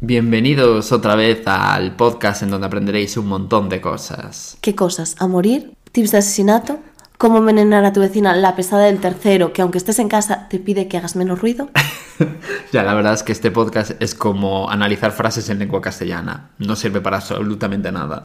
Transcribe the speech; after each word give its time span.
Bienvenidos 0.00 0.92
otra 0.92 1.16
vez 1.16 1.42
al 1.46 1.96
podcast 1.96 2.44
en 2.44 2.50
donde 2.50 2.68
aprenderéis 2.68 3.16
un 3.16 3.26
montón 3.26 3.68
de 3.68 3.80
cosas. 3.80 4.56
¿Qué 4.60 4.76
cosas? 4.76 5.16
¿A 5.18 5.26
morir? 5.26 5.72
¿Tips 5.90 6.12
de 6.12 6.18
asesinato? 6.18 6.78
¿Cómo 7.18 7.38
envenenar 7.38 7.84
a 7.84 7.92
tu 7.92 7.98
vecina 7.98 8.36
la 8.36 8.54
pesada 8.54 8.84
del 8.84 9.00
tercero 9.00 9.52
que 9.52 9.60
aunque 9.60 9.78
estés 9.78 9.98
en 9.98 10.08
casa 10.08 10.46
te 10.48 10.60
pide 10.60 10.86
que 10.86 10.98
hagas 10.98 11.16
menos 11.16 11.40
ruido? 11.40 11.68
ya, 12.72 12.84
la 12.84 12.94
verdad 12.94 13.14
es 13.14 13.24
que 13.24 13.32
este 13.32 13.50
podcast 13.50 14.00
es 14.00 14.14
como 14.14 14.70
analizar 14.70 15.10
frases 15.10 15.48
en 15.48 15.58
lengua 15.58 15.80
castellana. 15.80 16.50
No 16.58 16.76
sirve 16.76 17.00
para 17.00 17.16
absolutamente 17.16 17.90
nada. 17.90 18.22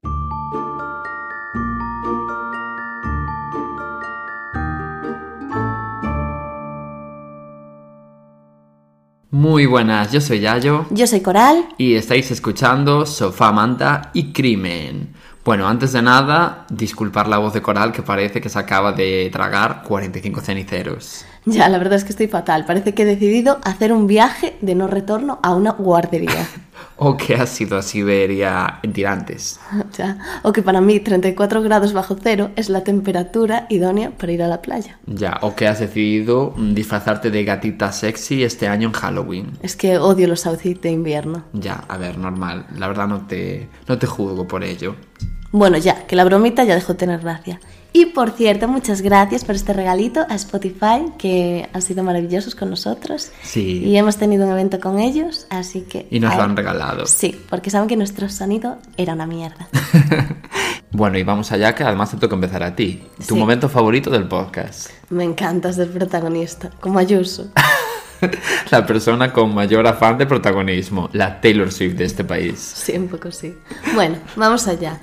Muy 9.34 9.66
buenas, 9.66 10.12
yo 10.12 10.22
soy 10.22 10.42
Yayo. 10.42 10.86
Yo 10.92 11.08
soy 11.08 11.22
Coral. 11.22 11.66
Y 11.80 11.96
estáis 11.96 12.30
escuchando 12.30 13.04
Sofá, 13.08 13.52
Manta 13.52 14.12
y 14.14 14.32
Crimen. 14.32 15.12
Bueno, 15.44 15.67
antes 15.67 15.92
de 15.92 16.03
nada, 16.03 16.67
disculpar 16.70 17.28
la 17.28 17.40
voz 17.40 17.52
de 17.52 17.64
Coral 17.64 17.92
que 17.92 18.03
parece 18.03 18.40
que 18.40 18.50
se 18.50 18.59
acaba 18.59 18.92
de 18.92 19.31
tragar 19.34 19.81
45 19.88 20.40
ceniceros. 20.40 21.25
Ya, 21.45 21.67
la 21.67 21.80
verdad 21.80 21.95
es 21.95 22.03
que 22.03 22.12
estoy 22.12 22.28
fatal. 22.28 22.66
Parece 22.67 22.94
que 22.94 23.02
he 23.02 23.06
decidido 23.08 23.59
hacer 23.64 23.92
un 23.92 24.06
viaje 24.06 24.56
de 24.62 24.75
no 24.75 24.86
retorno 24.86 25.40
a 25.42 25.56
una 25.56 25.72
guardería. 25.72 26.47
o 27.04 27.18
que 27.18 27.36
has 27.36 27.59
ido 27.59 27.78
a 27.78 27.82
Siberia 27.82 28.80
en 28.84 28.94
tirantes. 28.94 29.59
Ya. 29.98 30.18
O 30.42 30.54
que 30.54 30.64
para 30.64 30.82
mí 30.82 31.00
34 31.00 31.62
grados 31.62 31.94
bajo 31.94 32.16
cero 32.20 32.50
es 32.56 32.70
la 32.70 32.84
temperatura 32.84 33.68
idónea 33.70 34.12
para 34.12 34.32
ir 34.32 34.42
a 34.42 34.48
la 34.48 34.62
playa. 34.62 34.98
Ya, 35.06 35.38
o 35.42 35.56
que 35.56 35.68
has 35.68 35.80
decidido 35.80 36.56
disfrazarte 36.58 37.30
de 37.30 37.44
gatita 37.44 37.92
sexy 37.92 38.44
este 38.44 38.68
año 38.68 38.88
en 38.88 38.94
Halloween. 38.94 39.52
Es 39.62 39.76
que 39.76 39.98
odio 39.98 40.28
los 40.28 40.48
outfits 40.48 40.81
de 40.81 40.92
invierno. 40.92 41.44
Ya, 41.54 41.84
a 41.88 41.98
ver, 41.98 42.18
normal. 42.18 42.66
La 42.76 42.88
verdad 42.88 43.08
no 43.08 43.28
te, 43.28 43.70
no 43.88 44.00
te 44.00 44.08
juzgo 44.08 44.48
por 44.48 44.64
ello. 44.64 44.96
Bueno, 45.54 45.78
ya, 45.78 46.08
que 46.08 46.16
la 46.16 46.23
bromita 46.23 46.64
ya 46.64 46.73
dejó 46.73 46.94
de 46.94 47.00
tener 47.00 47.20
gracia. 47.20 47.59
Y 47.94 48.08
por 48.08 48.32
cierto, 48.32 48.68
muchas 48.68 49.04
gracias 49.04 49.46
por 49.46 49.54
este 49.54 49.72
regalito 49.72 50.26
a 50.28 50.34
Spotify, 50.34 51.14
que 51.20 51.70
han 51.72 51.82
sido 51.84 52.04
maravillosos 52.04 52.56
con 52.56 52.72
nosotros. 52.72 53.32
Sí. 53.44 53.84
Y 53.86 53.96
hemos 53.96 54.18
tenido 54.18 54.48
un 54.48 54.52
evento 54.52 54.80
con 54.80 54.98
ellos, 54.98 55.46
así 55.52 55.81
que... 55.81 56.08
Y 56.09 56.20
nos 56.20 56.36
lo 56.36 56.42
han 56.42 56.58
regalado. 56.58 57.06
Sí, 57.06 57.40
porque 57.52 57.70
saben 57.70 57.88
que 57.88 57.96
nuestro 57.96 58.30
sonido 58.30 58.80
era 58.98 59.14
una 59.14 59.28
mierda. 59.28 59.70
bueno, 60.92 61.20
y 61.20 61.24
vamos 61.24 61.52
allá, 61.52 61.76
que 61.76 61.84
además 61.84 62.09
te 62.09 62.18
toca 62.18 62.34
empezar 62.34 62.64
a 62.64 62.76
ti. 62.76 63.04
Tu 63.28 63.36
momento 63.36 63.70
favorito 63.70 64.09
del 64.09 64.28
podcast. 64.28 64.90
Me 65.12 65.24
encanta 65.24 65.72
ser 65.72 65.92
protagonista, 65.92 66.72
como 66.80 66.98
Ayuso. 66.98 67.52
la 68.72 68.86
persona 68.86 69.31
con 69.31 69.54
mayor 69.54 69.88
afán 69.88 70.18
de 70.18 70.26
protagonismo, 70.26 71.09
la 71.14 71.40
Taylor 71.40 71.72
Swift 71.72 71.96
de 71.96 72.06
este 72.06 72.24
país. 72.24 72.59
Sí, 72.59 72.94
un 72.98 73.08
poco 73.08 73.31
sí. 73.31 73.56
Bueno, 73.94 74.18
vamos 74.36 74.68
allá. 74.68 75.00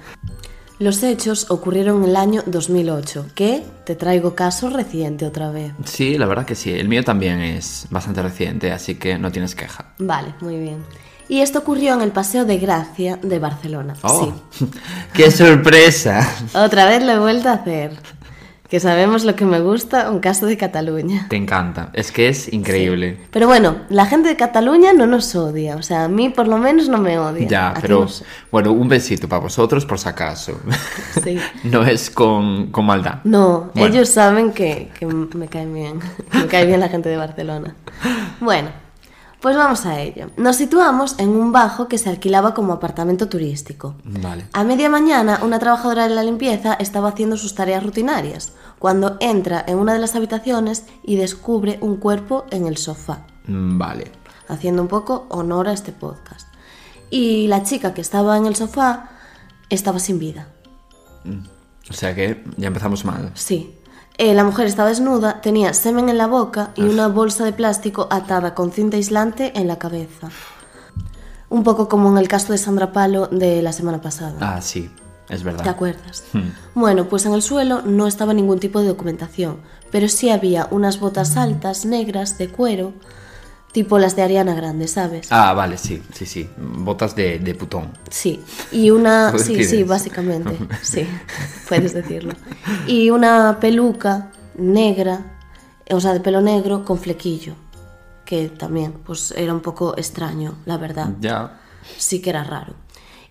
Los 0.81 1.03
hechos 1.03 1.50
ocurrieron 1.50 2.03
en 2.03 2.09
el 2.09 2.17
año 2.17 2.42
2008, 2.47 3.27
que 3.34 3.62
te 3.84 3.95
traigo 3.95 4.34
caso 4.34 4.71
reciente 4.71 5.27
otra 5.27 5.50
vez. 5.50 5.75
Sí, 5.84 6.16
la 6.16 6.25
verdad 6.25 6.47
que 6.47 6.54
sí. 6.54 6.72
El 6.72 6.88
mío 6.88 7.04
también 7.04 7.43
es 7.43 7.87
bastante 7.91 8.22
reciente, 8.22 8.72
así 8.72 8.94
que 8.94 9.19
no 9.19 9.31
tienes 9.31 9.54
queja. 9.54 9.93
Vale, 9.99 10.34
muy 10.41 10.56
bien. 10.56 10.82
Y 11.28 11.43
esto 11.43 11.59
ocurrió 11.59 11.93
en 11.93 12.00
el 12.00 12.12
Paseo 12.12 12.47
de 12.47 12.56
Gracia 12.56 13.19
de 13.22 13.38
Barcelona. 13.38 13.94
Oh, 14.00 14.32
sí. 14.53 14.65
¡Qué 15.12 15.31
sorpresa! 15.31 16.27
Otra 16.54 16.87
vez 16.87 17.04
lo 17.04 17.12
he 17.12 17.19
vuelto 17.19 17.50
a 17.50 17.53
hacer 17.53 17.99
que 18.70 18.78
sabemos 18.78 19.25
lo 19.25 19.34
que 19.34 19.44
me 19.44 19.60
gusta, 19.60 20.10
un 20.10 20.20
caso 20.20 20.47
de 20.47 20.56
Cataluña. 20.56 21.26
Te 21.28 21.34
encanta, 21.34 21.91
es 21.92 22.12
que 22.12 22.28
es 22.28 22.53
increíble. 22.53 23.19
Pero 23.32 23.48
bueno, 23.48 23.78
la 23.88 24.06
gente 24.06 24.28
de 24.28 24.36
Cataluña 24.36 24.92
no 24.92 25.08
nos 25.08 25.34
odia, 25.34 25.75
o 25.75 25.82
sea, 25.82 26.04
a 26.04 26.08
mí 26.08 26.28
por 26.28 26.47
lo 26.47 26.56
menos 26.56 26.88
no 26.88 26.98
me 26.98 27.19
odia. 27.19 27.48
Ya, 27.48 27.75
pero 27.80 28.06
bueno, 28.53 28.70
un 28.70 28.88
besito 28.88 29.28
para 29.28 29.42
vosotros 29.42 29.84
por 29.84 29.98
si 29.98 30.09
acaso. 30.09 30.59
Sí. 31.25 31.38
no 31.64 31.84
es 31.84 32.09
con, 32.09 32.70
con 32.70 32.86
maldad. 32.86 33.19
No, 33.25 33.72
ellos 33.75 34.10
saben 34.10 34.53
que, 34.53 34.91
que 34.98 35.06
me 35.06 35.48
caen 35.48 35.75
bien, 35.75 35.98
que 35.98 36.38
me 36.38 36.47
cae 36.47 36.64
bien 36.66 36.78
la 36.78 36.88
gente 36.88 37.09
de 37.09 37.16
Barcelona. 37.16 37.75
Bueno, 38.38 38.70
pues 39.41 39.56
vamos 39.56 39.87
a 39.87 40.01
ello. 40.01 40.31
Nos 40.37 40.56
situamos 40.56 41.19
en 41.19 41.31
un 41.31 41.51
bajo 41.51 41.89
que 41.89 41.99
se 41.99 42.11
alquilaba 42.11 42.53
como 42.53 42.75
apartamento 42.75 43.28
turístico. 43.28 43.95
Vale. 44.05 44.47
A 44.53 44.65
media 44.65 44.91
mañana, 44.91 45.41
una 45.43 45.59
trabajadora 45.59 46.09
de 46.09 46.15
la 46.15 46.23
limpieza 46.23 46.75
estaba 46.75 47.09
haciendo 47.09 47.37
sus 47.37 47.55
tareas 47.55 47.83
rutinarias, 47.83 48.53
cuando 48.78 49.17
entra 49.21 49.65
en 49.67 49.78
una 49.78 49.95
de 49.95 49.99
las 49.99 50.15
habitaciones 50.15 50.84
y 51.03 51.17
descubre 51.17 51.78
un 51.81 51.97
cuerpo 51.97 52.45
en 52.51 52.67
el 52.67 52.77
sofá. 52.77 53.27
Mm, 53.47 53.78
vale. 53.78 54.12
Haciendo 54.49 54.83
un 54.83 54.89
poco 54.89 55.27
honor 55.31 55.69
a 55.69 55.72
este 55.72 55.93
podcast. 55.93 56.49
Y 57.09 57.47
la 57.49 57.62
chica 57.62 57.95
que 57.95 58.03
estaba 58.03 58.37
en 58.37 58.47
el 58.47 58.57
sofá 58.57 59.11
estaba 59.71 59.99
sin 59.99 60.19
vida. 60.19 60.49
Mm. 61.25 61.41
O 61.89 61.93
sea 61.93 62.15
que 62.15 62.45
ya 62.57 62.69
empezamos 62.69 63.05
mal. 63.05 63.33
Sí. 63.34 63.75
Eh, 64.22 64.34
la 64.34 64.44
mujer 64.44 64.66
estaba 64.66 64.91
desnuda, 64.91 65.41
tenía 65.41 65.72
semen 65.72 66.10
en 66.10 66.19
la 66.19 66.26
boca 66.26 66.72
y 66.76 66.82
una 66.82 67.08
bolsa 67.08 67.47
de 67.47 67.54
plástico 67.54 68.06
atada 68.10 68.54
con 68.54 68.70
cinta 68.70 68.98
aislante 68.98 69.58
en 69.58 69.66
la 69.66 69.78
cabeza. 69.78 70.28
Un 71.48 71.64
poco 71.64 71.88
como 71.88 72.10
en 72.10 72.19
el 72.19 72.28
caso 72.28 72.53
de 72.53 72.59
Sandra 72.59 72.92
Palo 72.92 73.28
de 73.28 73.62
la 73.62 73.72
semana 73.72 74.03
pasada. 74.03 74.36
Ah, 74.41 74.60
sí, 74.60 74.91
es 75.30 75.42
verdad. 75.42 75.64
¿Te 75.64 75.70
acuerdas? 75.70 76.25
Hmm. 76.34 76.50
Bueno, 76.75 77.09
pues 77.09 77.25
en 77.25 77.32
el 77.32 77.41
suelo 77.41 77.80
no 77.80 78.06
estaba 78.06 78.34
ningún 78.34 78.60
tipo 78.60 78.82
de 78.82 78.88
documentación, 78.88 79.56
pero 79.91 80.06
sí 80.06 80.28
había 80.28 80.69
unas 80.70 81.00
botas 81.00 81.38
altas, 81.38 81.86
negras, 81.86 82.36
de 82.36 82.50
cuero, 82.50 82.92
Tipo 83.72 83.98
las 83.98 84.16
de 84.16 84.22
Ariana 84.22 84.54
Grande, 84.54 84.88
¿sabes? 84.88 85.28
Ah, 85.31 85.54
vale, 85.54 85.78
sí, 85.78 86.03
sí, 86.12 86.26
sí. 86.26 86.48
Botas 86.58 87.14
de, 87.14 87.38
de 87.38 87.54
putón. 87.54 87.92
Sí. 88.10 88.41
Y 88.72 88.91
una. 88.91 89.38
sí, 89.38 89.62
sí, 89.64 89.84
básicamente. 89.84 90.56
Sí, 90.82 91.06
puedes 91.69 91.94
decirlo. 91.94 92.32
Y 92.86 93.10
una 93.10 93.59
peluca 93.60 94.32
negra, 94.56 95.20
o 95.91 96.00
sea, 96.00 96.12
de 96.12 96.20
pelo 96.20 96.41
negro 96.41 96.84
con 96.84 96.98
flequillo. 96.98 97.54
Que 98.25 98.48
también, 98.48 98.92
pues 99.04 99.32
era 99.36 99.53
un 99.53 99.60
poco 99.60 99.97
extraño, 99.97 100.54
la 100.64 100.76
verdad. 100.76 101.10
Ya. 101.20 101.60
Sí 101.97 102.20
que 102.20 102.30
era 102.30 102.44
raro. 102.44 102.75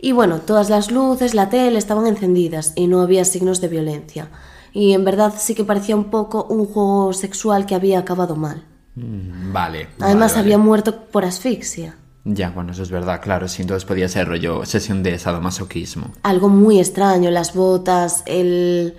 Y 0.01 0.13
bueno, 0.13 0.39
todas 0.39 0.69
las 0.69 0.91
luces, 0.91 1.33
la 1.33 1.49
tele 1.49 1.77
estaban 1.77 2.07
encendidas 2.07 2.71
y 2.75 2.87
no 2.87 3.01
había 3.01 3.25
signos 3.25 3.59
de 3.59 3.67
violencia. 3.67 4.29
Y 4.71 4.93
en 4.93 5.03
verdad 5.03 5.33
sí 5.37 5.55
que 5.55 5.65
parecía 5.65 5.95
un 5.95 6.05
poco 6.05 6.45
un 6.45 6.65
juego 6.65 7.11
sexual 7.11 7.65
que 7.65 7.75
había 7.75 7.99
acabado 7.99 8.35
mal. 8.37 8.63
Mm, 8.99 9.53
vale. 9.53 9.87
Además 9.99 10.37
había 10.37 10.57
muerto 10.57 11.05
por 11.05 11.25
asfixia. 11.25 11.95
Ya, 12.25 12.49
bueno, 12.49 12.73
eso 12.73 12.83
es 12.83 12.91
verdad, 12.91 13.21
claro, 13.21 13.47
sí, 13.47 13.61
entonces 13.61 13.85
podía 13.85 14.07
ser 14.07 14.27
rollo 14.27 14.65
sesión 14.65 15.01
de 15.03 15.17
sadomasoquismo. 15.17 16.11
Algo 16.21 16.49
muy 16.49 16.79
extraño, 16.79 17.31
las 17.31 17.53
botas, 17.53 18.23
el 18.25 18.95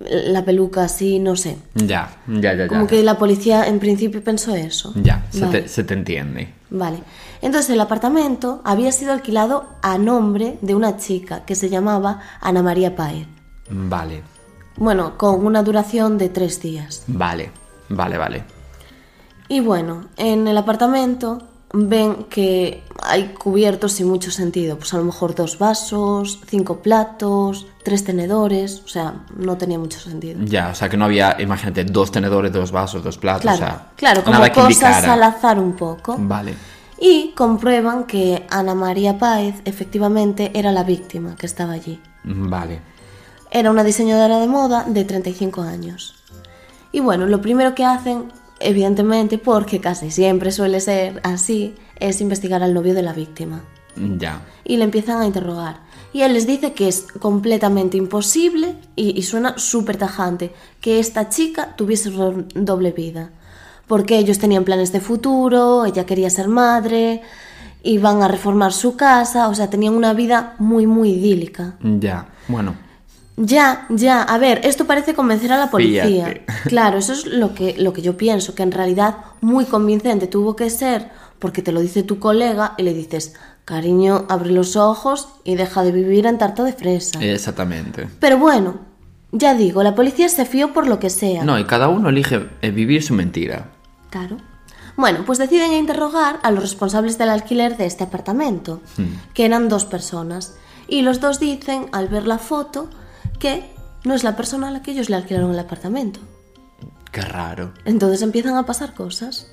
la 0.00 0.44
peluca 0.44 0.84
así, 0.84 1.18
no 1.18 1.36
sé. 1.36 1.58
Ya, 1.74 2.10
ya, 2.26 2.54
ya. 2.54 2.68
Como 2.68 2.86
que 2.86 3.02
la 3.02 3.18
policía 3.18 3.66
en 3.66 3.78
principio 3.78 4.24
pensó 4.24 4.54
eso. 4.54 4.92
Ya, 4.96 5.26
se, 5.30 5.46
te, 5.46 5.68
se, 5.68 5.84
te, 5.84 5.94
entiende. 5.94 6.54
Vale. 6.70 7.02
Entonces 7.42 7.70
el 7.70 7.80
apartamento 7.80 8.62
había 8.64 8.92
sido 8.92 9.12
alquilado 9.12 9.66
a 9.82 9.98
nombre 9.98 10.58
de 10.62 10.74
una 10.74 10.96
chica 10.96 11.44
que 11.44 11.54
se 11.54 11.68
llamaba 11.68 12.20
Ana 12.40 12.62
María 12.62 12.96
Páez. 12.96 13.26
Vale. 13.68 14.22
Bueno, 14.76 15.18
con 15.18 15.44
una 15.44 15.62
duración 15.62 16.16
de 16.16 16.30
tres 16.30 16.62
días. 16.62 17.04
Vale, 17.06 17.50
vale, 17.90 18.16
vale. 18.16 18.59
Y 19.50 19.58
bueno, 19.58 20.06
en 20.16 20.46
el 20.46 20.56
apartamento 20.56 21.42
ven 21.72 22.26
que 22.30 22.84
hay 23.02 23.34
cubiertos 23.34 23.94
sin 23.94 24.06
mucho 24.06 24.30
sentido. 24.30 24.78
Pues 24.78 24.94
a 24.94 24.98
lo 24.98 25.02
mejor 25.02 25.34
dos 25.34 25.58
vasos, 25.58 26.38
cinco 26.46 26.80
platos, 26.82 27.66
tres 27.82 28.04
tenedores. 28.04 28.80
O 28.84 28.88
sea, 28.88 29.24
no 29.36 29.58
tenía 29.58 29.76
mucho 29.76 29.98
sentido. 29.98 30.38
Ya, 30.44 30.68
o 30.68 30.74
sea 30.76 30.88
que 30.88 30.96
no 30.96 31.06
había, 31.06 31.34
imagínate, 31.40 31.82
dos 31.82 32.12
tenedores, 32.12 32.52
dos 32.52 32.70
vasos, 32.70 33.02
dos 33.02 33.18
platos. 33.18 33.42
Claro, 33.42 33.56
o 33.56 33.66
sea, 33.66 33.86
claro 33.96 34.22
como 34.22 34.38
cosas 34.52 35.02
al 35.02 35.22
azar 35.24 35.58
un 35.58 35.72
poco. 35.72 36.14
Vale. 36.16 36.54
Y 37.00 37.32
comprueban 37.36 38.04
que 38.04 38.46
Ana 38.50 38.76
María 38.76 39.18
Páez 39.18 39.62
efectivamente 39.64 40.52
era 40.54 40.70
la 40.70 40.84
víctima 40.84 41.34
que 41.34 41.46
estaba 41.46 41.72
allí. 41.72 42.00
Vale. 42.22 42.82
Era 43.50 43.72
una 43.72 43.82
diseñadora 43.82 44.38
de 44.38 44.46
moda 44.46 44.84
de 44.86 45.04
35 45.04 45.62
años. 45.62 46.14
Y 46.92 47.00
bueno, 47.00 47.26
lo 47.26 47.40
primero 47.40 47.74
que 47.74 47.84
hacen 47.84 48.30
evidentemente 48.60 49.38
porque 49.38 49.80
casi 49.80 50.10
siempre 50.10 50.52
suele 50.52 50.80
ser 50.80 51.20
así, 51.24 51.74
es 51.98 52.20
investigar 52.20 52.62
al 52.62 52.74
novio 52.74 52.94
de 52.94 53.02
la 53.02 53.12
víctima. 53.12 53.64
Ya. 53.96 54.42
Y 54.64 54.76
le 54.76 54.84
empiezan 54.84 55.20
a 55.20 55.26
interrogar. 55.26 55.80
Y 56.12 56.22
él 56.22 56.32
les 56.32 56.46
dice 56.46 56.72
que 56.72 56.88
es 56.88 57.06
completamente 57.20 57.96
imposible, 57.96 58.76
y, 58.96 59.18
y 59.18 59.22
suena 59.22 59.58
súper 59.58 59.96
tajante, 59.96 60.52
que 60.80 60.98
esta 60.98 61.28
chica 61.28 61.74
tuviese 61.76 62.10
doble 62.54 62.92
vida. 62.92 63.30
Porque 63.86 64.18
ellos 64.18 64.38
tenían 64.38 64.64
planes 64.64 64.92
de 64.92 65.00
futuro, 65.00 65.84
ella 65.84 66.06
quería 66.06 66.30
ser 66.30 66.48
madre, 66.48 67.22
iban 67.82 68.22
a 68.22 68.28
reformar 68.28 68.72
su 68.72 68.96
casa, 68.96 69.48
o 69.48 69.54
sea, 69.54 69.70
tenían 69.70 69.94
una 69.94 70.12
vida 70.12 70.54
muy, 70.58 70.86
muy 70.86 71.10
idílica. 71.10 71.76
Ya, 71.82 72.28
bueno. 72.48 72.89
Ya, 73.42 73.86
ya, 73.88 74.22
a 74.22 74.36
ver, 74.36 74.60
esto 74.64 74.86
parece 74.86 75.14
convencer 75.14 75.50
a 75.52 75.56
la 75.56 75.70
policía. 75.70 76.42
Claro, 76.66 76.98
eso 76.98 77.14
es 77.14 77.24
lo 77.24 77.54
que, 77.54 77.74
lo 77.78 77.94
que 77.94 78.02
yo 78.02 78.18
pienso, 78.18 78.54
que 78.54 78.62
en 78.62 78.70
realidad 78.70 79.16
muy 79.40 79.64
convincente 79.64 80.26
tuvo 80.26 80.54
que 80.56 80.68
ser 80.68 81.08
porque 81.38 81.62
te 81.62 81.72
lo 81.72 81.80
dice 81.80 82.02
tu 82.02 82.18
colega 82.18 82.74
y 82.76 82.82
le 82.82 82.92
dices, 82.92 83.34
cariño, 83.64 84.26
abre 84.28 84.50
los 84.50 84.76
ojos 84.76 85.28
y 85.42 85.54
deja 85.54 85.82
de 85.82 85.90
vivir 85.90 86.26
en 86.26 86.36
tarta 86.36 86.64
de 86.64 86.74
fresa. 86.74 87.18
Exactamente. 87.24 88.08
Pero 88.20 88.36
bueno, 88.36 88.80
ya 89.32 89.54
digo, 89.54 89.82
la 89.82 89.94
policía 89.94 90.28
se 90.28 90.44
fió 90.44 90.74
por 90.74 90.86
lo 90.86 90.98
que 90.98 91.08
sea. 91.08 91.42
No, 91.42 91.58
y 91.58 91.64
cada 91.64 91.88
uno 91.88 92.10
elige 92.10 92.46
eh, 92.60 92.70
vivir 92.70 93.02
su 93.02 93.14
mentira. 93.14 93.70
Claro. 94.10 94.36
Bueno, 94.96 95.20
pues 95.24 95.38
deciden 95.38 95.72
interrogar 95.72 96.40
a 96.42 96.50
los 96.50 96.62
responsables 96.62 97.16
del 97.16 97.30
alquiler 97.30 97.78
de 97.78 97.86
este 97.86 98.04
apartamento, 98.04 98.82
hmm. 98.98 99.32
que 99.32 99.46
eran 99.46 99.70
dos 99.70 99.86
personas. 99.86 100.56
Y 100.88 101.00
los 101.00 101.20
dos 101.20 101.40
dicen, 101.40 101.86
al 101.92 102.08
ver 102.08 102.26
la 102.26 102.36
foto, 102.36 102.90
que 103.40 103.74
no 104.04 104.14
es 104.14 104.22
la 104.22 104.36
persona 104.36 104.68
a 104.68 104.70
la 104.70 104.82
que 104.82 104.92
ellos 104.92 105.10
le 105.10 105.16
alquilaron 105.16 105.50
el 105.50 105.58
apartamento. 105.58 106.20
Qué 107.10 107.22
raro. 107.22 107.72
Entonces 107.84 108.22
empiezan 108.22 108.56
a 108.56 108.64
pasar 108.64 108.94
cosas. 108.94 109.48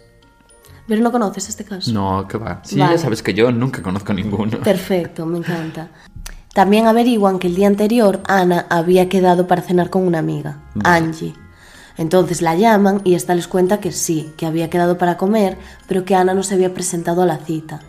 Pero 0.88 1.01
no 1.01 1.12
conoces 1.12 1.50
este 1.50 1.66
caso. 1.66 1.92
No, 1.92 2.28
que 2.28 2.38
va. 2.38 2.62
Sí, 2.63 2.78
ya 2.78 2.98
sabes 2.98 3.22
que 3.22 3.34
yo 3.34 3.51
nunca 3.51 3.81
conozco 3.81 4.13
ninguno. 4.13 4.60
Perfecto, 4.60 5.25
me 5.25 5.39
encanta. 5.39 5.89
También 6.54 6.88
averiguan 6.88 7.39
que 7.39 7.48
el 7.48 7.56
día 7.56 7.68
anterior 7.68 8.22
Ana 8.28 8.66
había 8.69 9.10
quedado 9.10 9.48
para 9.48 9.62
cenar 9.62 9.89
con 9.89 10.07
una 10.07 10.19
amiga, 10.19 10.62
Angie. 10.84 11.34
Entonces 11.98 12.42
la 12.42 12.56
llaman 12.56 13.01
y 13.04 13.16
esta 13.16 13.36
les 13.36 13.48
cuenta 13.48 13.80
que 13.80 13.92
sí, 13.92 14.34
que 14.38 14.45
había 14.45 14.69
quedado 14.69 14.98
para 14.98 15.18
comer, 15.18 15.57
pero 15.88 16.06
que 16.06 16.16
Ana 16.16 16.34
no 16.34 16.44
se 16.44 16.56
había 16.56 16.74
presentado 16.74 17.22
a 17.22 17.25
la 17.25 17.38
cita. 17.38 17.81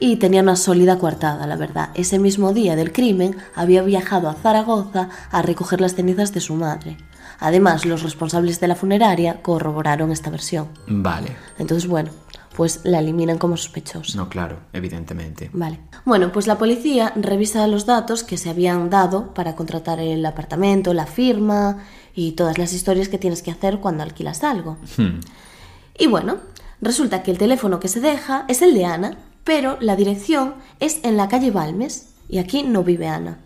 Y 0.00 0.16
tenía 0.16 0.42
una 0.42 0.56
sólida 0.56 0.98
coartada, 0.98 1.46
la 1.46 1.56
verdad. 1.56 1.90
Ese 1.94 2.18
mismo 2.18 2.52
día 2.52 2.76
del 2.76 2.92
crimen 2.92 3.36
había 3.54 3.82
viajado 3.82 4.28
a 4.28 4.34
Zaragoza 4.34 5.08
a 5.30 5.42
recoger 5.42 5.80
las 5.80 5.94
cenizas 5.94 6.32
de 6.32 6.40
su 6.40 6.54
madre. 6.54 6.96
Además, 7.40 7.84
los 7.84 8.02
responsables 8.02 8.60
de 8.60 8.68
la 8.68 8.74
funeraria 8.74 9.42
corroboraron 9.42 10.10
esta 10.10 10.30
versión. 10.30 10.68
Vale. 10.86 11.36
Entonces, 11.58 11.88
bueno, 11.88 12.10
pues 12.56 12.80
la 12.82 12.98
eliminan 12.98 13.38
como 13.38 13.56
sospechosa. 13.56 14.16
No, 14.16 14.28
claro, 14.28 14.58
evidentemente. 14.72 15.48
Vale. 15.52 15.78
Bueno, 16.04 16.32
pues 16.32 16.48
la 16.48 16.58
policía 16.58 17.12
revisa 17.14 17.66
los 17.68 17.86
datos 17.86 18.24
que 18.24 18.36
se 18.36 18.50
habían 18.50 18.90
dado 18.90 19.32
para 19.32 19.54
contratar 19.54 20.00
el 20.00 20.26
apartamento, 20.26 20.92
la 20.92 21.06
firma 21.06 21.84
y 22.16 22.32
todas 22.32 22.58
las 22.58 22.72
historias 22.72 23.08
que 23.08 23.18
tienes 23.18 23.42
que 23.42 23.52
hacer 23.52 23.78
cuando 23.78 24.02
alquilas 24.02 24.42
algo. 24.42 24.76
Hmm. 24.96 25.20
Y 25.96 26.08
bueno, 26.08 26.38
resulta 26.80 27.22
que 27.22 27.30
el 27.30 27.38
teléfono 27.38 27.78
que 27.78 27.86
se 27.86 28.00
deja 28.00 28.44
es 28.48 28.60
el 28.62 28.74
de 28.74 28.86
Ana, 28.86 29.18
pero 29.48 29.78
la 29.80 29.96
dirección 29.96 30.56
es 30.78 31.00
en 31.04 31.16
la 31.16 31.30
calle 31.30 31.50
Balmes 31.50 32.10
y 32.28 32.36
aquí 32.36 32.64
no 32.64 32.84
vive 32.84 33.08
Ana. 33.08 33.38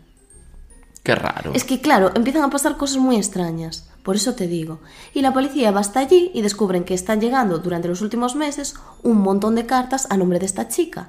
Qué 1.04 1.14
raro. 1.14 1.52
Es 1.54 1.62
que 1.62 1.80
claro, 1.80 2.10
empiezan 2.16 2.42
a 2.42 2.50
pasar 2.50 2.76
cosas 2.76 2.96
muy 2.96 3.14
extrañas. 3.14 3.88
Por 4.02 4.16
eso 4.16 4.34
te 4.34 4.48
digo. 4.48 4.80
Y 5.14 5.22
la 5.22 5.32
policía 5.32 5.70
va 5.70 5.78
hasta 5.78 6.00
allí 6.00 6.32
y 6.34 6.42
descubren 6.42 6.82
que 6.82 6.94
están 6.94 7.20
llegando 7.20 7.58
durante 7.58 7.86
los 7.86 8.00
últimos 8.00 8.34
meses 8.34 8.74
un 9.04 9.18
montón 9.18 9.54
de 9.54 9.64
cartas 9.64 10.08
a 10.10 10.16
nombre 10.16 10.40
de 10.40 10.46
esta 10.46 10.66
chica. 10.66 11.08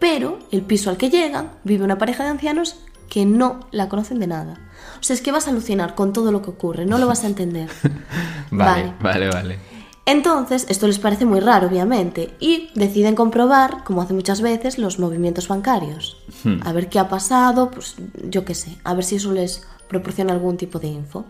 Pero 0.00 0.40
el 0.50 0.62
piso 0.62 0.90
al 0.90 0.96
que 0.96 1.08
llegan 1.08 1.52
vive 1.62 1.84
una 1.84 1.98
pareja 1.98 2.24
de 2.24 2.30
ancianos 2.30 2.80
que 3.08 3.24
no 3.24 3.60
la 3.70 3.88
conocen 3.88 4.18
de 4.18 4.26
nada. 4.26 4.58
O 4.98 5.04
sea, 5.04 5.14
es 5.14 5.22
que 5.22 5.30
vas 5.30 5.46
a 5.46 5.50
alucinar 5.50 5.94
con 5.94 6.12
todo 6.12 6.32
lo 6.32 6.42
que 6.42 6.50
ocurre, 6.50 6.84
no 6.84 6.98
lo 6.98 7.06
vas 7.06 7.22
a 7.22 7.28
entender. 7.28 7.70
vale, 8.50 8.92
vale, 9.00 9.28
vale, 9.28 9.58
Entonces, 10.04 10.66
esto 10.68 10.88
les 10.88 10.98
parece 10.98 11.26
muy 11.26 11.38
raro, 11.38 11.68
obviamente, 11.68 12.34
y 12.40 12.70
deciden 12.74 13.14
comprobar, 13.14 13.84
como 13.84 14.02
hace 14.02 14.14
muchas 14.14 14.40
veces, 14.40 14.78
los 14.78 14.98
movimientos 14.98 15.46
bancarios. 15.46 16.16
Hmm. 16.42 16.56
A 16.64 16.72
ver 16.72 16.88
qué 16.88 16.98
ha 16.98 17.08
pasado, 17.08 17.70
pues 17.70 17.94
yo 18.28 18.44
qué 18.44 18.54
sé, 18.54 18.78
a 18.82 18.94
ver 18.94 19.04
si 19.04 19.16
eso 19.16 19.32
les 19.32 19.64
proporciona 19.88 20.32
algún 20.32 20.56
tipo 20.56 20.80
de 20.80 20.88
info. 20.88 21.24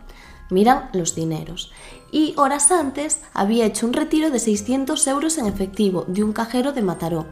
Miran 0.49 0.89
los 0.95 1.15
dineros. 1.15 1.71
Y 2.11 2.35
horas 2.37 2.71
antes 2.71 3.21
había 3.35 3.67
hecho 3.67 3.87
un 3.87 3.93
retiro 3.93 4.31
de 4.31 4.39
600 4.39 5.07
euros 5.07 5.39
en 5.39 5.47
efectivo 5.47 6.05
de 6.09 6.25
un 6.25 6.33
cajero 6.33 6.73
de 6.73 6.83
Mataró. 6.83 7.27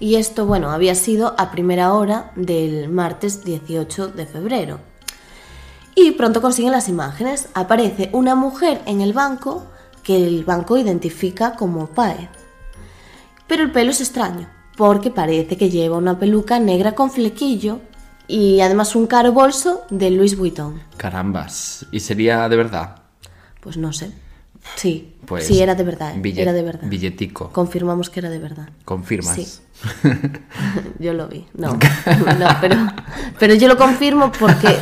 Y 0.00 0.16
esto, 0.16 0.44
bueno, 0.44 0.70
había 0.70 0.94
sido 0.94 1.34
a 1.38 1.50
primera 1.50 1.92
hora 1.94 2.32
del 2.36 2.88
martes 2.88 3.44
18 3.44 4.08
de 4.08 4.26
febrero. 4.26 4.80
Y 5.94 6.12
pronto 6.12 6.42
consiguen 6.42 6.72
las 6.72 6.88
imágenes. 6.88 7.48
Aparece 7.54 8.10
una 8.12 8.34
mujer 8.34 8.82
en 8.86 9.00
el 9.00 9.12
banco 9.12 9.66
que 10.04 10.16
el 10.16 10.44
banco 10.44 10.76
identifica 10.76 11.56
como 11.56 11.88
Paez. 11.88 12.28
Pero 13.48 13.62
el 13.62 13.72
pelo 13.72 13.90
es 13.90 14.00
extraño, 14.00 14.48
porque 14.76 15.10
parece 15.10 15.56
que 15.56 15.70
lleva 15.70 15.96
una 15.96 16.18
peluca 16.18 16.60
negra 16.60 16.94
con 16.94 17.10
flequillo 17.10 17.80
y 18.26 18.60
además 18.60 18.94
un 18.94 19.06
caro 19.06 19.32
bolso 19.32 19.82
de 19.90 20.10
Louis 20.10 20.36
Vuitton. 20.36 20.80
Carambas, 20.96 21.86
¿y 21.90 22.00
sería 22.00 22.48
de 22.48 22.56
verdad? 22.56 23.02
Pues 23.60 23.76
no 23.76 23.92
sé. 23.92 24.12
Sí, 24.76 25.14
pues 25.26 25.46
sí, 25.46 25.60
era 25.60 25.74
de 25.74 25.84
verdad. 25.84 26.14
era 26.24 26.52
de 26.52 26.62
verdad. 26.62 26.88
Billetico. 26.88 27.50
Confirmamos 27.52 28.10
que 28.10 28.20
era 28.20 28.30
de 28.30 28.38
verdad. 28.38 28.68
¿Confirmas? 28.84 29.34
Sí. 29.34 29.46
yo 30.98 31.12
lo 31.12 31.28
vi. 31.28 31.46
No, 31.54 31.72
no 32.38 32.48
pero, 32.60 32.76
pero 33.38 33.54
yo 33.54 33.68
lo 33.68 33.76
confirmo 33.76 34.32
porque 34.32 34.76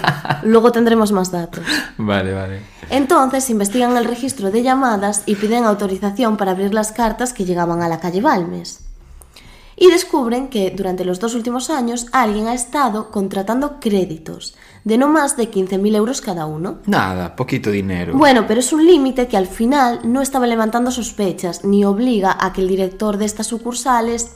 luego 0.44 0.72
tendremos 0.72 1.12
más 1.12 1.30
datos. 1.30 1.64
Vale, 1.98 2.32
vale. 2.32 2.60
Entonces 2.90 3.48
investigan 3.50 3.96
el 3.96 4.04
registro 4.04 4.50
de 4.50 4.62
llamadas 4.62 5.22
y 5.26 5.36
piden 5.36 5.64
autorización 5.64 6.36
para 6.36 6.52
abrir 6.52 6.74
las 6.74 6.92
cartas 6.92 7.32
que 7.32 7.44
llegaban 7.44 7.82
a 7.82 7.88
la 7.88 8.00
calle 8.00 8.20
Balmes 8.20 8.80
y 9.82 9.90
descubren 9.90 10.46
que 10.46 10.70
durante 10.70 11.04
los 11.04 11.18
dos 11.18 11.34
últimos 11.34 11.68
años 11.68 12.06
alguien 12.12 12.46
ha 12.46 12.54
estado 12.54 13.10
contratando 13.10 13.80
créditos 13.80 14.54
de 14.84 14.96
no 14.96 15.08
más 15.08 15.36
de 15.36 15.50
15.000 15.50 15.96
euros 15.96 16.20
cada 16.20 16.46
uno. 16.46 16.78
Nada, 16.86 17.34
poquito 17.34 17.68
dinero. 17.68 18.14
Bueno, 18.14 18.44
pero 18.46 18.60
es 18.60 18.72
un 18.72 18.86
límite 18.86 19.26
que 19.26 19.36
al 19.36 19.48
final 19.48 19.98
no 20.04 20.22
estaba 20.22 20.46
levantando 20.46 20.92
sospechas 20.92 21.64
ni 21.64 21.84
obliga 21.84 22.38
a 22.40 22.52
que 22.52 22.60
el 22.60 22.68
director 22.68 23.16
de 23.16 23.24
estas 23.24 23.48
sucursales 23.48 24.30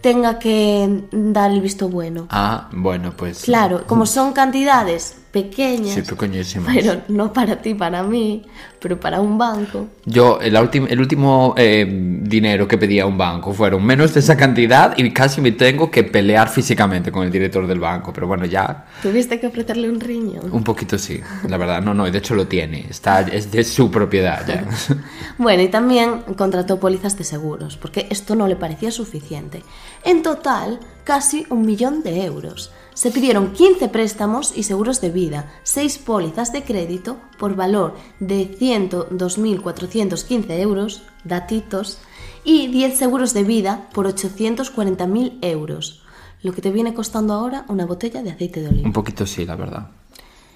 tenga 0.00 0.38
que 0.38 1.04
dar 1.12 1.50
el 1.50 1.60
visto 1.60 1.90
bueno. 1.90 2.26
Ah, 2.30 2.70
bueno, 2.72 3.12
pues... 3.14 3.42
Claro, 3.42 3.86
como 3.86 4.06
son 4.16 4.32
cantidades 4.32 5.16
pequeñas. 5.30 5.94
Sí, 5.94 6.02
pequeñísimas. 6.02 6.74
Pero 6.74 7.02
no 7.08 7.32
para 7.32 7.60
ti, 7.60 7.74
para 7.74 8.02
mí, 8.02 8.44
pero 8.80 8.98
para 8.98 9.20
un 9.20 9.36
banco. 9.36 9.88
Yo, 10.04 10.40
el, 10.40 10.56
el 10.56 11.00
último 11.00 11.54
eh, 11.56 11.86
dinero 12.22 12.66
que 12.66 12.78
pedía 12.78 13.02
a 13.02 13.06
un 13.06 13.18
banco 13.18 13.52
fueron 13.52 13.84
menos 13.84 14.14
de 14.14 14.20
esa 14.20 14.36
cantidad 14.36 14.96
y 14.96 15.10
casi 15.12 15.40
me 15.40 15.52
tengo 15.52 15.90
que 15.90 16.04
pelear 16.04 16.48
físicamente 16.48 17.12
con 17.12 17.24
el 17.24 17.30
director 17.30 17.66
del 17.66 17.78
banco, 17.78 18.12
pero 18.12 18.26
bueno, 18.26 18.46
ya... 18.46 18.86
¿Tuviste 19.02 19.38
que 19.38 19.46
ofrecerle 19.46 19.90
un 19.90 20.00
riñón? 20.00 20.50
Un 20.50 20.64
poquito 20.64 20.98
sí, 20.98 21.20
la 21.46 21.56
verdad, 21.56 21.82
no, 21.82 21.92
no, 21.92 22.10
de 22.10 22.18
hecho 22.18 22.34
lo 22.34 22.46
tiene, 22.46 22.86
está, 22.88 23.20
es 23.20 23.50
de 23.50 23.64
su 23.64 23.90
propiedad 23.90 24.46
ya. 24.46 24.64
bueno, 25.38 25.62
y 25.62 25.68
también 25.68 26.22
contrató 26.36 26.80
pólizas 26.80 27.18
de 27.18 27.24
seguros, 27.24 27.76
porque 27.76 28.06
esto 28.10 28.34
no 28.34 28.46
le 28.48 28.56
parecía 28.56 28.90
suficiente. 28.90 29.62
En 30.04 30.22
total, 30.22 30.80
casi 31.04 31.46
un 31.50 31.66
millón 31.66 32.02
de 32.02 32.24
euros 32.24 32.72
se 32.98 33.12
pidieron 33.12 33.52
15 33.52 33.88
préstamos 33.90 34.52
y 34.56 34.64
seguros 34.64 35.00
de 35.00 35.10
vida, 35.10 35.52
6 35.62 35.98
pólizas 35.98 36.52
de 36.52 36.64
crédito 36.64 37.18
por 37.38 37.54
valor 37.54 37.94
de 38.18 38.58
102.415 38.58 40.50
euros, 40.58 41.04
datitos, 41.22 42.00
y 42.42 42.66
10 42.66 42.98
seguros 42.98 43.34
de 43.34 43.44
vida 43.44 43.88
por 43.94 44.08
840.000 44.12 45.38
euros, 45.42 46.02
lo 46.42 46.52
que 46.52 46.60
te 46.60 46.72
viene 46.72 46.92
costando 46.92 47.34
ahora 47.34 47.64
una 47.68 47.86
botella 47.86 48.20
de 48.24 48.32
aceite 48.32 48.62
de 48.62 48.68
oliva. 48.70 48.88
Un 48.88 48.92
poquito 48.92 49.26
sí, 49.26 49.46
la 49.46 49.54
verdad. 49.54 49.90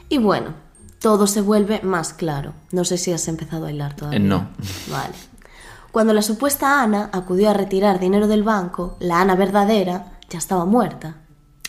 Y 0.08 0.18
bueno, 0.18 0.54
todo 0.98 1.28
se 1.28 1.42
vuelve 1.42 1.80
más 1.84 2.12
claro. 2.12 2.54
No 2.72 2.84
sé 2.84 2.98
si 2.98 3.12
has 3.12 3.28
empezado 3.28 3.66
a 3.66 3.70
hilar 3.70 3.94
todavía. 3.94 4.18
Eh, 4.18 4.20
no. 4.20 4.48
Vale. 4.90 5.14
Cuando 5.92 6.12
la 6.12 6.22
supuesta 6.22 6.82
Ana 6.82 7.08
acudió 7.12 7.50
a 7.50 7.54
retirar 7.54 8.00
dinero 8.00 8.26
del 8.26 8.42
banco, 8.42 8.96
la 8.98 9.20
Ana 9.20 9.36
verdadera 9.36 10.18
ya 10.28 10.38
estaba 10.38 10.64
muerta. 10.64 11.21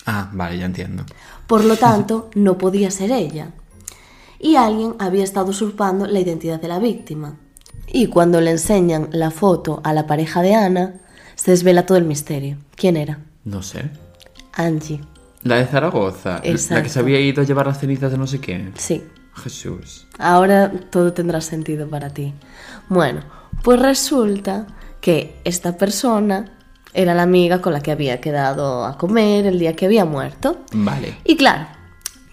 Ah, 0.06 0.30
vale, 0.34 0.58
ya 0.58 0.66
entiendo. 0.66 1.06
Por 1.48 1.64
lo 1.64 1.78
tanto, 1.78 2.30
no 2.36 2.58
podía 2.58 2.92
ser 2.92 3.12
ella. 3.12 3.52
Y 4.40 4.56
alguien 4.56 4.96
había 5.00 5.24
estado 5.24 5.52
usurpando 5.52 6.06
la 6.06 6.20
identidad 6.20 6.60
de 6.60 6.68
la 6.68 6.80
víctima. 6.80 7.38
Y 7.88 8.08
cuando 8.08 8.42
le 8.42 8.52
enseñan 8.52 9.10
la 9.12 9.32
foto 9.32 9.82
a 9.84 9.94
la 9.94 10.08
pareja 10.08 10.42
de 10.42 10.56
Ana, 10.56 10.96
se 11.36 11.52
desvela 11.52 11.86
todo 11.86 11.98
el 11.98 12.06
misterio. 12.06 12.58
¿Quién 12.76 12.98
era? 12.98 13.20
No 13.46 13.62
sé. 13.62 13.90
Angie. 14.54 15.02
La 15.44 15.56
de 15.56 15.66
Zaragoza. 15.66 16.40
Exacto. 16.44 16.76
La 16.76 16.84
que 16.84 16.90
se 16.90 17.00
había 17.00 17.20
ido 17.20 17.42
a 17.42 17.46
llevar 17.46 17.68
las 17.68 17.80
cenizas 17.80 18.12
de 18.12 18.18
no 18.18 18.28
sé 18.28 18.40
qué. 18.40 18.72
Sí. 18.76 19.04
Jesús. 19.36 20.08
Ahora 20.20 20.72
todo 20.90 21.14
tendrá 21.14 21.42
sentido 21.42 21.90
para 21.90 22.10
ti. 22.10 22.34
Bueno, 22.88 23.22
pues 23.64 23.80
resulta 23.80 24.68
que 25.02 25.40
esta 25.44 25.78
persona 25.78 26.58
era 26.94 27.14
la 27.14 27.24
amiga 27.24 27.62
con 27.62 27.74
la 27.74 27.82
que 27.82 27.92
había 27.92 28.22
quedado 28.22 28.86
a 28.86 28.98
comer 28.98 29.46
el 29.46 29.60
día 29.60 29.76
que 29.76 29.86
había 29.86 30.06
muerto. 30.06 30.58
Vale. 30.74 31.18
Y 31.24 31.36
claro, 31.36 31.68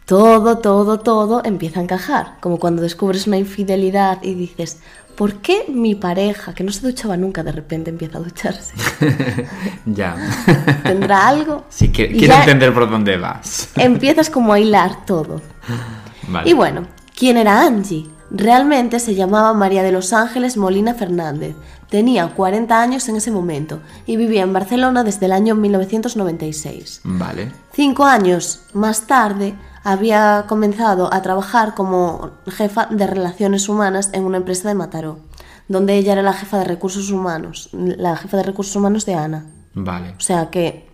todo, 0.04 0.58
todo, 0.58 1.00
todo 1.00 1.42
empieza 1.44 1.80
a 1.80 1.82
encajar. 1.82 2.36
Como 2.40 2.58
cuando 2.58 2.82
descubres 2.82 3.26
una 3.26 3.38
infidelidad 3.38 4.22
y 4.22 4.34
dices, 4.34 4.80
¿por 5.16 5.34
qué 5.34 5.66
mi 5.68 5.94
pareja, 5.94 6.54
que 6.54 6.64
no 6.64 6.72
se 6.72 6.86
duchaba 6.86 7.16
nunca, 7.16 7.42
de 7.42 7.52
repente 7.52 7.90
empieza 7.90 8.18
a 8.18 8.20
ducharse? 8.20 8.74
ya. 9.86 10.16
¿Tendrá 10.82 11.28
algo? 11.28 11.64
Sí, 11.68 11.92
que, 11.92 12.10
quiero 12.10 12.34
entender 12.34 12.74
por 12.74 12.90
dónde 12.90 13.16
vas. 13.16 13.70
empiezas 13.76 14.30
como 14.30 14.52
a 14.52 14.58
hilar 14.60 15.04
todo. 15.06 15.40
Y 16.44 16.52
bueno, 16.52 16.86
¿quién 17.16 17.36
era 17.36 17.62
Angie? 17.62 18.06
Realmente 18.30 19.00
se 19.00 19.14
llamaba 19.14 19.52
María 19.54 19.82
de 19.82 19.90
los 19.90 20.12
Ángeles 20.12 20.56
Molina 20.56 20.94
Fernández. 20.94 21.56
Tenía 21.88 22.28
40 22.28 22.80
años 22.80 23.08
en 23.08 23.16
ese 23.16 23.32
momento 23.32 23.80
y 24.06 24.16
vivía 24.16 24.42
en 24.42 24.52
Barcelona 24.52 25.02
desde 25.02 25.26
el 25.26 25.32
año 25.32 25.56
1996. 25.56 27.00
Vale. 27.04 27.52
Cinco 27.72 28.04
años 28.04 28.62
más 28.72 29.08
tarde 29.08 29.56
había 29.82 30.44
comenzado 30.48 31.12
a 31.12 31.22
trabajar 31.22 31.74
como 31.74 32.30
jefa 32.46 32.86
de 32.86 33.06
relaciones 33.06 33.68
humanas 33.68 34.10
en 34.12 34.24
una 34.24 34.36
empresa 34.36 34.68
de 34.68 34.74
Mataró, 34.74 35.18
donde 35.66 35.96
ella 35.96 36.12
era 36.12 36.22
la 36.22 36.32
jefa 36.32 36.58
de 36.58 36.64
recursos 36.64 37.10
humanos, 37.10 37.70
la 37.72 38.16
jefa 38.16 38.36
de 38.36 38.42
recursos 38.44 38.76
humanos 38.76 39.06
de 39.06 39.14
Ana. 39.14 39.46
Vale. 39.74 40.14
O 40.16 40.20
sea 40.20 40.50
que 40.50 40.88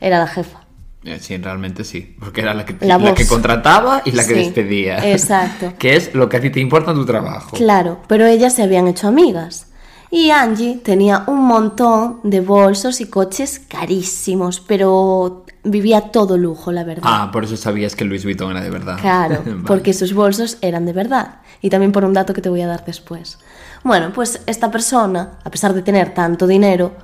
era 0.00 0.18
la 0.18 0.26
jefa. 0.26 0.65
Eh, 1.06 1.18
sí, 1.20 1.36
realmente 1.36 1.84
sí, 1.84 2.16
porque 2.18 2.40
era 2.40 2.52
la 2.52 2.64
que, 2.64 2.76
la, 2.84 3.14
que 3.14 3.26
contrataba 3.26 4.02
y 4.04 4.10
la 4.10 4.26
que 4.26 4.34
despedía. 4.34 4.98
Exacto. 5.12 5.74
que 5.78 5.94
es 5.94 6.14
lo 6.14 6.28
que 6.28 6.38
a 6.38 6.40
ti 6.40 6.50
te 6.50 6.58
importa 6.58 6.90
en 6.90 6.96
tu 6.96 7.06
trabajo. 7.06 7.56
Claro, 7.56 8.02
pero 8.08 8.26
ellas 8.26 8.54
se 8.54 8.62
habían 8.62 8.88
hecho 8.88 9.06
amigas. 9.06 9.68
Y 10.10 10.30
Angie 10.30 10.80
tenía 10.82 11.24
un 11.26 11.44
montón 11.44 12.20
de 12.24 12.40
bolsos 12.40 13.00
y 13.00 13.06
coches 13.06 13.60
carísimos, 13.68 14.60
pero 14.60 15.44
vivía 15.62 16.12
todo 16.12 16.36
lujo, 16.36 16.72
la 16.72 16.84
verdad. 16.84 17.04
Ah, 17.04 17.30
por 17.32 17.44
eso 17.44 17.56
sabías 17.56 17.94
que 17.94 18.04
Louis 18.04 18.24
Vuitton 18.24 18.50
era 18.50 18.62
de 18.62 18.70
verdad. 18.70 18.98
Claro, 19.00 19.42
porque 19.66 19.92
sus 19.92 20.12
bolsos 20.12 20.58
eran 20.60 20.86
de 20.86 20.92
verdad. 20.92 21.36
Y 21.60 21.70
también 21.70 21.92
por 21.92 22.04
un 22.04 22.14
dato 22.14 22.34
que 22.34 22.42
te 22.42 22.48
voy 22.48 22.62
a 22.62 22.66
dar 22.66 22.84
después. 22.84 23.38
Bueno, 23.82 24.12
pues 24.12 24.40
esta 24.46 24.70
persona, 24.70 25.38
a 25.44 25.50
pesar 25.50 25.72
de 25.72 25.82
tener 25.82 26.14
tanto 26.14 26.46
dinero, 26.46 26.96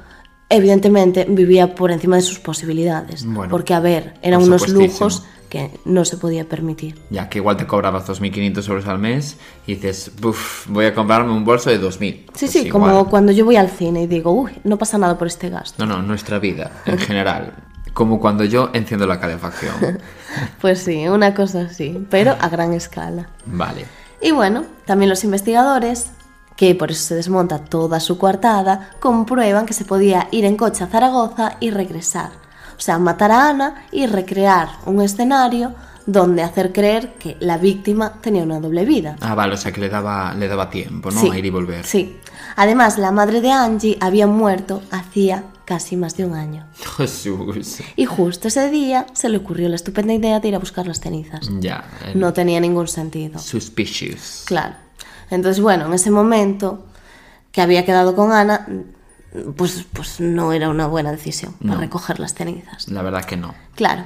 evidentemente 0.53 1.27
vivía 1.29 1.75
por 1.75 1.91
encima 1.91 2.17
de 2.17 2.23
sus 2.23 2.39
posibilidades. 2.39 3.27
porque, 3.51 3.75
a 3.75 3.81
ver, 3.81 4.15
eran 4.23 4.43
unos 4.43 4.69
lujos 4.69 5.25
que 5.49 5.71
no 5.85 6.05
se 6.07 6.17
podía 6.17 6.49
permitir. 6.49 6.99
Ya 7.11 7.29
que 7.29 7.39
igual 7.39 7.59
te 7.59 7.67
cobrabas 7.67 8.09
2.500 8.09 8.69
euros 8.69 8.87
al 8.87 8.99
mes 8.99 9.37
y 9.67 9.75
dices, 9.75 10.11
Buf, 10.19 10.67
voy 10.69 10.87
a 10.87 10.95
comprarme 10.95 11.33
un 11.33 11.45
bolso 11.45 11.69
de 11.69 11.79
2.000. 11.79 11.99
Sí, 11.99 12.25
pues 12.33 12.51
sí, 12.51 12.69
como 12.71 13.09
cuando 13.11 13.33
yo 13.33 13.45
voy 13.45 13.57
al 13.57 13.69
cine 13.69 14.05
y 14.05 14.07
digo, 14.07 14.33
uy, 14.33 14.53
no 14.65 14.79
pasa 14.79 14.97
nada 14.97 15.19
por 15.19 15.27
este 15.27 15.51
gasto. 15.51 15.85
No, 15.85 15.97
no, 15.97 16.03
nuestra 16.03 16.39
vida 16.39 16.83
en 16.87 16.99
general. 17.09 17.53
Como 17.93 18.19
cuando 18.19 18.45
yo 18.45 18.71
enciendo 18.73 19.07
la 19.07 19.21
calefacción. 19.21 19.75
pues 20.63 20.79
sí, 20.79 21.07
una 21.09 21.35
cosa 21.35 21.63
así, 21.63 22.03
pero 22.09 22.35
a 22.41 22.49
gran 22.49 22.73
escala. 22.73 23.29
Vale. 23.45 23.85
Y 24.23 24.31
bueno, 24.31 24.65
también 24.87 25.11
los 25.11 25.23
investigadores 25.25 26.13
que 26.57 26.75
por 26.75 26.91
eso 26.91 27.03
se 27.03 27.15
desmonta 27.15 27.59
toda 27.59 28.01
su 28.01 28.19
coartada, 28.19 28.91
comprueban 29.01 29.67
que 29.67 29.75
se 29.75 29.85
podía 29.85 30.29
ir 30.31 30.45
en 30.45 30.57
coche 30.57 30.85
a 30.85 30.87
Zaragoza 30.87 31.57
y 31.61 31.71
regresar. 31.71 32.31
O 32.77 32.81
sea, 32.81 32.99
matar 32.99 33.31
a 33.31 33.49
Ana 33.49 33.87
y 33.93 34.07
recrear 34.07 34.69
un 34.87 35.01
escenario 35.01 35.75
donde 36.07 36.43
hacer 36.43 36.73
creer 36.73 37.15
que 37.15 37.37
la 37.41 37.59
víctima 37.59 38.15
tenía 38.21 38.43
una 38.43 38.61
doble 38.61 38.85
vida. 38.85 39.17
Ah, 39.21 39.35
vale, 39.35 39.55
o 39.55 39.57
sea 39.57 39.73
que 39.73 39.81
le 39.81 39.89
daba, 39.89 40.35
le 40.35 40.49
daba 40.49 40.69
tiempo, 40.69 41.11
¿no? 41.11 41.31
a 41.31 41.39
ir 41.39 41.47
y 41.47 41.51
volver. 41.51 41.85
Sí. 41.85 42.19
Además, 42.57 42.99
la 42.99 43.13
madre 43.13 43.41
de 43.41 43.51
Angie 43.51 43.97
había 44.01 44.27
muerto 44.27 44.83
hacía 44.91 45.45
casi 45.65 45.97
más 45.97 46.17
de 46.17 46.25
un 46.25 46.35
año. 46.35 46.67
Jesús. 46.97 47.79
Y 47.97 48.05
justo 48.05 48.49
ese 48.49 48.69
día 48.69 49.07
se 49.13 49.29
le 49.29 49.39
ocurrió 49.39 49.69
la 49.69 49.77
estupenda 49.77 50.13
idea 50.13 50.41
de 50.41 50.49
ir 50.49 50.55
a 50.55 50.59
buscar 50.59 50.87
las 50.87 51.01
cenizas. 51.01 51.49
Ya. 51.61 51.85
No 52.15 52.33
tenía 52.33 52.61
ningún 52.61 52.89
sentido. 52.89 53.39
Suspicious. 53.39 54.43
Claro. 54.47 54.75
Entonces, 55.35 55.63
bueno, 55.63 55.87
en 55.87 55.95
ese 55.95 56.11
momento 56.11 56.85
que 57.51 57.61
había 57.61 57.85
quedado 57.85 58.15
con 58.15 58.33
Ana, 58.33 58.67
pues, 59.57 59.87
pues 59.93 60.21
no 60.21 60.53
era 60.53 60.69
una 60.69 60.87
buena 60.87 61.11
decisión 61.11 61.55
para 61.55 61.81
recoger 61.81 62.21
las 62.21 62.35
cenizas. 62.35 62.89
La 62.89 63.03
verdad 63.03 63.25
que 63.25 63.37
no. 63.37 63.55
Claro. 63.75 64.05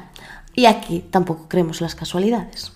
Y 0.55 0.67
aquí 0.67 1.05
tampoco 1.11 1.49
creemos 1.49 1.81
las 1.81 1.95
casualidades. 1.95 2.73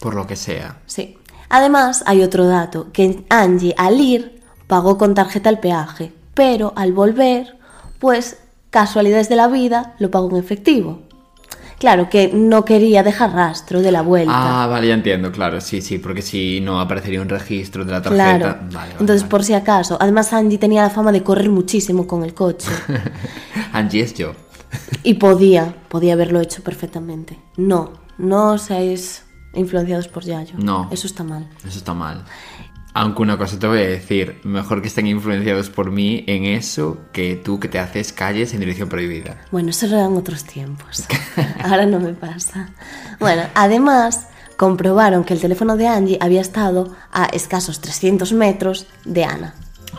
Por 0.00 0.14
lo 0.14 0.26
que 0.26 0.36
sea. 0.36 0.78
Sí. 0.86 1.18
Además, 1.48 2.04
hay 2.06 2.22
otro 2.22 2.46
dato, 2.46 2.92
que 2.92 3.24
Angie 3.28 3.74
al 3.76 4.00
ir 4.00 4.42
pagó 4.66 4.98
con 4.98 5.14
tarjeta 5.14 5.50
el 5.50 5.58
peaje, 5.58 6.12
pero 6.34 6.72
al 6.76 6.92
volver, 6.92 7.58
pues 7.98 8.38
casualidades 8.70 9.28
de 9.28 9.36
la 9.36 9.48
vida, 9.48 9.94
lo 9.98 10.10
pagó 10.10 10.30
en 10.30 10.36
efectivo. 10.36 11.02
Claro, 11.78 12.10
que 12.10 12.30
no 12.34 12.64
quería 12.64 13.02
dejar 13.04 13.32
rastro 13.32 13.80
de 13.80 13.92
la 13.92 14.02
vuelta. 14.02 14.64
Ah, 14.64 14.66
vale, 14.66 14.88
ya 14.88 14.94
entiendo, 14.94 15.30
claro, 15.30 15.60
sí, 15.60 15.80
sí, 15.80 15.98
porque 15.98 16.22
si 16.22 16.60
no 16.60 16.80
aparecería 16.80 17.22
un 17.22 17.28
registro 17.28 17.84
de 17.84 17.92
la 17.92 18.02
tarjeta. 18.02 18.66
Claro. 18.68 18.96
Entonces, 18.98 19.22
por 19.22 19.44
si 19.44 19.54
acaso. 19.54 19.96
Además, 20.00 20.32
Angie 20.32 20.58
tenía 20.58 20.82
la 20.82 20.90
fama 20.90 21.12
de 21.12 21.22
correr 21.22 21.50
muchísimo 21.50 22.06
con 22.06 22.24
el 22.24 22.34
coche. 22.34 22.68
Angie 23.72 24.02
es 24.02 24.14
yo. 24.14 24.32
y 25.04 25.14
podía, 25.14 25.74
podía 25.88 26.14
haberlo 26.14 26.40
hecho 26.40 26.62
perfectamente. 26.64 27.38
No, 27.56 27.92
no 28.18 28.58
seáis 28.58 29.24
influenciados 29.54 30.08
por 30.08 30.24
Yayo. 30.24 30.54
No. 30.58 30.88
Eso 30.90 31.06
está 31.06 31.22
mal. 31.22 31.48
Eso 31.66 31.78
está 31.78 31.94
mal. 31.94 32.24
Aunque 33.00 33.22
una 33.22 33.38
cosa 33.38 33.56
te 33.56 33.68
voy 33.68 33.78
a 33.78 33.86
decir, 33.86 34.40
mejor 34.42 34.82
que 34.82 34.88
estén 34.88 35.06
influenciados 35.06 35.70
por 35.70 35.92
mí 35.92 36.24
en 36.26 36.46
eso 36.46 36.98
que 37.12 37.36
tú 37.36 37.60
que 37.60 37.68
te 37.68 37.78
haces 37.78 38.12
calles 38.12 38.54
en 38.54 38.58
dirección 38.58 38.88
prohibida. 38.88 39.36
Bueno, 39.52 39.70
eso 39.70 39.86
eran 39.86 40.16
otros 40.16 40.42
tiempos. 40.42 41.04
Ahora 41.62 41.86
no 41.86 42.00
me 42.00 42.12
pasa. 42.14 42.70
Bueno, 43.20 43.42
además 43.54 44.26
comprobaron 44.56 45.22
que 45.22 45.32
el 45.32 45.40
teléfono 45.40 45.76
de 45.76 45.86
Angie 45.86 46.18
había 46.20 46.40
estado 46.40 46.92
a 47.12 47.26
escasos 47.26 47.80
300 47.80 48.32
metros 48.32 48.88
de 49.04 49.24
Ana. 49.24 49.54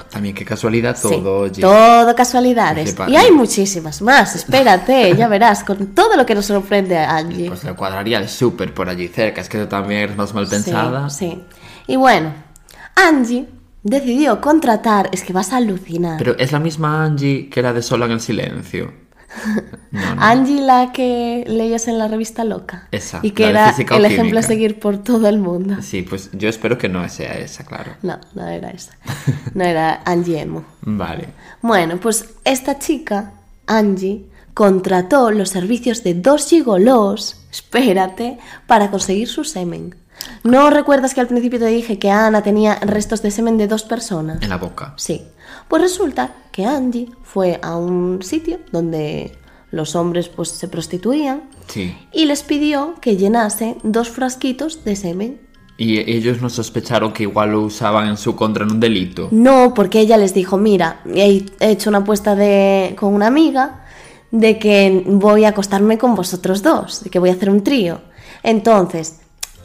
También 0.10 0.36
qué 0.36 0.44
casualidad 0.44 0.98
todo. 1.02 1.48
Sí, 1.54 1.62
todo 1.62 2.14
casualidades. 2.16 2.94
Y 3.08 3.16
hay 3.16 3.32
muchísimas 3.32 4.02
más, 4.02 4.36
espérate, 4.36 5.16
ya 5.18 5.30
verás, 5.30 5.64
con 5.64 5.96
todo 5.96 6.18
lo 6.18 6.26
que 6.26 6.36
nos 6.36 6.48
sorprende 6.48 6.98
a 6.98 7.16
Angie. 7.16 7.48
Pues 7.48 7.64
le 7.64 7.74
cuadraría 7.76 8.18
el 8.18 8.28
súper 8.28 8.74
por 8.74 8.90
allí 8.90 9.08
cerca, 9.08 9.40
es 9.40 9.48
que 9.48 9.58
tú 9.58 9.68
también 9.68 10.02
eres 10.02 10.18
más 10.18 10.34
mal 10.34 10.48
pensada. 10.48 11.10
Sí, 11.10 11.30
sí. 11.30 11.44
Y 11.88 11.96
bueno, 11.96 12.49
Angie 12.96 13.48
decidió 13.84 14.42
contratar, 14.42 15.10
es 15.12 15.24
que 15.24 15.34
vas 15.34 15.54
a 15.54 15.58
alucinar. 15.58 16.18
Pero 16.18 16.38
es 16.38 16.52
la 16.52 16.60
misma 16.60 17.04
Angie 17.04 17.50
que 17.50 17.60
era 17.60 17.74
de 17.74 17.82
Sola 17.82 18.06
en 18.06 18.12
el 18.14 18.22
Silencio. 18.22 18.94
Angie 20.18 20.62
la 20.62 20.92
que 20.92 21.44
leías 21.48 21.88
en 21.88 21.98
la 21.98 22.08
revista 22.08 22.44
Loca. 22.44 22.88
Esa. 22.92 23.20
Y 23.22 23.32
que 23.32 23.48
era 23.48 23.74
el 23.92 24.06
ejemplo 24.06 24.40
a 24.40 24.44
seguir 24.44 24.80
por 24.80 24.98
todo 25.04 25.28
el 25.28 25.40
mundo. 25.40 25.78
Sí, 25.82 26.02
pues 26.02 26.30
yo 26.34 26.50
espero 26.50 26.78
que 26.78 26.90
no 26.90 27.08
sea 27.10 27.38
esa, 27.38 27.64
claro. 27.64 27.94
No, 28.02 28.20
no 28.34 28.48
era 28.48 28.70
esa. 28.72 28.94
No 29.54 29.64
era 29.64 30.02
Angie 30.06 30.42
Emo. 30.42 30.64
Vale. 30.82 31.30
Bueno, 31.62 32.00
pues 32.00 32.26
esta 32.46 32.78
chica, 32.78 33.34
Angie, 33.68 34.26
contrató 34.54 35.32
los 35.32 35.50
servicios 35.50 36.04
de 36.04 36.14
dos 36.14 36.48
gigolos, 36.48 37.46
espérate, 37.52 38.38
para 38.68 38.92
conseguir 38.92 39.28
su 39.28 39.44
semen. 39.44 39.96
¿No 40.44 40.70
recuerdas 40.70 41.14
que 41.14 41.22
al 41.22 41.28
principio 41.28 41.60
te 41.60 41.68
dije 41.68 42.00
que 42.00 42.12
Ana 42.12 42.42
tenía 42.44 42.76
restos 42.76 43.22
de 43.22 43.32
semen 43.32 43.58
de 43.58 43.68
dos 43.68 43.84
personas? 43.84 44.42
En 44.42 44.50
la 44.50 44.58
boca. 44.58 44.94
Sí. 44.98 45.24
Pues 45.68 45.82
resulta 45.82 46.34
que 46.52 46.66
Angie 46.66 47.10
fue 47.24 47.60
a 47.62 47.76
un 47.76 48.22
sitio 48.22 48.60
donde 48.72 49.38
los 49.72 49.96
hombres 49.96 50.30
pues 50.30 50.50
se 50.50 50.68
prostituían 50.68 51.44
sí. 51.68 51.96
y 52.12 52.26
les 52.26 52.44
pidió 52.44 52.96
que 53.02 53.18
llenase 53.18 53.78
dos 53.84 54.10
frasquitos 54.10 54.84
de 54.84 54.96
semen. 54.96 55.42
¿Y 55.78 56.00
ellos 56.12 56.42
no 56.42 56.50
sospecharon 56.50 57.14
que 57.14 57.24
igual 57.24 57.52
lo 57.52 57.62
usaban 57.62 58.10
en 58.10 58.18
su 58.18 58.36
contra 58.36 58.66
en 58.66 58.72
un 58.72 58.80
delito? 58.82 59.30
No, 59.32 59.74
porque 59.74 60.02
ella 60.02 60.18
les 60.18 60.34
dijo, 60.34 60.58
mira, 60.58 61.00
he 61.06 61.46
hecho 61.62 61.90
una 61.90 62.00
apuesta 62.00 62.36
de, 62.36 62.96
con 63.00 63.14
una 63.14 63.28
amiga 63.28 63.86
de 64.32 64.60
que 64.60 65.04
voy 65.06 65.46
a 65.46 65.50
acostarme 65.50 65.98
con 65.98 66.16
vosotros 66.16 66.62
dos, 66.62 67.04
de 67.04 67.10
que 67.10 67.20
voy 67.20 67.30
a 67.30 67.34
hacer 67.34 67.50
un 67.50 67.64
trío. 67.64 68.02
Entonces, 68.44 69.22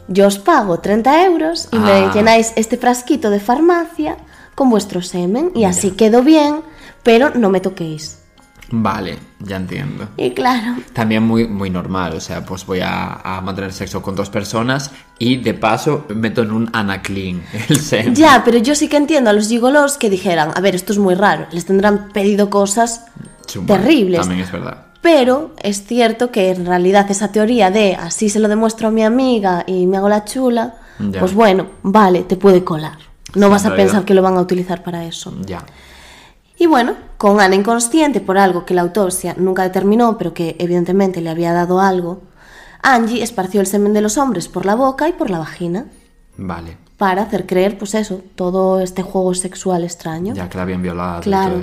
yo 0.07 0.27
os 0.27 0.39
pago 0.39 0.79
30 0.79 1.25
euros 1.25 1.67
y 1.71 1.77
me 1.77 1.91
ah. 1.91 2.11
llenáis 2.13 2.53
este 2.55 2.77
frasquito 2.77 3.29
de 3.29 3.39
farmacia 3.39 4.17
con 4.55 4.69
vuestro 4.69 5.01
semen 5.01 5.51
y 5.55 5.65
así 5.65 5.91
quedo 5.91 6.23
bien, 6.23 6.61
pero 7.03 7.31
no 7.35 7.49
me 7.49 7.59
toquéis. 7.59 8.19
Vale, 8.71 9.19
ya 9.39 9.57
entiendo. 9.57 10.09
Y 10.17 10.31
claro. 10.31 10.77
También 10.93 11.23
muy, 11.23 11.47
muy 11.47 11.69
normal, 11.69 12.13
o 12.13 12.19
sea, 12.19 12.43
pues 12.43 12.65
voy 12.65 12.79
a, 12.83 13.41
mantener 13.43 13.71
sexo 13.71 14.01
con 14.01 14.15
dos 14.15 14.29
personas 14.29 14.91
y 15.19 15.37
de 15.37 15.53
paso 15.53 16.05
meto 16.09 16.41
en 16.41 16.51
un 16.51 16.69
anaclean 16.73 17.43
el 17.69 17.79
semen. 17.79 18.15
Ya, 18.15 18.41
pero 18.43 18.57
yo 18.57 18.73
sí 18.73 18.87
que 18.87 18.97
entiendo 18.97 19.29
a 19.29 19.33
los 19.33 19.49
gigolos 19.49 19.97
que 19.97 20.09
dijeran, 20.09 20.51
a 20.55 20.61
ver, 20.61 20.73
esto 20.73 20.93
es 20.93 20.99
muy 20.99 21.13
raro, 21.13 21.47
les 21.51 21.65
tendrán 21.65 22.09
pedido 22.09 22.49
cosas 22.49 23.05
terribles. 23.67 24.21
También 24.21 24.41
es 24.41 24.51
verdad. 24.51 24.84
Pero 25.05 25.51
es 25.61 25.85
cierto 25.85 26.31
que 26.31 26.49
en 26.49 26.65
realidad 26.65 27.05
esa 27.11 27.31
teoría 27.31 27.69
de 27.69 27.93
así 27.93 28.27
se 28.27 28.39
lo 28.39 28.47
demuestro 28.47 28.87
a 28.87 28.91
mi 28.91 29.03
amiga 29.03 29.63
y 29.67 29.85
me 29.85 29.97
hago 29.97 30.09
la 30.09 30.25
chula, 30.25 30.77
pues 31.19 31.35
bueno, 31.35 31.67
vale, 31.83 32.23
te 32.23 32.37
puede 32.37 32.63
colar. 32.63 32.97
No 33.35 33.51
vas 33.51 33.67
a 33.67 33.75
pensar 33.75 34.03
que 34.03 34.15
lo 34.15 34.23
van 34.23 34.35
a 34.35 34.41
utilizar 34.41 34.81
para 34.81 35.05
eso. 35.05 35.31
Ya. 35.45 35.63
Y 36.57 36.65
bueno, 36.65 36.95
con 37.19 37.39
Ana 37.39 37.53
inconsciente 37.53 38.19
por 38.19 38.39
algo 38.39 38.65
que 38.65 38.73
la 38.73 38.81
autopsia 38.81 39.35
nunca 39.37 39.61
determinó, 39.61 40.17
pero 40.17 40.33
que 40.33 40.55
evidentemente 40.57 41.21
le 41.21 41.29
había 41.29 41.53
dado 41.53 41.79
algo, 41.79 42.23
Angie 42.81 43.21
esparció 43.21 43.61
el 43.61 43.67
semen 43.67 43.93
de 43.93 44.01
los 44.01 44.17
hombres 44.17 44.47
por 44.47 44.65
la 44.65 44.73
boca 44.73 45.07
y 45.07 45.13
por 45.13 45.29
la 45.29 45.37
vagina. 45.37 45.85
Vale. 46.35 46.79
Para 46.97 47.23
hacer 47.23 47.45
creer, 47.45 47.77
pues 47.77 47.93
eso, 47.93 48.21
todo 48.35 48.79
este 48.79 49.01
juego 49.01 49.33
sexual 49.33 49.83
extraño. 49.83 50.33
Ya 50.33 50.47
que 50.47 50.57
la 50.57 50.63
habían 50.63 50.81
violado. 50.81 51.21
Claro, 51.21 51.61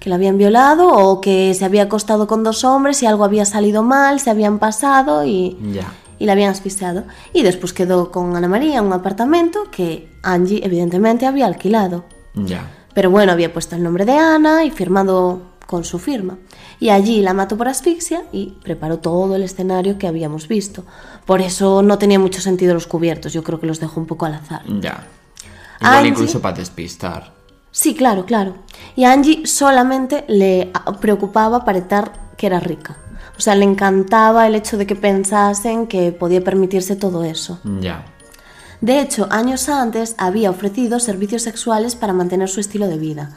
que 0.00 0.08
la 0.08 0.16
habían 0.16 0.38
violado 0.38 0.88
o 0.88 1.20
que 1.20 1.54
se 1.54 1.64
había 1.64 1.84
acostado 1.84 2.26
con 2.26 2.42
dos 2.42 2.64
hombres 2.64 3.00
y 3.02 3.06
algo 3.06 3.24
había 3.24 3.44
salido 3.44 3.84
mal, 3.84 4.18
se 4.18 4.30
habían 4.30 4.58
pasado 4.58 5.24
y, 5.24 5.56
ya. 5.72 5.92
y 6.18 6.26
la 6.26 6.32
habían 6.32 6.50
asfixiado. 6.50 7.04
Y 7.32 7.42
después 7.44 7.72
quedó 7.72 8.10
con 8.10 8.34
Ana 8.34 8.48
María 8.48 8.78
en 8.78 8.86
un 8.86 8.92
apartamento 8.92 9.70
que 9.70 10.10
Angie 10.24 10.64
evidentemente 10.64 11.26
había 11.26 11.46
alquilado. 11.46 12.04
Ya. 12.34 12.68
Pero 12.92 13.10
bueno, 13.10 13.30
había 13.30 13.52
puesto 13.52 13.76
el 13.76 13.84
nombre 13.84 14.04
de 14.04 14.18
Ana 14.18 14.64
y 14.64 14.70
firmado 14.72 15.51
con 15.72 15.84
su 15.84 15.98
firma. 15.98 16.36
Y 16.80 16.90
allí 16.90 17.22
la 17.22 17.32
mató 17.32 17.56
por 17.56 17.66
asfixia 17.66 18.24
y 18.30 18.58
preparó 18.62 18.98
todo 18.98 19.36
el 19.36 19.42
escenario 19.42 19.96
que 19.96 20.06
habíamos 20.06 20.46
visto. 20.46 20.84
Por 21.24 21.40
eso 21.40 21.80
no 21.80 21.96
tenía 21.96 22.18
mucho 22.18 22.42
sentido 22.42 22.74
los 22.74 22.86
cubiertos, 22.86 23.32
yo 23.32 23.42
creo 23.42 23.58
que 23.58 23.66
los 23.66 23.80
dejó 23.80 23.98
un 23.98 24.06
poco 24.06 24.26
al 24.26 24.34
azar. 24.34 24.60
Ya. 24.82 25.06
Igual 25.80 26.06
incluso 26.08 26.42
para 26.42 26.58
despistar. 26.58 27.32
Sí, 27.70 27.94
claro, 27.94 28.26
claro. 28.26 28.56
Y 28.96 29.04
a 29.04 29.12
Angie 29.12 29.46
solamente 29.46 30.26
le 30.28 30.70
preocupaba 31.00 31.64
parecer 31.64 32.10
que 32.36 32.48
era 32.48 32.60
rica. 32.60 32.98
O 33.38 33.40
sea, 33.40 33.54
le 33.54 33.64
encantaba 33.64 34.46
el 34.46 34.54
hecho 34.54 34.76
de 34.76 34.86
que 34.86 34.94
pensasen 34.94 35.86
que 35.86 36.12
podía 36.12 36.44
permitirse 36.44 36.96
todo 36.96 37.24
eso. 37.24 37.60
Ya. 37.80 38.04
De 38.82 39.00
hecho, 39.00 39.26
años 39.30 39.70
antes 39.70 40.16
había 40.18 40.50
ofrecido 40.50 41.00
servicios 41.00 41.40
sexuales 41.40 41.96
para 41.96 42.12
mantener 42.12 42.50
su 42.50 42.60
estilo 42.60 42.88
de 42.88 42.98
vida, 42.98 43.30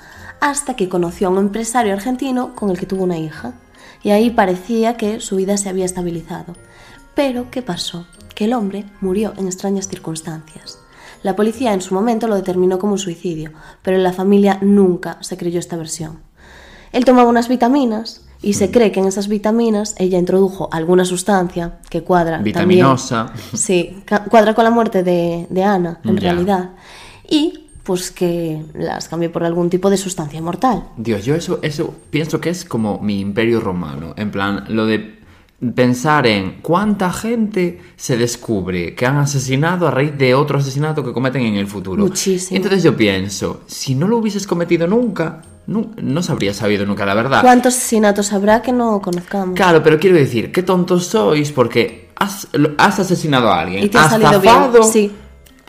hasta 0.45 0.75
que 0.75 0.89
conoció 0.89 1.27
a 1.27 1.31
un 1.31 1.39
empresario 1.39 1.91
argentino 1.91 2.53
con 2.53 2.69
el 2.69 2.77
que 2.77 2.85
tuvo 2.85 3.03
una 3.03 3.17
hija. 3.17 3.55
Y 4.03 4.11
ahí 4.11 4.29
parecía 4.29 4.95
que 4.95 5.19
su 5.19 5.37
vida 5.37 5.57
se 5.57 5.69
había 5.69 5.85
estabilizado. 5.85 6.53
Pero, 7.15 7.49
¿qué 7.49 7.63
pasó? 7.63 8.05
Que 8.35 8.45
el 8.45 8.53
hombre 8.53 8.85
murió 9.01 9.33
en 9.37 9.47
extrañas 9.47 9.87
circunstancias. 9.87 10.77
La 11.23 11.35
policía 11.35 11.73
en 11.73 11.81
su 11.81 11.95
momento 11.95 12.27
lo 12.27 12.35
determinó 12.35 12.77
como 12.77 12.93
un 12.93 12.99
suicidio, 12.99 13.53
pero 13.81 13.97
en 13.97 14.03
la 14.03 14.13
familia 14.13 14.59
nunca 14.61 15.17
se 15.21 15.35
creyó 15.35 15.57
esta 15.57 15.77
versión. 15.77 16.19
Él 16.91 17.05
tomaba 17.05 17.27
unas 17.27 17.47
vitaminas 17.47 18.21
y 18.43 18.53
se 18.53 18.69
cree 18.69 18.91
que 18.91 18.99
en 18.99 19.07
esas 19.07 19.27
vitaminas 19.27 19.95
ella 19.97 20.19
introdujo 20.19 20.69
alguna 20.71 21.05
sustancia 21.05 21.79
que 21.89 22.03
cuadra. 22.03 22.37
Vitaminosa. 22.37 23.33
sí, 23.55 24.03
cuadra 24.29 24.53
con 24.53 24.63
la 24.63 24.69
muerte 24.69 25.01
de, 25.01 25.63
Ana, 25.63 26.01
en 26.03 26.17
realidad. 26.17 26.69
Y 27.27 27.64
pues 27.85 28.09
que 28.09 28.61
las 28.73 29.07
cambió 29.07 29.31
por 29.31 29.43
algún 29.43 29.69
tipo 29.69 29.89
de 29.89 29.97
sustancia 29.97 30.41
mortal. 30.41 30.85
Dios, 30.97 31.23
yo 31.23 31.35
eso, 31.35 31.59
eso 31.61 31.93
pienso 32.09 32.41
que 32.41 32.49
es 32.49 32.65
como 32.65 32.99
mi 32.99 33.19
imperio 33.19 33.59
romano. 33.59 34.15
En 34.17 34.31
plan, 34.31 34.65
lo 34.69 34.87
de 34.87 35.19
pensar 35.73 36.25
en 36.25 36.57
cuánta 36.61 37.13
gente 37.13 37.79
se 37.95 38.17
descubre 38.17 38.95
que 38.95 39.05
han 39.05 39.17
asesinado 39.17 39.87
a 39.87 39.91
raíz 39.91 40.17
de 40.17 40.33
otro 40.33 40.57
asesinato 40.57 41.03
que 41.03 41.13
cometen 41.13 41.43
en 41.43 41.55
el 41.55 41.67
futuro. 41.67 42.03
Muchísimo. 42.03 42.57
Entonces 42.57 42.81
yo 42.81 42.97
pienso, 42.97 43.61
si 43.67 43.93
no 43.93 44.07
lo 44.07 44.17
hubieses 44.17 44.47
cometido 44.47 44.87
nunca, 44.87 45.43
no, 45.67 45.91
no 46.01 46.23
se 46.23 46.31
habría 46.31 46.55
sabido 46.55 46.87
nunca 46.87 47.05
la 47.05 47.13
verdad. 47.13 47.41
¿Cuántos 47.41 47.75
asesinatos 47.75 48.33
habrá 48.33 48.63
que 48.63 48.71
no 48.71 48.99
conozcamos? 48.99 49.55
Claro, 49.55 49.83
pero 49.83 49.99
quiero 49.99 50.15
decir, 50.15 50.51
qué 50.51 50.63
tontos 50.63 51.05
sois 51.05 51.51
porque 51.51 52.09
has, 52.15 52.47
has 52.79 52.99
asesinado 52.99 53.49
a 53.49 53.61
alguien. 53.61 53.83
Y 53.83 53.89
te 53.89 53.97
ha 53.99 54.09
salido 54.09 54.41
bien. 54.41 54.83
Sí. 54.91 55.11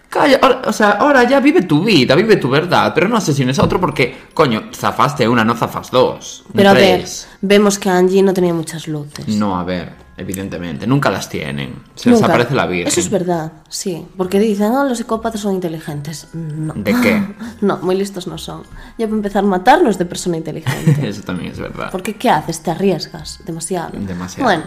Calla, 0.08 0.40
o 0.64 0.72
sea, 0.72 0.92
ahora 0.92 1.24
ya 1.24 1.40
vive 1.40 1.62
tu 1.62 1.82
vida, 1.84 2.14
vive 2.14 2.36
tu 2.36 2.48
verdad, 2.48 2.92
pero 2.94 3.08
no 3.08 3.16
asesines 3.16 3.58
a 3.58 3.64
otro 3.64 3.80
porque, 3.80 4.16
coño, 4.32 4.70
zafaste 4.72 5.28
una, 5.28 5.44
no 5.44 5.54
zafas 5.54 5.90
dos. 5.90 6.44
Pero 6.54 6.70
a 6.70 6.74
ver, 6.74 7.04
vemos 7.40 7.78
que 7.78 7.90
Angie 7.90 8.22
no 8.22 8.32
tenía 8.32 8.54
muchas 8.54 8.86
luces. 8.86 9.26
No, 9.28 9.58
a 9.58 9.64
ver, 9.64 9.92
evidentemente, 10.16 10.86
nunca 10.86 11.10
las 11.10 11.28
tienen. 11.28 11.82
Se 11.94 12.10
les 12.10 12.22
aparece 12.22 12.54
la 12.54 12.66
vida. 12.66 12.88
Eso 12.88 13.00
es 13.00 13.10
verdad, 13.10 13.52
sí. 13.68 14.06
Porque 14.16 14.38
dicen, 14.38 14.72
no, 14.72 14.84
los 14.84 14.98
psicópatas 14.98 15.40
son 15.40 15.54
inteligentes. 15.54 16.28
No. 16.32 16.72
¿De 16.74 16.94
qué? 17.00 17.22
No, 17.60 17.78
muy 17.78 17.96
listos 17.96 18.26
no 18.26 18.38
son. 18.38 18.62
Ya 18.98 19.06
para 19.06 19.16
empezar, 19.16 19.42
matarnos 19.44 19.98
de 19.98 20.04
persona 20.04 20.36
inteligente. 20.36 20.96
Eso 21.08 21.22
también 21.22 21.52
es 21.52 21.58
verdad. 21.58 21.88
Porque, 21.90 22.14
¿qué 22.14 22.30
haces? 22.30 22.62
Te 22.62 22.70
arriesgas 22.70 23.40
demasiado. 23.44 23.90
Demasiado. 23.98 24.44
Bueno. 24.44 24.64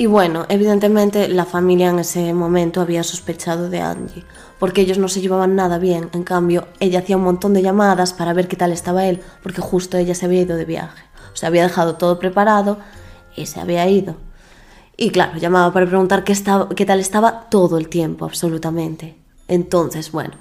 Y 0.00 0.06
bueno, 0.06 0.46
evidentemente 0.48 1.28
la 1.28 1.44
familia 1.44 1.90
en 1.90 1.98
ese 1.98 2.32
momento 2.32 2.80
había 2.80 3.02
sospechado 3.02 3.68
de 3.68 3.82
Angie, 3.82 4.24
porque 4.58 4.80
ellos 4.80 4.96
no 4.96 5.08
se 5.08 5.20
llevaban 5.20 5.56
nada 5.56 5.76
bien. 5.76 6.08
En 6.14 6.22
cambio, 6.22 6.68
ella 6.80 7.00
hacía 7.00 7.18
un 7.18 7.24
montón 7.24 7.52
de 7.52 7.60
llamadas 7.60 8.14
para 8.14 8.32
ver 8.32 8.48
qué 8.48 8.56
tal 8.56 8.72
estaba 8.72 9.04
él, 9.04 9.20
porque 9.42 9.60
justo 9.60 9.98
ella 9.98 10.14
se 10.14 10.24
había 10.24 10.40
ido 10.40 10.56
de 10.56 10.64
viaje. 10.64 11.02
O 11.34 11.36
sea, 11.36 11.50
había 11.50 11.64
dejado 11.64 11.96
todo 11.96 12.18
preparado 12.18 12.78
y 13.36 13.44
se 13.44 13.60
había 13.60 13.86
ido. 13.90 14.16
Y 14.96 15.10
claro, 15.10 15.36
llamaba 15.36 15.70
para 15.70 15.84
preguntar 15.84 16.24
qué, 16.24 16.32
estaba, 16.32 16.70
qué 16.70 16.86
tal 16.86 16.98
estaba 16.98 17.50
todo 17.50 17.76
el 17.76 17.90
tiempo, 17.90 18.24
absolutamente. 18.24 19.18
Entonces, 19.48 20.12
bueno, 20.12 20.32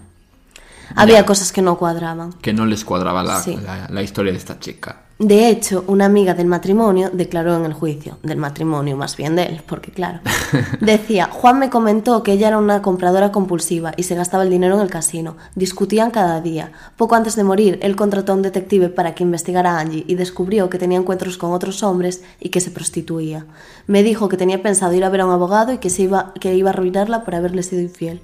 había 0.96 1.26
cosas 1.26 1.52
que 1.52 1.62
no 1.62 1.78
cuadraban. 1.78 2.32
Que 2.32 2.54
no 2.54 2.66
les 2.66 2.86
cuadraba 2.86 3.24
la, 3.24 3.44
la 3.90 4.02
historia 4.04 4.32
de 4.32 4.38
esta 4.38 4.58
chica. 4.58 5.09
De 5.20 5.50
hecho, 5.50 5.84
una 5.88 6.06
amiga 6.06 6.34
del 6.34 6.48
matrimonio 6.48 7.10
declaró 7.12 7.54
en 7.54 7.66
el 7.66 7.74
juicio, 7.74 8.18
del 8.24 8.38
matrimonio 8.38 8.96
más 8.96 9.18
bien 9.18 9.36
de 9.36 9.44
él, 9.44 9.62
porque 9.68 9.92
claro, 9.92 10.22
decía, 10.80 11.28
Juan 11.30 11.60
me 11.60 11.70
comentó 11.70 12.24
que 12.24 12.32
ella 12.32 12.48
era 12.48 12.58
una 12.58 12.82
compradora 12.82 13.30
compulsiva 13.30 13.92
y 13.98 14.04
se 14.04 14.16
gastaba 14.16 14.44
el 14.44 14.50
dinero 14.50 14.76
en 14.76 14.82
el 14.82 14.90
casino. 14.90 15.36
Discutían 15.56 16.12
cada 16.12 16.40
día. 16.40 16.72
Poco 16.96 17.16
antes 17.16 17.36
de 17.36 17.44
morir, 17.44 17.80
él 17.82 17.98
contrató 17.98 18.32
a 18.32 18.36
un 18.36 18.44
detective 18.44 18.88
para 18.88 19.14
que 19.14 19.24
investigara 19.24 19.72
a 19.72 19.82
Angie 19.82 20.06
y 20.08 20.16
descubrió 20.16 20.70
que 20.70 20.78
tenía 20.78 20.98
encuentros 20.98 21.38
con 21.38 21.52
otros 21.52 21.84
hombres 21.84 22.24
y 22.40 22.48
que 22.48 22.62
se 22.62 22.72
prostituía. 22.72 23.46
Me 23.88 24.04
dijo 24.04 24.30
que 24.30 24.38
tenía 24.38 24.64
pensado 24.64 24.94
ir 24.94 25.04
a 25.04 25.10
ver 25.10 25.20
a 25.20 25.26
un 25.26 25.34
abogado 25.34 25.74
y 25.74 25.80
que, 25.80 25.90
se 25.90 26.04
iba, 26.04 26.34
que 26.40 26.56
iba 26.56 26.70
a 26.70 26.74
arruinarla 26.74 27.26
por 27.26 27.36
haberle 27.36 27.64
sido 27.64 27.82
infiel 27.82 28.22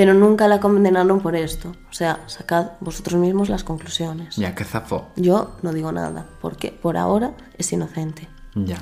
pero 0.00 0.14
nunca 0.14 0.48
la 0.48 0.60
condenaron 0.60 1.20
por 1.20 1.36
esto. 1.36 1.72
O 1.90 1.92
sea, 1.92 2.20
sacad 2.26 2.68
vosotros 2.80 3.20
mismos 3.20 3.50
las 3.50 3.64
conclusiones. 3.64 4.36
Ya, 4.36 4.54
que 4.54 4.64
zafó. 4.64 5.08
Yo 5.14 5.50
no 5.60 5.74
digo 5.74 5.92
nada, 5.92 6.24
porque 6.40 6.72
por 6.72 6.96
ahora 6.96 7.32
es 7.58 7.70
inocente. 7.70 8.26
Ya. 8.54 8.78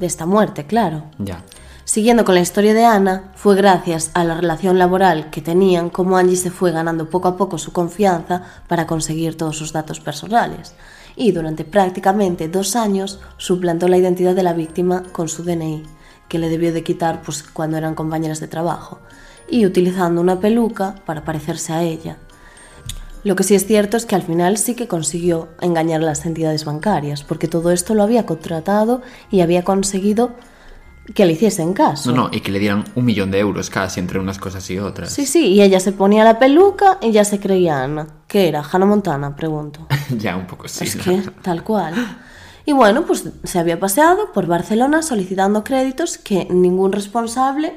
De 0.00 0.06
esta 0.06 0.26
muerte, 0.26 0.66
claro. 0.66 1.04
Ya. 1.20 1.44
Siguiendo 1.84 2.24
con 2.24 2.34
la 2.34 2.40
historia 2.40 2.74
de 2.74 2.84
Ana, 2.84 3.30
fue 3.36 3.54
gracias 3.54 4.10
a 4.14 4.24
la 4.24 4.34
relación 4.34 4.80
laboral 4.80 5.30
que 5.30 5.42
tenían 5.42 5.90
como 5.90 6.16
Angie 6.16 6.34
se 6.34 6.50
fue 6.50 6.72
ganando 6.72 7.08
poco 7.08 7.28
a 7.28 7.36
poco 7.36 7.56
su 7.56 7.72
confianza 7.72 8.42
para 8.66 8.88
conseguir 8.88 9.36
todos 9.36 9.56
sus 9.56 9.72
datos 9.72 10.00
personales. 10.00 10.74
Y 11.14 11.30
durante 11.30 11.64
prácticamente 11.64 12.48
dos 12.48 12.74
años 12.74 13.20
suplantó 13.36 13.86
la 13.86 13.98
identidad 13.98 14.34
de 14.34 14.42
la 14.42 14.54
víctima 14.54 15.04
con 15.12 15.28
su 15.28 15.44
DNI, 15.44 15.84
que 16.26 16.40
le 16.40 16.48
debió 16.48 16.72
de 16.72 16.82
quitar 16.82 17.22
pues, 17.22 17.44
cuando 17.44 17.76
eran 17.76 17.94
compañeras 17.94 18.40
de 18.40 18.48
trabajo 18.48 18.98
y 19.52 19.66
utilizando 19.66 20.20
una 20.20 20.40
peluca 20.40 20.96
para 21.04 21.24
parecerse 21.24 21.74
a 21.74 21.82
ella. 21.82 22.16
Lo 23.22 23.36
que 23.36 23.44
sí 23.44 23.54
es 23.54 23.66
cierto 23.66 23.98
es 23.98 24.06
que 24.06 24.16
al 24.16 24.22
final 24.22 24.56
sí 24.56 24.74
que 24.74 24.88
consiguió 24.88 25.50
engañar 25.60 26.00
a 26.00 26.06
las 26.06 26.24
entidades 26.24 26.64
bancarias, 26.64 27.22
porque 27.22 27.46
todo 27.46 27.70
esto 27.70 27.94
lo 27.94 28.02
había 28.02 28.24
contratado 28.24 29.02
y 29.30 29.42
había 29.42 29.62
conseguido 29.62 30.32
que 31.14 31.26
le 31.26 31.32
hiciesen 31.32 31.74
caso. 31.74 32.10
No, 32.10 32.24
no, 32.24 32.30
y 32.32 32.40
que 32.40 32.50
le 32.50 32.60
dieran 32.60 32.84
un 32.94 33.04
millón 33.04 33.30
de 33.30 33.40
euros 33.40 33.68
casi 33.68 34.00
entre 34.00 34.18
unas 34.18 34.38
cosas 34.38 34.68
y 34.70 34.78
otras. 34.78 35.12
Sí, 35.12 35.26
sí, 35.26 35.48
y 35.48 35.62
ella 35.62 35.80
se 35.80 35.92
ponía 35.92 36.24
la 36.24 36.38
peluca 36.38 36.98
y 37.02 37.12
ya 37.12 37.24
se 37.24 37.38
creía 37.38 37.82
Ana. 37.82 38.06
¿Qué 38.26 38.48
era? 38.48 38.62
¿Hannah 38.62 38.86
Montana? 38.86 39.36
Pregunto. 39.36 39.86
ya, 40.16 40.34
un 40.34 40.46
poco 40.46 40.66
sí. 40.66 40.84
Es 40.84 40.96
que, 40.96 41.22
tal 41.42 41.62
cual. 41.62 41.94
Y 42.64 42.72
bueno, 42.72 43.04
pues 43.04 43.28
se 43.44 43.58
había 43.58 43.78
paseado 43.78 44.32
por 44.32 44.46
Barcelona 44.46 45.02
solicitando 45.02 45.62
créditos 45.62 46.16
que 46.16 46.46
ningún 46.46 46.92
responsable 46.92 47.74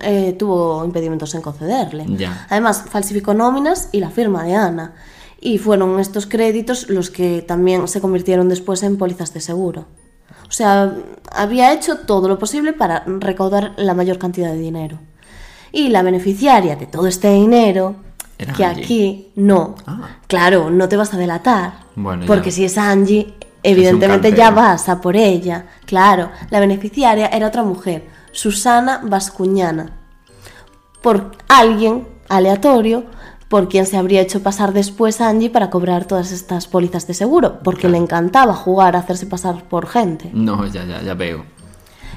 eh, 0.00 0.34
tuvo 0.38 0.84
impedimentos 0.84 1.34
en 1.34 1.42
concederle. 1.42 2.06
Además, 2.48 2.84
falsificó 2.88 3.34
nóminas 3.34 3.88
y 3.92 4.00
la 4.00 4.10
firma 4.10 4.44
de 4.44 4.54
Ana. 4.54 4.94
Y 5.40 5.58
fueron 5.58 6.00
estos 6.00 6.26
créditos 6.26 6.88
los 6.88 7.10
que 7.10 7.42
también 7.42 7.86
se 7.88 8.00
convirtieron 8.00 8.48
después 8.48 8.82
en 8.82 8.96
pólizas 8.96 9.34
de 9.34 9.40
seguro. 9.40 9.86
O 10.48 10.52
sea, 10.52 10.94
había 11.32 11.72
hecho 11.72 11.98
todo 11.98 12.28
lo 12.28 12.38
posible 12.38 12.72
para 12.72 13.04
recaudar 13.06 13.72
la 13.76 13.94
mayor 13.94 14.18
cantidad 14.18 14.52
de 14.52 14.58
dinero. 14.58 14.98
Y 15.72 15.88
la 15.88 16.02
beneficiaria 16.02 16.76
de 16.76 16.86
todo 16.86 17.08
este 17.08 17.30
dinero, 17.32 17.96
que 18.56 18.64
aquí 18.64 19.32
no, 19.34 19.74
ah. 19.86 20.18
claro, 20.28 20.70
no 20.70 20.88
te 20.88 20.96
vas 20.96 21.12
a 21.12 21.18
delatar. 21.18 21.74
porque 22.26 22.50
si 22.50 22.64
es 22.64 22.78
Angie, 22.78 23.34
evidentemente 23.62 24.32
ya 24.32 24.50
vas 24.50 24.88
a 24.88 25.00
por 25.00 25.16
ella. 25.16 25.66
Claro, 25.86 26.30
la 26.50 26.60
beneficiaria 26.60 27.26
era 27.26 27.48
otra 27.48 27.64
mujer, 27.64 28.06
Susana 28.34 29.00
Vascuñana, 29.02 29.96
por 31.00 31.32
alguien 31.48 32.06
aleatorio 32.28 33.04
por 33.48 33.68
quien 33.68 33.86
se 33.86 33.96
habría 33.96 34.20
hecho 34.20 34.42
pasar 34.42 34.72
después 34.72 35.20
Angie 35.20 35.48
para 35.48 35.70
cobrar 35.70 36.06
todas 36.06 36.32
estas 36.32 36.66
pólizas 36.66 37.06
de 37.06 37.14
seguro, 37.14 37.60
porque 37.62 37.88
le 37.88 37.98
encantaba 37.98 38.52
jugar 38.52 38.96
a 38.96 38.98
hacerse 38.98 39.26
pasar 39.26 39.68
por 39.68 39.86
gente. 39.86 40.30
No, 40.32 40.66
ya, 40.66 40.84
ya, 40.84 41.00
ya 41.02 41.14
veo. 41.14 41.44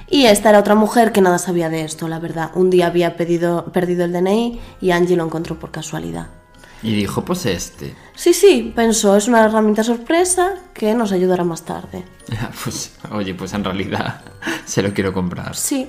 Y 0.10 0.26
esta 0.26 0.50
era 0.50 0.60
otra 0.60 0.74
mujer 0.74 1.12
que 1.12 1.22
nada 1.22 1.38
sabía 1.38 1.70
de 1.70 1.84
esto, 1.84 2.08
la 2.08 2.18
verdad. 2.18 2.50
Un 2.56 2.72
día 2.72 2.88
había 2.88 3.18
pedido, 3.18 3.66
perdido 3.72 4.06
el 4.06 4.14
DNI 4.14 4.60
y 4.82 4.90
Angie 4.90 5.16
lo 5.16 5.26
encontró 5.26 5.60
por 5.60 5.70
casualidad. 5.70 6.30
Y 6.82 6.96
dijo, 6.96 7.26
pues 7.26 7.46
este. 7.46 7.94
Sí, 8.16 8.34
sí, 8.34 8.72
pensó, 8.76 9.16
es 9.16 9.28
una 9.28 9.46
herramienta 9.46 9.84
sorpresa 9.84 10.56
que 10.74 10.94
nos 10.94 11.12
ayudará 11.12 11.44
más 11.44 11.64
tarde. 11.64 12.04
pues, 12.64 12.94
oye, 13.12 13.34
pues 13.34 13.54
en 13.54 13.64
realidad 13.64 14.22
se 14.66 14.82
lo 14.82 14.94
quiero 14.94 15.14
comprar. 15.14 15.56
Sí. 15.56 15.88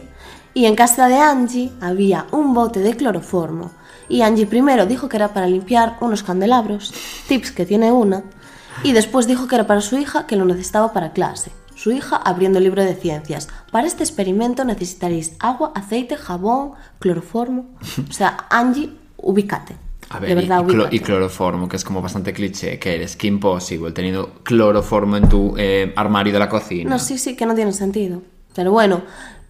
Y 0.59 0.67
en 0.67 0.75
casa 0.75 1.07
de 1.07 1.15
Angie 1.15 1.71
había 1.81 2.27
un 2.33 2.53
bote 2.53 2.81
de 2.81 2.97
cloroformo. 2.97 3.71
Y 4.09 4.23
Angie 4.23 4.45
primero 4.45 4.87
dijo 4.87 5.09
que 5.09 5.17
era 5.17 5.33
para 5.33 5.47
limpiar 5.47 5.97
unos 6.01 6.25
candelabros, 6.25 6.93
tips 7.29 7.53
que 7.53 7.65
tiene 7.65 7.93
una, 7.93 8.25
y 8.83 8.93
después 8.93 9.29
dijo 9.29 9.47
que 9.47 9.55
era 9.55 9.69
para 9.69 9.81
su 9.81 9.97
hija 9.97 10.27
que 10.27 10.35
lo 10.35 10.45
necesitaba 10.45 10.93
para 10.93 11.13
clase. 11.13 11.53
Su 11.77 11.93
hija 11.93 12.17
abriendo 12.17 12.59
el 12.59 12.65
libro 12.65 12.83
de 12.83 12.97
ciencias. 12.97 13.47
Para 13.71 13.87
este 13.87 14.03
experimento 14.03 14.65
necesitaréis 14.65 15.35
agua, 15.39 15.71
aceite, 15.77 16.17
jabón, 16.17 16.73
cloroformo. 16.99 17.67
O 18.11 18.13
sea, 18.13 18.49
Angie, 18.51 18.91
ubícate. 19.17 19.77
A 20.11 20.19
ver, 20.19 20.45
y, 20.91 20.99
cloroformo, 20.99 21.69
que 21.69 21.77
es 21.77 21.85
como 21.85 22.03
bastante 22.03 22.33
cliché, 22.33 22.81
que 22.81 22.97
eres 22.97 23.15
que 23.15 23.29
imposible 23.29 23.93
teniendo 23.93 24.41
cloroformo 24.43 25.19
en 25.19 25.29
tu 25.29 25.55
eh, 25.57 25.93
armario 25.95 26.33
de 26.33 26.41
la 26.41 26.49
cocina. 26.49 26.91
No, 26.91 26.99
sí, 26.99 27.17
sí, 27.17 27.37
que 27.37 27.47
no 27.47 27.55
tiene 27.55 27.73
sentido. 27.73 28.23
Pero 28.57 28.73
bueno, 28.73 29.03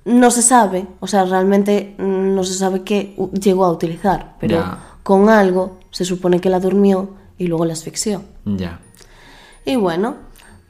no 0.09 0.31
se 0.31 0.41
sabe, 0.41 0.87
o 1.01 1.07
sea, 1.07 1.25
realmente 1.27 1.95
no 1.99 2.43
se 2.43 2.55
sabe 2.55 2.83
qué 2.83 3.15
llegó 3.39 3.67
a 3.67 3.71
utilizar, 3.71 4.37
pero 4.41 4.65
con 5.03 5.29
algo 5.29 5.79
se 5.91 6.07
supone 6.07 6.41
que 6.41 6.49
la 6.49 6.61
durmió 6.61 7.11
y 7.37 7.47
luego 7.47 7.67
la 7.67 7.75
asfixió. 7.75 8.23
Ya. 8.47 8.81
Y 9.67 9.77
bueno, 9.77 10.17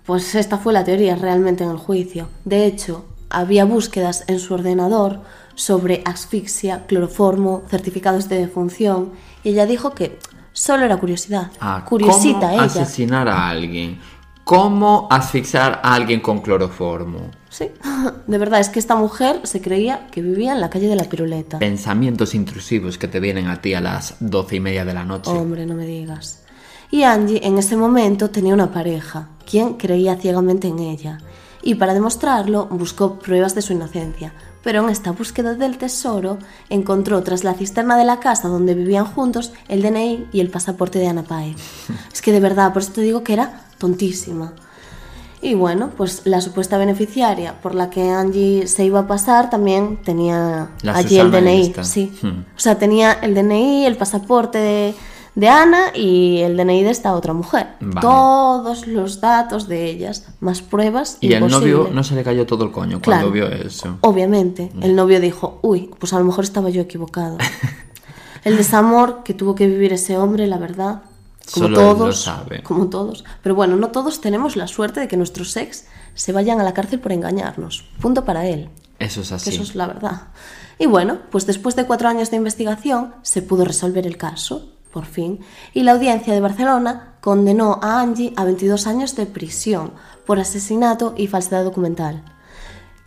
pues 0.04 0.34
esta 0.34 0.58
fue 0.58 0.72
la 0.72 0.82
teoría 0.82 1.14
realmente 1.14 1.62
en 1.62 1.70
el 1.70 1.76
juicio. 1.76 2.28
De 2.44 2.66
hecho, 2.66 3.04
había 3.30 3.64
búsquedas 3.64 4.24
en 4.26 4.40
su 4.40 4.54
ordenador 4.54 5.20
sobre 5.54 6.02
asfixia, 6.04 6.86
cloroformo, 6.86 7.62
certificados 7.68 8.28
de 8.28 8.38
defunción, 8.38 9.12
y 9.44 9.50
ella 9.50 9.66
dijo 9.66 9.92
que 9.92 10.18
solo 10.52 10.84
era 10.84 10.96
curiosidad. 10.96 11.52
Ah, 11.60 11.84
Curiosita 11.88 12.50
¿cómo 12.50 12.62
asesinar 12.62 13.28
a 13.28 13.48
alguien? 13.48 14.00
¿Cómo 14.48 15.08
asfixiar 15.10 15.78
a 15.84 15.92
alguien 15.92 16.20
con 16.20 16.40
cloroformo? 16.40 17.30
Sí, 17.50 17.70
de 18.26 18.38
verdad, 18.38 18.60
es 18.60 18.70
que 18.70 18.78
esta 18.78 18.94
mujer 18.94 19.40
se 19.42 19.60
creía 19.60 20.06
que 20.10 20.22
vivía 20.22 20.52
en 20.52 20.60
la 20.62 20.70
calle 20.70 20.88
de 20.88 20.96
la 20.96 21.04
piruleta. 21.04 21.58
Pensamientos 21.58 22.34
intrusivos 22.34 22.96
que 22.96 23.08
te 23.08 23.20
vienen 23.20 23.48
a 23.48 23.60
ti 23.60 23.74
a 23.74 23.82
las 23.82 24.14
doce 24.20 24.56
y 24.56 24.60
media 24.60 24.86
de 24.86 24.94
la 24.94 25.04
noche. 25.04 25.30
Hombre, 25.30 25.66
no 25.66 25.74
me 25.74 25.84
digas. 25.84 26.44
Y 26.90 27.02
Angie 27.02 27.46
en 27.46 27.58
ese 27.58 27.76
momento 27.76 28.30
tenía 28.30 28.54
una 28.54 28.72
pareja, 28.72 29.28
quien 29.44 29.74
creía 29.74 30.16
ciegamente 30.16 30.66
en 30.66 30.78
ella, 30.78 31.18
y 31.62 31.74
para 31.74 31.92
demostrarlo 31.92 32.68
buscó 32.68 33.18
pruebas 33.18 33.54
de 33.54 33.60
su 33.60 33.74
inocencia, 33.74 34.32
pero 34.62 34.84
en 34.84 34.90
esta 34.90 35.12
búsqueda 35.12 35.54
del 35.54 35.78
tesoro 35.78 36.38
encontró 36.68 37.22
tras 37.22 37.44
la 37.44 37.54
cisterna 37.54 37.96
de 37.96 38.04
la 38.04 38.20
casa 38.20 38.48
donde 38.48 38.74
vivían 38.74 39.06
juntos 39.06 39.52
el 39.68 39.82
DNI 39.82 40.28
y 40.32 40.40
el 40.40 40.50
pasaporte 40.50 40.98
de 40.98 41.08
Ana 41.08 41.22
Pae. 41.22 41.54
Es 42.12 42.22
que 42.22 42.32
de 42.32 42.40
verdad, 42.40 42.72
por 42.72 42.82
eso 42.82 42.92
te 42.92 43.00
digo 43.02 43.22
que 43.22 43.32
era 43.32 43.62
tontísima. 43.78 44.52
Y 45.40 45.54
bueno, 45.54 45.90
pues 45.96 46.22
la 46.24 46.40
supuesta 46.40 46.78
beneficiaria 46.78 47.60
por 47.60 47.74
la 47.74 47.90
que 47.90 48.10
Angie 48.10 48.66
se 48.66 48.84
iba 48.84 49.00
a 49.00 49.06
pasar 49.06 49.50
también 49.50 49.98
tenía 49.98 50.70
allí 50.84 51.18
el 51.18 51.30
DNI. 51.30 51.74
Sí. 51.82 52.12
Hmm. 52.20 52.44
O 52.56 52.60
sea, 52.60 52.76
tenía 52.76 53.12
el 53.12 53.34
DNI, 53.34 53.86
el 53.86 53.96
pasaporte 53.96 54.58
de, 54.58 54.94
de 55.38 55.48
Ana 55.48 55.92
y 55.94 56.38
el 56.38 56.56
DNI 56.56 56.82
de 56.82 56.90
esta 56.90 57.14
otra 57.14 57.32
mujer. 57.32 57.68
Todos 58.00 58.88
los 58.88 59.20
datos 59.20 59.68
de 59.68 59.88
ellas, 59.88 60.26
más 60.40 60.62
pruebas. 60.62 61.16
Y 61.20 61.32
el 61.32 61.46
novio 61.46 61.90
no 61.92 62.02
se 62.02 62.16
le 62.16 62.24
cayó 62.24 62.44
todo 62.44 62.64
el 62.64 62.72
coño 62.72 63.00
cuando 63.00 63.30
vio 63.30 63.46
eso. 63.46 63.98
Obviamente. 64.00 64.72
Mm. 64.74 64.82
El 64.82 64.96
novio 64.96 65.20
dijo, 65.20 65.60
uy, 65.62 65.90
pues 65.96 66.12
a 66.12 66.18
lo 66.18 66.24
mejor 66.24 66.42
estaba 66.42 66.70
yo 66.70 66.82
equivocado. 66.82 67.38
el 68.44 68.56
desamor 68.56 69.22
que 69.22 69.32
tuvo 69.32 69.54
que 69.54 69.68
vivir 69.68 69.92
ese 69.92 70.18
hombre, 70.18 70.48
la 70.48 70.58
verdad. 70.58 71.02
Como 71.54 71.72
todos, 71.72 72.24
sabe. 72.24 72.64
como 72.64 72.88
todos. 72.88 73.24
Pero 73.40 73.54
bueno, 73.54 73.76
no 73.76 73.92
todos 73.92 74.20
tenemos 74.20 74.56
la 74.56 74.66
suerte 74.66 74.98
de 74.98 75.06
que 75.06 75.16
nuestros 75.16 75.56
ex 75.56 75.86
se 76.14 76.32
vayan 76.32 76.60
a 76.60 76.64
la 76.64 76.74
cárcel 76.74 76.98
por 76.98 77.12
engañarnos. 77.12 77.84
Punto 78.00 78.24
para 78.24 78.44
él. 78.48 78.70
Eso 78.98 79.20
es 79.20 79.30
así. 79.30 79.50
Eso 79.50 79.62
es 79.62 79.76
la 79.76 79.86
verdad. 79.86 80.22
Y 80.80 80.86
bueno, 80.86 81.18
pues 81.30 81.46
después 81.46 81.76
de 81.76 81.86
cuatro 81.86 82.08
años 82.08 82.32
de 82.32 82.38
investigación 82.38 83.14
se 83.22 83.40
pudo 83.40 83.64
resolver 83.64 84.04
el 84.04 84.16
caso 84.16 84.72
por 84.92 85.04
fin, 85.04 85.40
y 85.74 85.82
la 85.82 85.92
audiencia 85.92 86.32
de 86.32 86.40
Barcelona 86.40 87.14
condenó 87.20 87.78
a 87.82 88.00
Angie 88.00 88.32
a 88.36 88.44
22 88.44 88.86
años 88.86 89.16
de 89.16 89.26
prisión 89.26 89.92
por 90.26 90.38
asesinato 90.38 91.14
y 91.16 91.26
falsedad 91.26 91.64
documental, 91.64 92.22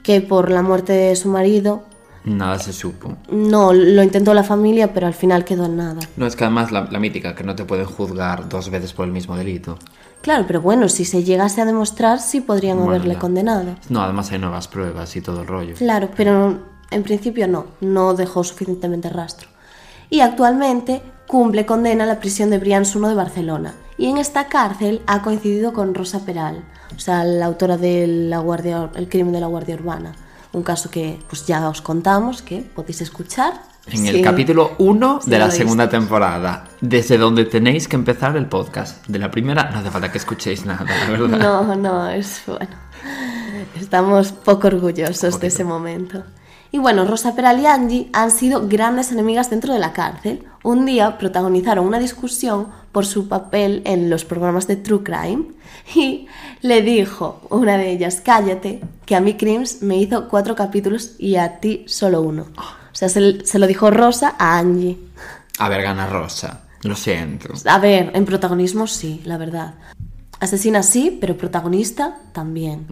que 0.03 0.21
por 0.21 0.51
la 0.51 0.61
muerte 0.61 0.93
de 0.93 1.15
su 1.15 1.29
marido... 1.29 1.83
Nada 2.23 2.59
se 2.59 2.71
supo. 2.71 3.17
No, 3.31 3.73
lo 3.73 4.03
intentó 4.03 4.33
la 4.35 4.43
familia, 4.43 4.93
pero 4.93 5.07
al 5.07 5.15
final 5.15 5.43
quedó 5.43 5.65
en 5.65 5.77
nada. 5.77 6.01
No, 6.17 6.27
es 6.27 6.35
que 6.35 6.43
además 6.43 6.71
la, 6.71 6.83
mítica, 6.99 7.33
que 7.33 7.43
no 7.43 7.55
te 7.55 7.65
pueden 7.65 7.85
juzgar 7.85 8.47
dos 8.47 8.69
veces 8.69 8.93
por 8.93 9.05
el 9.05 9.11
mismo 9.11 9.35
delito. 9.35 9.79
Claro, 10.21 10.45
pero 10.45 10.61
bueno, 10.61 10.87
si 10.87 11.03
se 11.03 11.23
llegase 11.23 11.61
a 11.61 11.65
demostrar, 11.65 12.19
sí 12.19 12.41
podrían 12.41 12.79
haberle 12.79 13.15
condenado. 13.15 13.75
No, 13.89 14.03
además 14.03 14.31
hay 14.31 14.37
nuevas 14.37 14.67
pruebas 14.67 15.15
y 15.15 15.21
todo 15.21 15.41
el 15.41 15.47
rollo. 15.47 15.73
Claro, 15.75 16.09
pero 16.15 16.59
en 16.91 17.03
principio 17.03 17.47
no, 17.47 17.65
no 17.81 18.13
dejó 18.13 18.43
suficientemente 18.43 19.09
rastro. 19.09 19.49
Y 20.11 20.19
actualmente 20.19 21.01
cumple 21.25 21.65
condena 21.65 22.03
a 22.03 22.07
la 22.07 22.19
prisión 22.19 22.49
de 22.49 22.59
Brians 22.59 22.93
1 22.95 23.07
de 23.07 23.15
Barcelona. 23.15 23.73
Y 23.97 24.07
en 24.07 24.17
esta 24.17 24.49
cárcel 24.49 25.01
ha 25.07 25.21
coincidido 25.21 25.71
con 25.71 25.95
Rosa 25.95 26.25
Peral, 26.25 26.65
o 26.93 26.99
sea, 26.99 27.23
la 27.23 27.45
autora 27.45 27.77
del 27.77 28.29
crimen 29.09 29.31
de 29.31 29.39
la 29.39 29.47
Guardia 29.47 29.75
Urbana. 29.75 30.11
Un 30.51 30.63
caso 30.63 30.91
que 30.91 31.17
pues 31.29 31.45
ya 31.47 31.69
os 31.69 31.81
contamos, 31.81 32.41
que 32.41 32.57
podéis 32.61 32.99
escuchar. 32.99 33.53
En 33.87 34.05
el 34.05 34.21
capítulo 34.21 34.71
1 34.79 35.21
de 35.25 35.39
la 35.39 35.49
segunda 35.49 35.89
temporada, 35.89 36.65
desde 36.81 37.17
donde 37.17 37.45
tenéis 37.45 37.87
que 37.87 37.95
empezar 37.95 38.35
el 38.35 38.47
podcast. 38.47 39.07
De 39.07 39.17
la 39.17 39.31
primera 39.31 39.71
no 39.71 39.79
hace 39.79 39.91
falta 39.91 40.11
que 40.11 40.17
escuchéis 40.17 40.65
nada, 40.65 40.85
la 40.85 41.09
verdad. 41.09 41.39
No, 41.39 41.75
no, 41.77 42.09
es 42.09 42.41
bueno. 42.45 42.75
Estamos 43.79 44.33
poco 44.33 44.67
orgullosos 44.67 45.39
de 45.39 45.47
ese 45.47 45.63
momento. 45.63 46.21
Y 46.73 46.77
bueno, 46.77 47.05
Rosa 47.05 47.35
Peral 47.35 47.59
y 47.59 47.65
Angie 47.65 48.09
han 48.13 48.31
sido 48.31 48.67
grandes 48.67 49.11
enemigas 49.11 49.49
dentro 49.49 49.73
de 49.73 49.79
la 49.79 49.91
cárcel. 49.91 50.45
Un 50.63 50.85
día 50.85 51.17
protagonizaron 51.17 51.85
una 51.85 51.99
discusión 51.99 52.67
por 52.93 53.05
su 53.05 53.27
papel 53.27 53.81
en 53.85 54.09
los 54.09 54.23
programas 54.23 54.67
de 54.67 54.77
True 54.77 55.03
Crime 55.03 55.45
y 55.95 56.27
le 56.61 56.81
dijo 56.81 57.41
una 57.49 57.77
de 57.77 57.91
ellas, 57.91 58.21
cállate, 58.23 58.81
que 59.05 59.15
a 59.15 59.21
mí 59.21 59.35
Crims 59.35 59.81
me 59.81 59.97
hizo 59.97 60.29
cuatro 60.29 60.55
capítulos 60.55 61.15
y 61.19 61.35
a 61.35 61.59
ti 61.59 61.83
solo 61.87 62.21
uno. 62.21 62.47
O 62.57 62.95
sea, 62.95 63.09
se, 63.09 63.45
se 63.45 63.59
lo 63.59 63.67
dijo 63.67 63.91
Rosa 63.91 64.35
a 64.37 64.57
Angie. 64.57 64.97
A 65.59 65.67
ver, 65.67 65.81
gana 65.81 66.07
Rosa. 66.07 66.61
Lo 66.83 66.95
siento. 66.95 67.53
A 67.65 67.79
ver, 67.79 68.11
en 68.15 68.25
protagonismo 68.25 68.87
sí, 68.87 69.21
la 69.25 69.37
verdad. 69.37 69.75
Asesina 70.41 70.81
sí, 70.81 71.17
pero 71.21 71.37
protagonista 71.37 72.17
también. 72.33 72.87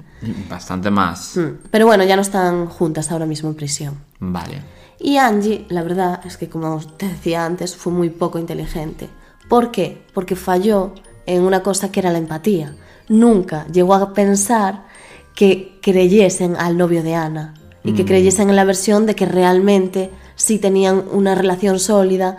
Bastante 0.47 0.91
más. 0.91 1.35
Hmm. 1.35 1.57
Pero 1.71 1.87
bueno, 1.87 2.03
ya 2.03 2.15
no 2.15 2.21
están 2.21 2.67
juntas 2.67 3.11
ahora 3.11 3.25
mismo 3.25 3.49
en 3.49 3.55
prisión. 3.55 3.97
Vale. 4.19 4.61
Y 4.99 5.17
Angie, 5.17 5.65
la 5.69 5.81
verdad 5.81 6.21
es 6.25 6.37
que 6.37 6.47
como 6.47 6.79
te 6.79 7.07
decía 7.07 7.43
antes, 7.43 7.75
fue 7.75 7.91
muy 7.91 8.11
poco 8.11 8.37
inteligente. 8.37 9.09
¿Por 9.47 9.71
qué? 9.71 10.05
Porque 10.13 10.35
falló 10.35 10.93
en 11.25 11.41
una 11.41 11.63
cosa 11.63 11.91
que 11.91 12.01
era 12.01 12.11
la 12.11 12.19
empatía. 12.19 12.75
Nunca 13.07 13.65
llegó 13.65 13.95
a 13.95 14.13
pensar 14.13 14.85
que 15.33 15.79
creyesen 15.81 16.55
al 16.55 16.77
novio 16.77 17.01
de 17.01 17.15
Ana 17.15 17.55
y 17.83 17.93
que 17.93 18.03
mm. 18.03 18.07
creyesen 18.07 18.49
en 18.49 18.57
la 18.57 18.63
versión 18.63 19.07
de 19.07 19.15
que 19.15 19.25
realmente 19.25 20.11
sí 20.35 20.59
tenían 20.59 21.03
una 21.11 21.33
relación 21.33 21.79
sólida 21.79 22.37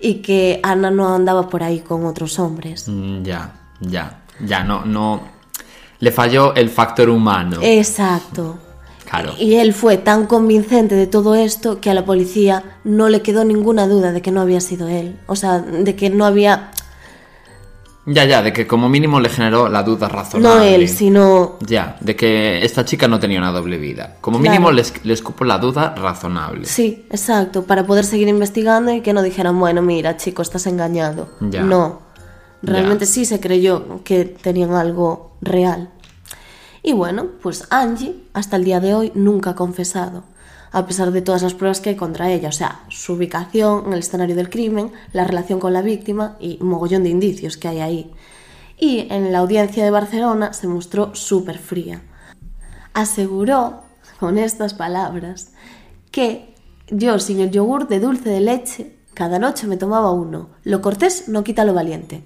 y 0.00 0.14
que 0.16 0.58
Ana 0.64 0.90
no 0.90 1.14
andaba 1.14 1.48
por 1.48 1.62
ahí 1.62 1.78
con 1.78 2.06
otros 2.06 2.40
hombres. 2.40 2.88
Mm, 2.88 3.22
ya, 3.22 3.54
ya. 3.80 4.22
Ya 4.40 4.64
no, 4.64 4.84
no. 4.84 5.22
Le 6.00 6.12
falló 6.12 6.54
el 6.54 6.70
factor 6.70 7.10
humano. 7.10 7.58
Exacto. 7.62 8.58
Claro. 9.08 9.32
Y 9.38 9.54
él 9.54 9.72
fue 9.72 9.96
tan 9.96 10.26
convincente 10.26 10.94
de 10.94 11.06
todo 11.06 11.34
esto 11.34 11.80
que 11.80 11.90
a 11.90 11.94
la 11.94 12.04
policía 12.04 12.78
no 12.84 13.08
le 13.08 13.22
quedó 13.22 13.44
ninguna 13.44 13.88
duda 13.88 14.12
de 14.12 14.20
que 14.20 14.30
no 14.30 14.42
había 14.42 14.60
sido 14.60 14.86
él. 14.88 15.18
O 15.26 15.34
sea, 15.34 15.60
de 15.60 15.96
que 15.96 16.10
no 16.10 16.26
había. 16.26 16.70
Ya, 18.04 18.24
ya, 18.26 18.42
de 18.42 18.52
que 18.52 18.66
como 18.66 18.88
mínimo 18.88 19.18
le 19.20 19.28
generó 19.28 19.68
la 19.68 19.82
duda 19.82 20.08
razonable. 20.08 20.58
No 20.58 20.62
él, 20.62 20.88
sino. 20.88 21.56
Ya, 21.60 21.96
de 22.00 22.16
que 22.16 22.64
esta 22.64 22.84
chica 22.84 23.08
no 23.08 23.18
tenía 23.18 23.38
una 23.38 23.50
doble 23.50 23.78
vida. 23.78 24.16
Como 24.20 24.38
mínimo 24.38 24.70
les, 24.72 25.04
les 25.04 25.22
cupo 25.22 25.44
la 25.44 25.58
duda 25.58 25.94
razonable. 25.94 26.66
Sí, 26.66 27.06
exacto, 27.10 27.64
para 27.64 27.86
poder 27.86 28.04
seguir 28.04 28.28
investigando 28.28 28.92
y 28.92 29.00
que 29.00 29.12
no 29.12 29.22
dijeran, 29.22 29.58
bueno, 29.58 29.82
mira, 29.82 30.16
chico, 30.16 30.42
estás 30.42 30.66
engañado. 30.66 31.28
Ya. 31.40 31.62
No. 31.62 32.07
Realmente 32.62 33.06
sí 33.06 33.24
se 33.24 33.40
creyó 33.40 34.02
que 34.04 34.24
tenían 34.24 34.72
algo 34.72 35.36
real. 35.40 35.90
Y 36.82 36.92
bueno, 36.92 37.26
pues 37.42 37.66
Angie 37.70 38.16
hasta 38.32 38.56
el 38.56 38.64
día 38.64 38.80
de 38.80 38.94
hoy 38.94 39.12
nunca 39.14 39.50
ha 39.50 39.54
confesado, 39.54 40.24
a 40.72 40.86
pesar 40.86 41.12
de 41.12 41.22
todas 41.22 41.42
las 41.42 41.54
pruebas 41.54 41.80
que 41.80 41.90
hay 41.90 41.96
contra 41.96 42.30
ella, 42.30 42.48
o 42.48 42.52
sea, 42.52 42.84
su 42.88 43.14
ubicación 43.14 43.86
en 43.86 43.92
el 43.92 44.00
escenario 44.00 44.36
del 44.36 44.50
crimen, 44.50 44.92
la 45.12 45.24
relación 45.24 45.60
con 45.60 45.72
la 45.72 45.82
víctima 45.82 46.36
y 46.40 46.58
un 46.60 46.68
mogollón 46.68 47.04
de 47.04 47.10
indicios 47.10 47.56
que 47.56 47.68
hay 47.68 47.80
ahí. 47.80 48.12
Y 48.78 49.06
en 49.10 49.32
la 49.32 49.38
audiencia 49.38 49.84
de 49.84 49.90
Barcelona 49.90 50.52
se 50.52 50.68
mostró 50.68 51.14
súper 51.14 51.58
fría. 51.58 52.02
Aseguró, 52.94 53.82
con 54.20 54.38
estas 54.38 54.74
palabras, 54.74 55.52
que 56.10 56.54
yo 56.90 57.18
sin 57.18 57.40
el 57.40 57.50
yogur 57.50 57.88
de 57.88 58.00
dulce 58.00 58.30
de 58.30 58.40
leche 58.40 58.97
Cada 59.18 59.40
noche 59.40 59.66
me 59.66 59.76
tomaba 59.76 60.12
uno. 60.12 60.50
Lo 60.62 60.80
cortés 60.80 61.26
no 61.26 61.42
quita 61.42 61.64
lo 61.64 61.74
valiente. 61.74 62.22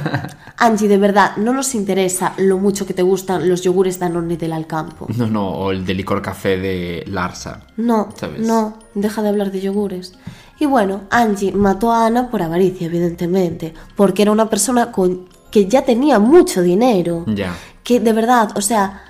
Angie, 0.56 0.88
de 0.88 0.96
verdad, 0.96 1.36
no 1.36 1.52
nos 1.52 1.74
interesa 1.74 2.32
lo 2.38 2.56
mucho 2.56 2.86
que 2.86 2.94
te 2.94 3.02
gustan 3.02 3.46
los 3.46 3.60
yogures 3.60 3.98
Danone 3.98 4.38
del 4.38 4.54
Alcampo. 4.54 5.06
No, 5.18 5.26
no, 5.26 5.50
o 5.50 5.70
el 5.70 5.84
de 5.84 5.92
licor 5.92 6.22
café 6.22 6.56
de 6.56 7.04
Larsa. 7.08 7.66
No, 7.76 8.08
no, 8.38 8.78
deja 8.94 9.20
de 9.20 9.28
hablar 9.28 9.52
de 9.52 9.60
yogures. 9.60 10.14
Y 10.58 10.64
bueno, 10.64 11.02
Angie 11.10 11.52
mató 11.52 11.92
a 11.92 12.06
Ana 12.06 12.30
por 12.30 12.40
avaricia, 12.40 12.86
evidentemente, 12.86 13.74
porque 13.94 14.22
era 14.22 14.32
una 14.32 14.48
persona 14.48 14.90
con 14.90 15.28
que 15.50 15.66
ya 15.66 15.82
tenía 15.82 16.18
mucho 16.18 16.62
dinero. 16.62 17.26
Ya. 17.26 17.54
Que 17.84 18.00
de 18.00 18.14
verdad, 18.14 18.52
o 18.56 18.62
sea, 18.62 19.02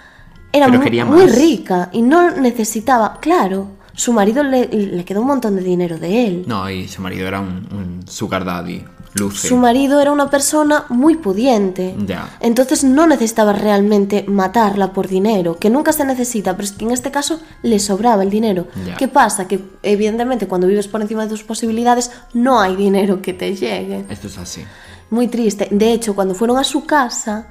era 0.53 0.67
muy, 0.67 1.27
rica 1.29 1.91
y 1.93 2.03
no 2.03 2.33
necesitaba, 2.33 3.21
claro, 3.21 3.69
su 4.01 4.15
marido 4.15 4.43
le, 4.43 5.05
quedó 5.05 5.21
un 5.21 5.27
montón 5.27 5.57
de 5.57 5.63
dinero 5.63 5.99
de 5.99 6.27
él. 6.27 6.45
No, 6.47 6.71
y 6.71 6.89
su 6.89 7.03
marido 7.03 7.29
era 7.29 7.39
un, 7.39 7.69
un 7.71 8.09
sugar 8.09 8.47
daddy. 8.47 8.83
Luce. 9.13 9.49
Su 9.49 9.59
marido 9.59 10.01
era 10.01 10.11
una 10.11 10.31
persona 10.31 10.87
muy 10.89 11.17
pudiente. 11.17 11.95
Ya. 12.07 12.39
Entonces 12.41 12.83
no 12.83 13.07
necesitaba 13.07 13.53
realmente 13.53 14.25
matarla 14.27 14.95
por 14.95 15.07
dinero, 15.07 15.59
que 15.59 15.69
nunca 15.69 15.93
se 15.93 16.07
necesita, 16.07 16.53
pero 16.53 16.65
es 16.65 16.73
que 16.73 16.87
en 16.87 16.93
este 16.93 17.11
caso 17.11 17.41
le 17.63 17.79
sobraba 17.79 18.23
el 18.23 18.31
dinero. 18.31 18.69
¿Qué 18.97 19.09
pasa? 19.09 19.47
Que 19.47 19.63
evidentemente 19.83 20.49
cuando 20.49 20.67
vives 20.67 20.89
por 20.89 21.03
encima 21.03 21.25
de 21.25 21.29
tus 21.29 21.43
posibilidades 21.43 22.11
no 22.33 22.59
hay 22.59 22.77
dinero 22.77 23.21
que 23.21 23.35
te 23.35 23.55
llegue. 23.55 24.07
Esto 24.09 24.29
es 24.29 24.39
así. 24.39 24.65
Muy 25.11 25.29
triste. 25.29 25.69
De 25.71 25.93
hecho, 25.93 26.15
cuando 26.15 26.35
fueron 26.35 26.57
a 26.57 26.65
su 26.65 26.87
casa, 26.87 27.49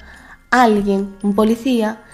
alguien, 0.49 1.15
un 1.21 1.35
policía, 1.35 2.05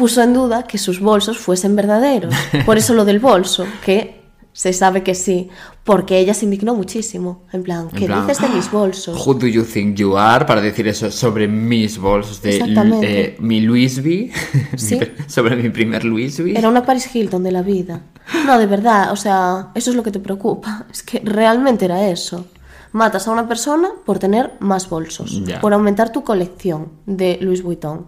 puso 0.00 0.22
en 0.22 0.32
duda 0.32 0.62
que 0.62 0.78
sus 0.78 0.98
bolsos 0.98 1.36
fuesen 1.36 1.76
verdaderos. 1.76 2.34
Por 2.64 2.78
eso 2.78 2.94
lo 2.94 3.04
del 3.04 3.18
bolso, 3.18 3.66
que 3.84 4.22
se 4.50 4.72
sabe 4.72 5.02
que 5.02 5.14
sí, 5.14 5.50
porque 5.84 6.18
ella 6.18 6.32
se 6.32 6.46
indignó 6.46 6.74
muchísimo. 6.74 7.42
En 7.52 7.62
plan, 7.62 7.90
¿qué 7.90 8.08
dices 8.08 8.40
de 8.40 8.48
mis 8.48 8.70
bolsos? 8.70 9.26
Who 9.26 9.34
do 9.34 9.46
you 9.46 9.62
think 9.62 9.98
you 9.98 10.16
are? 10.16 10.46
Para 10.46 10.62
decir 10.62 10.88
eso 10.88 11.10
sobre 11.10 11.46
mis 11.48 11.98
bolsos 11.98 12.40
de 12.40 12.62
eh, 13.02 13.36
mi 13.40 13.60
Louis 13.60 13.98
V. 13.98 14.32
¿Sí? 14.78 14.98
sobre 15.26 15.54
mi 15.56 15.68
primer 15.68 16.02
Louis 16.02 16.40
V. 16.40 16.58
Era 16.58 16.70
una 16.70 16.82
Paris 16.82 17.14
Hilton 17.14 17.42
de 17.42 17.52
la 17.52 17.60
vida. 17.60 18.00
No, 18.46 18.58
de 18.58 18.64
verdad, 18.64 19.12
o 19.12 19.16
sea, 19.16 19.68
eso 19.74 19.90
es 19.90 19.96
lo 19.96 20.02
que 20.02 20.12
te 20.12 20.20
preocupa. 20.20 20.86
Es 20.90 21.02
que 21.02 21.20
realmente 21.22 21.84
era 21.84 22.08
eso. 22.08 22.46
Matas 22.92 23.28
a 23.28 23.32
una 23.32 23.46
persona 23.46 23.90
por 24.06 24.18
tener 24.18 24.54
más 24.60 24.88
bolsos, 24.88 25.42
por 25.60 25.74
aumentar 25.74 26.10
tu 26.10 26.24
colección 26.24 26.88
de 27.04 27.36
Louis 27.42 27.62
Vuitton. 27.62 28.06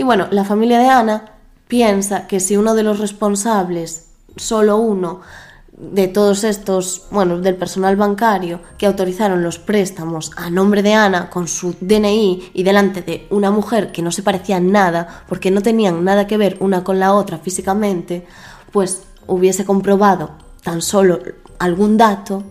Y 0.00 0.02
bueno, 0.02 0.28
la 0.30 0.46
familia 0.46 0.78
de 0.78 0.88
Ana 0.88 1.24
piensa 1.68 2.26
que 2.26 2.40
si 2.40 2.56
uno 2.56 2.74
de 2.74 2.82
los 2.82 3.00
responsables, 3.00 4.06
solo 4.34 4.78
uno, 4.78 5.20
de 5.76 6.08
todos 6.08 6.42
estos, 6.42 7.02
bueno, 7.10 7.38
del 7.38 7.56
personal 7.56 7.96
bancario 7.96 8.60
que 8.78 8.86
autorizaron 8.86 9.42
los 9.42 9.58
préstamos 9.58 10.30
a 10.38 10.48
nombre 10.48 10.82
de 10.82 10.94
Ana 10.94 11.28
con 11.28 11.48
su 11.48 11.76
DNI 11.78 12.50
y 12.54 12.62
delante 12.62 13.02
de 13.02 13.26
una 13.28 13.50
mujer 13.50 13.92
que 13.92 14.00
no 14.00 14.10
se 14.10 14.22
parecía 14.22 14.58
nada, 14.58 15.24
porque 15.28 15.50
no 15.50 15.60
tenían 15.60 16.02
nada 16.02 16.26
que 16.26 16.38
ver 16.38 16.56
una 16.60 16.82
con 16.82 16.98
la 16.98 17.12
otra 17.12 17.36
físicamente, 17.36 18.26
pues 18.72 19.02
hubiese 19.26 19.66
comprobado 19.66 20.30
tan 20.62 20.80
solo 20.80 21.18
algún 21.58 21.98
dato, 21.98 22.42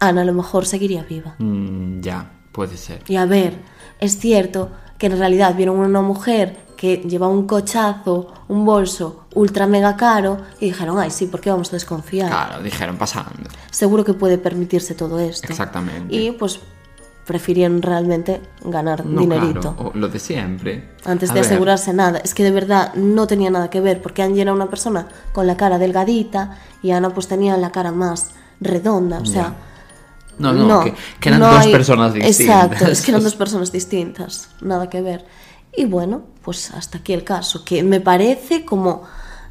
Ana 0.00 0.20
a 0.20 0.26
lo 0.26 0.34
mejor 0.34 0.66
seguiría 0.66 1.02
viva. 1.04 1.34
Mm, 1.38 2.02
ya, 2.02 2.30
puede 2.52 2.76
ser. 2.76 3.02
Y 3.08 3.16
a 3.16 3.24
ver, 3.24 3.54
es 4.00 4.18
cierto 4.18 4.68
que 4.98 5.06
en 5.06 5.18
realidad 5.18 5.54
vieron 5.56 5.78
una 5.78 6.02
mujer 6.02 6.68
que 6.80 6.96
llevaba 6.96 7.30
un 7.30 7.46
cochazo, 7.46 8.32
un 8.48 8.64
bolso 8.64 9.26
ultra 9.34 9.66
mega 9.66 9.98
caro 9.98 10.38
y 10.60 10.68
dijeron, 10.68 10.98
ay, 10.98 11.10
sí, 11.10 11.26
¿por 11.26 11.38
qué 11.38 11.50
vamos 11.50 11.68
a 11.68 11.72
desconfiar? 11.72 12.30
Claro, 12.30 12.62
dijeron 12.62 12.96
pasando. 12.96 13.50
Seguro 13.70 14.02
que 14.02 14.14
puede 14.14 14.38
permitirse 14.38 14.94
todo 14.94 15.18
esto. 15.20 15.46
Exactamente. 15.50 16.16
Y 16.16 16.30
pues 16.30 16.58
prefirieron 17.26 17.82
realmente 17.82 18.40
ganar 18.64 19.04
dinerito. 19.04 19.76
Claro, 19.76 19.92
lo 19.92 20.08
de 20.08 20.18
siempre. 20.18 20.88
Antes 21.04 21.34
de 21.34 21.40
asegurarse 21.40 21.92
nada. 21.92 22.18
Es 22.24 22.32
que 22.32 22.44
de 22.44 22.50
verdad 22.50 22.94
no 22.94 23.26
tenía 23.26 23.50
nada 23.50 23.68
que 23.68 23.82
ver, 23.82 24.00
porque 24.00 24.22
Angie 24.22 24.40
era 24.40 24.54
una 24.54 24.70
persona 24.70 25.06
con 25.34 25.46
la 25.46 25.58
cara 25.58 25.76
delgadita 25.76 26.56
y 26.82 26.92
Ana 26.92 27.10
pues 27.10 27.28
tenía 27.28 27.58
la 27.58 27.72
cara 27.72 27.92
más 27.92 28.30
redonda, 28.58 29.18
o 29.18 29.26
sea... 29.26 29.54
No, 30.38 30.54
no, 30.54 30.82
que, 30.82 31.28
eran 31.28 31.40
dos 31.40 31.66
personas 31.66 32.14
distintas. 32.14 32.40
Exacto, 32.40 32.86
es 32.86 33.02
que 33.02 33.10
eran 33.10 33.22
dos 33.22 33.34
personas 33.34 33.70
distintas, 33.70 34.48
nada 34.62 34.88
que 34.88 35.02
ver. 35.02 35.26
Y 35.76 35.84
bueno, 35.84 36.22
pues 36.42 36.72
hasta 36.72 36.98
aquí 36.98 37.12
el 37.12 37.24
caso, 37.24 37.64
que 37.64 37.82
me 37.82 38.00
parece 38.00 38.64
como 38.64 39.04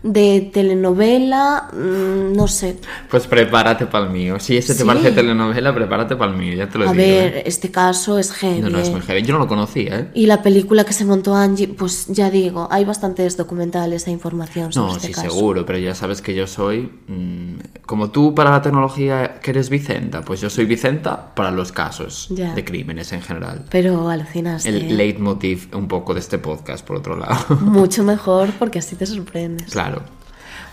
de 0.04 0.50
telenovela, 0.54 1.70
mm, 1.74 2.36
no 2.36 2.48
sé. 2.48 2.78
Pues 3.10 3.28
prepárate 3.28 3.86
para 3.86 4.06
el 4.06 4.12
mío. 4.12 4.40
Si 4.40 4.56
ese 4.56 4.76
te 4.76 4.86
parece 4.86 5.12
telenovela, 5.12 5.74
prepárate 5.74 6.16
para 6.16 6.32
el 6.32 6.38
mío, 6.38 6.54
ya 6.54 6.70
te 6.70 6.78
lo 6.78 6.86
digo. 6.86 6.94
A 6.94 6.98
ver, 6.98 7.38
¿eh? 7.38 7.44
este 7.46 7.70
caso 7.70 8.18
es 8.18 8.32
heavy. 8.32 8.62
No, 8.62 8.70
no 8.70 8.80
es 8.80 8.90
muy 8.90 9.02
heavy. 9.02 9.22
Yo 9.24 9.34
no 9.34 9.40
lo 9.40 9.48
conocía, 9.48 10.00
¿eh? 10.00 10.08
Y 10.14 10.26
la 10.26 10.42
película 10.42 10.84
que 10.86 10.94
se 10.94 11.06
montó 11.06 11.36
Angie, 11.36 11.68
pues 11.68 12.08
ya 12.08 12.30
digo, 12.30 12.68
hay 12.72 12.86
bastantes 12.86 13.36
documentales 13.36 14.08
e 14.08 14.12
información 14.12 14.72
sobre 14.72 14.88
no, 14.88 14.96
este 14.96 15.08
sí, 15.08 15.14
caso. 15.14 15.30
seguro, 15.30 15.66
pero 15.66 15.80
ya 15.80 15.96
sabes 15.96 16.22
que 16.22 16.34
yo 16.34 16.48
soy. 16.48 16.92
Mmm, 17.08 17.60
como 17.86 18.12
tú 18.12 18.36
para 18.36 18.52
la 18.52 18.62
tecnología 18.62 19.40
que 19.42 19.52
eres 19.52 19.70
Vicenta, 19.70 20.22
pues 20.22 20.40
yo 20.40 20.50
soy 20.50 20.66
Vicenta 20.66 21.34
para 21.34 21.52
los 21.52 21.72
casos 21.72 22.28
de 22.30 22.64
crímenes 22.64 23.12
en 23.14 23.22
general. 23.22 23.66
Pero 23.70 24.10
alucinaste. 24.10 24.70
El 24.70 24.96
leitmotiv 24.96 25.76
un 25.76 25.88
poco 25.88 26.14
de 26.14 26.20
este 26.20 26.38
podcast, 26.38 26.86
por 26.86 26.98
otro 26.98 27.18
lado. 27.18 27.56
Mucho 27.62 28.04
mejor 28.06 28.52
porque 28.60 28.80
así 28.80 28.96
te 28.96 29.06
sorprendes. 29.06 29.72
Claro. 29.72 29.89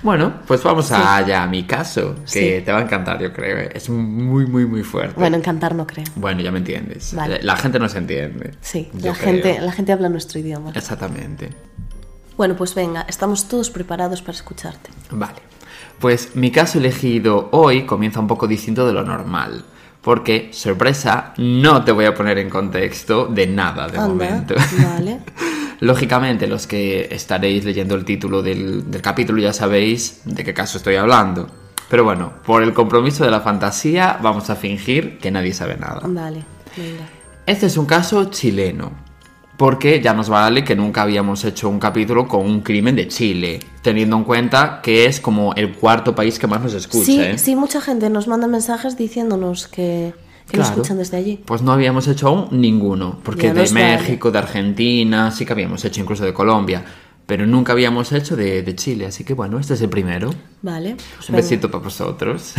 Bueno, 0.07 0.35
pues 0.47 0.63
vamos 0.63 0.93
allá 0.93 1.43
a 1.43 1.49
mi 1.49 1.65
caso, 1.65 2.15
que 2.33 2.63
te 2.65 2.71
va 2.71 2.79
a 2.79 2.83
encantar, 2.83 3.21
yo 3.21 3.33
creo. 3.33 3.69
Es 3.75 3.91
muy, 3.91 4.47
muy, 4.47 4.65
muy 4.65 4.85
fuerte. 4.85 5.19
Bueno, 5.19 5.37
encantar 5.37 5.75
no 5.75 5.85
creo. 5.85 6.05
Bueno, 6.15 6.43
ya 6.43 6.53
me 6.53 6.59
entiendes. 6.59 7.13
La 7.13 7.57
gente 7.57 7.81
no 7.81 7.89
se 7.89 7.99
entiende. 7.99 8.53
Sí, 8.61 8.89
la 9.03 9.17
gente, 9.17 9.61
la 9.61 9.73
gente 9.73 9.91
habla 9.91 10.09
nuestro 10.09 10.39
idioma. 10.39 10.71
Exactamente. 10.77 11.51
Bueno, 12.37 12.55
pues 12.55 12.73
venga, 12.73 13.05
estamos 13.09 13.49
todos 13.49 13.69
preparados 13.69 14.23
para 14.23 14.37
escucharte. 14.37 14.91
Vale. 15.11 15.41
Pues 15.99 16.37
mi 16.37 16.53
caso 16.53 16.79
elegido 16.79 17.49
hoy 17.51 17.85
comienza 17.85 18.21
un 18.21 18.29
poco 18.29 18.47
distinto 18.47 18.87
de 18.87 18.93
lo 18.93 19.03
normal. 19.03 19.65
Porque, 20.03 20.51
sorpresa, 20.53 21.35
no 21.39 21.83
te 21.83 21.91
voy 21.91 22.05
a 22.05 22.15
poner 22.15 22.39
en 22.39 22.49
contexto 22.49 23.27
de 23.27 23.49
nada 23.49 23.89
de 23.89 23.99
momento. 23.99 24.55
Vale. 24.79 25.19
Lógicamente, 25.81 26.47
los 26.47 26.67
que 26.67 27.09
estaréis 27.11 27.65
leyendo 27.65 27.95
el 27.95 28.05
título 28.05 28.43
del, 28.43 28.85
capítulo 29.03 29.41
ya 29.41 29.53
sabéis 29.53 30.23
de 30.25 30.45
qué 30.45 30.55
caso 30.55 30.79
estoy 30.79 30.97
hablando. 30.97 31.49
Pero 31.89 32.05
bueno, 32.05 32.33
por 32.45 32.63
el 32.63 32.73
compromiso 32.73 33.25
de 33.25 33.31
la 33.31 33.41
fantasía, 33.41 34.19
vamos 34.23 34.51
a 34.51 34.57
fingir 34.57 35.19
que 35.19 35.31
nadie 35.31 35.53
sabe 35.53 35.77
nada. 35.77 36.01
Vale, 36.05 36.45
venga. 36.77 37.09
Este 37.47 37.67
es 37.67 37.77
un 37.77 37.87
caso 37.87 38.25
chileno, 38.25 38.91
porque 39.57 40.01
ya 40.01 40.13
nos 40.13 40.29
vale 40.29 40.65
que 40.65 40.75
nunca 40.75 41.03
habíamos 41.03 41.45
hecho 41.45 41.69
un 41.69 41.79
capítulo 41.79 42.27
con 42.27 42.45
un 42.45 42.61
crimen 42.63 42.97
de 42.97 43.07
Chile, 43.07 43.61
teniendo 43.83 44.17
en 44.17 44.25
cuenta 44.25 44.81
que 44.83 45.05
es 45.05 45.21
como 45.21 45.55
el 45.55 45.75
cuarto 45.75 46.15
país 46.15 46.41
que 46.41 46.49
más 46.49 46.61
nos 46.61 46.75
escucha. 46.75 47.05
Sí, 47.05 47.21
¿eh? 47.21 47.39
sí, 47.39 47.55
mucha 47.55 47.81
gente 47.81 48.11
nos 48.11 48.27
manda 48.27 48.49
mensajes 48.49 48.97
diciéndonos 48.97 49.69
que, 49.69 50.13
que 50.51 50.57
nos 50.59 50.69
escuchan 50.69 50.99
desde 50.99 51.17
allí. 51.17 51.41
Pues 51.45 51.63
no 51.63 51.73
habíamos 51.73 52.07
hecho 52.09 52.29
aún 52.29 52.49
ninguno, 52.53 53.19
porque 53.23 53.53
de 53.53 53.71
México, 53.71 54.31
de 54.31 54.39
Argentina, 54.39 55.31
sí 55.31 55.45
que 55.45 55.53
habíamos 55.53 55.85
hecho 55.85 56.01
incluso 56.01 56.25
de 56.25 56.33
Colombia, 56.33 56.85
pero 57.27 57.45
nunca 57.45 57.73
habíamos 57.73 58.13
hecho 58.13 58.37
de, 58.37 58.75
Chile, 58.77 59.07
así 59.07 59.25
que 59.25 59.35
bueno, 59.35 59.59
este 59.59 59.75
es 59.75 59.81
el 59.81 59.89
primero. 59.89 60.31
Vale. 60.63 60.97
Pues 61.17 61.29
Un 61.29 61.37
besito 61.37 61.71
para 61.71 61.83
vosotros. 61.83 62.55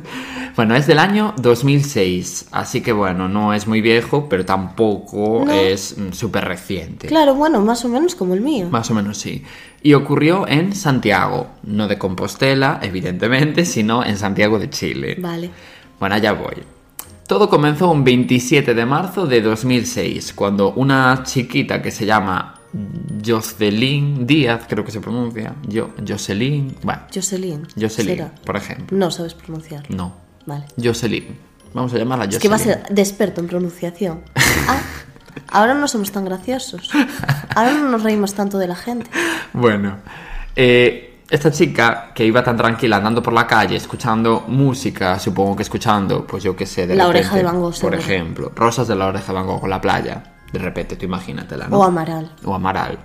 bueno, 0.56 0.76
es 0.76 0.86
del 0.86 0.98
año 0.98 1.34
2006, 1.38 2.48
así 2.52 2.82
que 2.82 2.92
bueno, 2.92 3.28
no 3.30 3.54
es 3.54 3.66
muy 3.66 3.80
viejo, 3.80 4.28
pero 4.28 4.44
tampoco 4.44 5.48
es 5.48 5.96
mm, 5.96 6.12
súper 6.12 6.44
reciente. 6.44 7.08
Claro, 7.08 7.34
bueno, 7.34 7.60
más 7.62 7.82
o 7.86 7.88
menos 7.88 8.14
como 8.14 8.34
el 8.34 8.42
mío. 8.42 8.68
Más 8.68 8.90
o 8.90 8.94
menos 8.94 9.16
sí. 9.16 9.42
Y 9.82 9.94
ocurrió 9.94 10.46
en 10.46 10.74
Santiago, 10.74 11.48
no 11.62 11.88
de 11.88 11.96
Compostela, 11.96 12.78
evidentemente, 12.82 13.64
sino 13.64 14.04
en 14.04 14.18
Santiago 14.18 14.58
de 14.58 14.68
Chile. 14.68 15.16
Vale. 15.18 15.50
Bueno, 15.98 16.16
allá 16.16 16.32
voy. 16.32 16.62
Todo 17.30 17.48
comenzó 17.48 17.88
un 17.92 18.02
27 18.02 18.74
de 18.74 18.84
marzo 18.84 19.24
de 19.24 19.40
2006, 19.40 20.32
cuando 20.32 20.72
una 20.72 21.22
chiquita 21.22 21.80
que 21.80 21.92
se 21.92 22.04
llama 22.04 22.60
Jocelyn 23.24 24.26
Díaz, 24.26 24.62
creo 24.68 24.84
que 24.84 24.90
se 24.90 24.98
pronuncia, 24.98 25.54
Yo, 25.68 25.90
Jocelyn, 26.04 26.74
bueno. 26.82 27.02
Jocelyn. 27.14 27.68
Jocelyn, 27.80 28.32
por 28.44 28.56
ejemplo. 28.56 28.98
No 28.98 29.12
sabes 29.12 29.34
pronunciar. 29.34 29.88
No. 29.94 30.12
Vale. 30.44 30.64
Jocelyn. 30.82 31.38
Vamos 31.72 31.94
a 31.94 31.98
llamarla 31.98 32.24
Jocelyn. 32.24 32.38
Es 32.38 32.42
que 32.42 32.48
va 32.48 32.56
a 32.56 32.58
ser 32.58 32.82
de 32.92 33.00
experto 33.00 33.40
en 33.40 33.46
pronunciación. 33.46 34.24
Ah, 34.66 34.80
ahora 35.52 35.74
no 35.74 35.86
somos 35.86 36.10
tan 36.10 36.24
graciosos. 36.24 36.90
Ahora 37.54 37.74
no 37.74 37.90
nos 37.90 38.02
reímos 38.02 38.34
tanto 38.34 38.58
de 38.58 38.66
la 38.66 38.74
gente. 38.74 39.08
Bueno, 39.52 39.98
eh, 40.56 41.09
esta 41.30 41.50
chica 41.52 42.10
que 42.12 42.26
iba 42.26 42.42
tan 42.42 42.56
tranquila 42.56 42.96
andando 42.96 43.22
por 43.22 43.32
la 43.32 43.46
calle, 43.46 43.76
escuchando 43.76 44.44
música, 44.48 45.18
supongo 45.18 45.54
que 45.56 45.62
escuchando, 45.62 46.26
pues 46.26 46.42
yo 46.42 46.56
qué 46.56 46.66
sé, 46.66 46.88
de 46.88 46.96
La 46.96 47.06
oreja 47.06 47.36
de 47.36 47.44
Van 47.44 47.60
Gogh. 47.60 47.80
Por 47.80 47.94
ejemplo, 47.94 48.52
Rosas 48.54 48.88
de 48.88 48.96
la 48.96 49.06
oreja 49.06 49.28
de 49.28 49.32
Van 49.34 49.46
Gogh 49.46 49.60
con 49.60 49.70
la 49.70 49.80
playa. 49.80 50.34
De 50.52 50.58
repente, 50.58 50.96
tú 50.96 51.04
imagínatela, 51.04 51.68
¿no? 51.68 51.78
O 51.78 51.84
Amaral. 51.84 52.32
O 52.44 52.52
Amaral. 52.52 52.98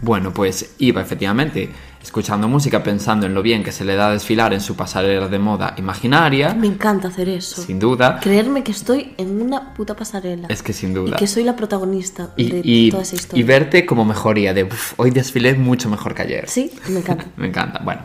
Bueno, 0.00 0.32
pues 0.32 0.74
iba 0.78 1.00
efectivamente 1.00 1.70
escuchando 2.02 2.48
música, 2.48 2.82
pensando 2.82 3.26
en 3.26 3.34
lo 3.34 3.42
bien 3.42 3.62
que 3.62 3.72
se 3.72 3.84
le 3.84 3.94
da 3.94 4.08
a 4.08 4.12
desfilar 4.12 4.52
en 4.52 4.60
su 4.60 4.76
pasarela 4.76 5.28
de 5.28 5.38
moda 5.38 5.74
imaginaria. 5.78 6.54
Me 6.54 6.66
encanta 6.66 7.08
hacer 7.08 7.28
eso. 7.28 7.62
Sin 7.62 7.78
duda. 7.78 8.18
Creerme 8.20 8.62
que 8.62 8.72
estoy 8.72 9.14
en 9.16 9.40
una 9.40 9.74
puta 9.74 9.94
pasarela. 9.94 10.48
Es 10.48 10.62
que 10.62 10.72
sin 10.72 10.94
duda. 10.94 11.16
Y 11.16 11.18
que 11.18 11.26
soy 11.26 11.44
la 11.44 11.56
protagonista 11.56 12.30
de 12.36 12.88
toda 12.90 13.02
esa 13.02 13.14
historia. 13.14 13.40
Y 13.40 13.44
verte 13.44 13.86
como 13.86 14.04
mejoría, 14.04 14.52
de 14.52 14.68
hoy 14.96 15.10
desfilé 15.10 15.54
mucho 15.54 15.88
mejor 15.88 16.14
que 16.14 16.22
ayer. 16.22 16.48
Sí, 16.48 16.70
me 16.88 16.98
encanta. 17.00 17.26
me 17.36 17.46
encanta. 17.48 17.80
Bueno, 17.84 18.02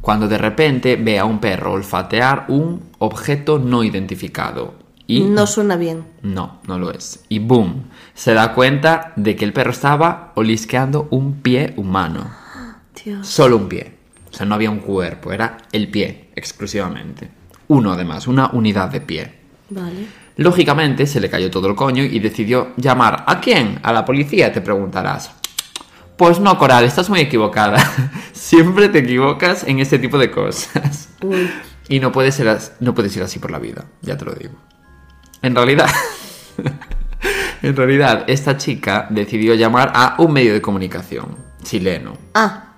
cuando 0.00 0.28
de 0.28 0.38
repente 0.38 0.96
ve 0.96 1.18
a 1.18 1.24
un 1.24 1.38
perro 1.40 1.72
olfatear 1.72 2.46
un 2.48 2.82
objeto 2.98 3.58
no 3.58 3.82
identificado. 3.84 4.74
Y 5.06 5.22
no 5.22 5.48
suena 5.48 5.74
bien. 5.74 6.04
No, 6.22 6.60
no 6.68 6.78
lo 6.78 6.92
es. 6.92 7.24
Y 7.28 7.40
boom, 7.40 7.86
se 8.14 8.32
da 8.32 8.54
cuenta 8.54 9.12
de 9.16 9.34
que 9.34 9.44
el 9.44 9.52
perro 9.52 9.72
estaba 9.72 10.30
olisqueando 10.36 11.08
un 11.10 11.40
pie 11.42 11.74
humano. 11.76 12.30
Solo 13.22 13.56
un 13.56 13.68
pie. 13.68 13.92
O 14.30 14.36
sea, 14.36 14.46
no 14.46 14.54
había 14.54 14.70
un 14.70 14.78
cuerpo, 14.78 15.32
era 15.32 15.58
el 15.72 15.88
pie 15.90 16.30
exclusivamente. 16.36 17.28
Uno 17.68 17.92
además, 17.92 18.26
una 18.26 18.50
unidad 18.52 18.88
de 18.90 19.00
pie. 19.00 19.32
Vale. 19.70 20.06
Lógicamente 20.36 21.06
se 21.06 21.20
le 21.20 21.28
cayó 21.28 21.50
todo 21.50 21.68
el 21.68 21.74
coño 21.74 22.02
y 22.02 22.18
decidió 22.18 22.72
llamar. 22.76 23.24
¿A 23.26 23.40
quién? 23.40 23.78
A 23.82 23.92
la 23.92 24.04
policía, 24.04 24.52
te 24.52 24.60
preguntarás. 24.60 25.32
Pues 26.16 26.38
no, 26.40 26.56
Coral, 26.58 26.84
estás 26.84 27.08
muy 27.10 27.20
equivocada. 27.20 27.78
Siempre 28.32 28.88
te 28.88 28.98
equivocas 28.98 29.64
en 29.64 29.80
este 29.80 29.98
tipo 29.98 30.18
de 30.18 30.30
cosas. 30.30 31.08
Y 31.88 31.98
no 32.00 32.12
puedes, 32.12 32.34
ser, 32.34 32.58
no 32.80 32.94
puedes 32.94 33.16
ir 33.16 33.22
así 33.22 33.38
por 33.38 33.50
la 33.50 33.58
vida, 33.58 33.84
ya 34.02 34.16
te 34.16 34.24
lo 34.24 34.32
digo. 34.32 34.54
En 35.42 35.54
realidad, 35.54 35.88
en 37.62 37.74
realidad, 37.74 38.24
esta 38.28 38.56
chica 38.56 39.06
decidió 39.10 39.54
llamar 39.54 39.92
a 39.94 40.14
un 40.18 40.32
medio 40.32 40.52
de 40.52 40.60
comunicación 40.60 41.36
chileno. 41.62 42.16
Ah. 42.34 42.69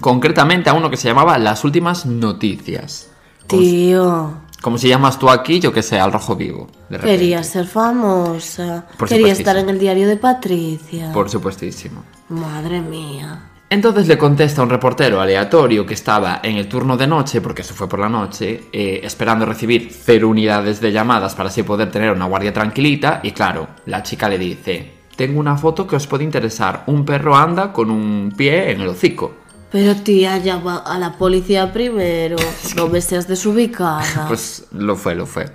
Concretamente 0.00 0.70
a 0.70 0.74
uno 0.74 0.90
que 0.90 0.96
se 0.96 1.08
llamaba 1.08 1.38
Las 1.38 1.64
Últimas 1.64 2.06
Noticias. 2.06 3.10
Tío. 3.46 4.46
Como 4.60 4.78
si 4.78 4.88
llamas 4.88 5.18
tú 5.18 5.30
aquí, 5.30 5.60
yo 5.60 5.72
que 5.72 5.82
sé, 5.82 6.00
al 6.00 6.12
rojo 6.12 6.34
vivo. 6.34 6.68
Quería 7.02 7.42
ser 7.42 7.66
famosa. 7.66 8.86
Quería 9.08 9.32
estar 9.32 9.56
en 9.56 9.68
el 9.68 9.78
diario 9.78 10.08
de 10.08 10.16
Patricia. 10.16 11.12
Por 11.12 11.30
supuestísimo. 11.30 12.02
Madre 12.28 12.80
mía. 12.80 13.50
Entonces 13.68 14.06
le 14.06 14.16
contesta 14.16 14.62
un 14.62 14.70
reportero 14.70 15.20
aleatorio 15.20 15.84
que 15.84 15.94
estaba 15.94 16.40
en 16.42 16.56
el 16.56 16.68
turno 16.68 16.96
de 16.96 17.08
noche, 17.08 17.40
porque 17.40 17.62
eso 17.62 17.74
fue 17.74 17.88
por 17.88 17.98
la 17.98 18.08
noche, 18.08 18.64
eh, 18.72 19.00
esperando 19.02 19.44
recibir 19.44 19.90
cero 19.92 20.28
unidades 20.28 20.80
de 20.80 20.92
llamadas 20.92 21.34
para 21.34 21.48
así 21.48 21.64
poder 21.64 21.90
tener 21.90 22.12
una 22.12 22.26
guardia 22.26 22.52
tranquilita. 22.52 23.20
Y 23.24 23.32
claro, 23.32 23.66
la 23.86 24.04
chica 24.04 24.28
le 24.28 24.38
dice: 24.38 24.92
Tengo 25.16 25.40
una 25.40 25.56
foto 25.56 25.86
que 25.86 25.96
os 25.96 26.06
puede 26.06 26.22
interesar. 26.22 26.84
Un 26.86 27.04
perro 27.04 27.36
anda 27.36 27.72
con 27.72 27.90
un 27.90 28.32
pie 28.36 28.70
en 28.70 28.80
el 28.82 28.88
hocico. 28.88 29.34
Pero 29.70 29.96
tía, 29.96 30.38
llama 30.38 30.78
a 30.78 30.98
la 30.98 31.18
policía 31.18 31.72
primero. 31.72 32.36
No 32.76 32.88
me 32.88 33.00
seas 33.00 33.26
desubicada. 33.26 34.02
Pues 34.28 34.66
lo 34.72 34.96
fue, 34.96 35.14
lo 35.14 35.26
fue. 35.26 35.46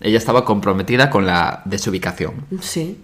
Ella 0.00 0.18
estaba 0.18 0.44
comprometida 0.44 1.10
con 1.10 1.26
la 1.26 1.62
desubicación. 1.64 2.46
Sí. 2.60 3.02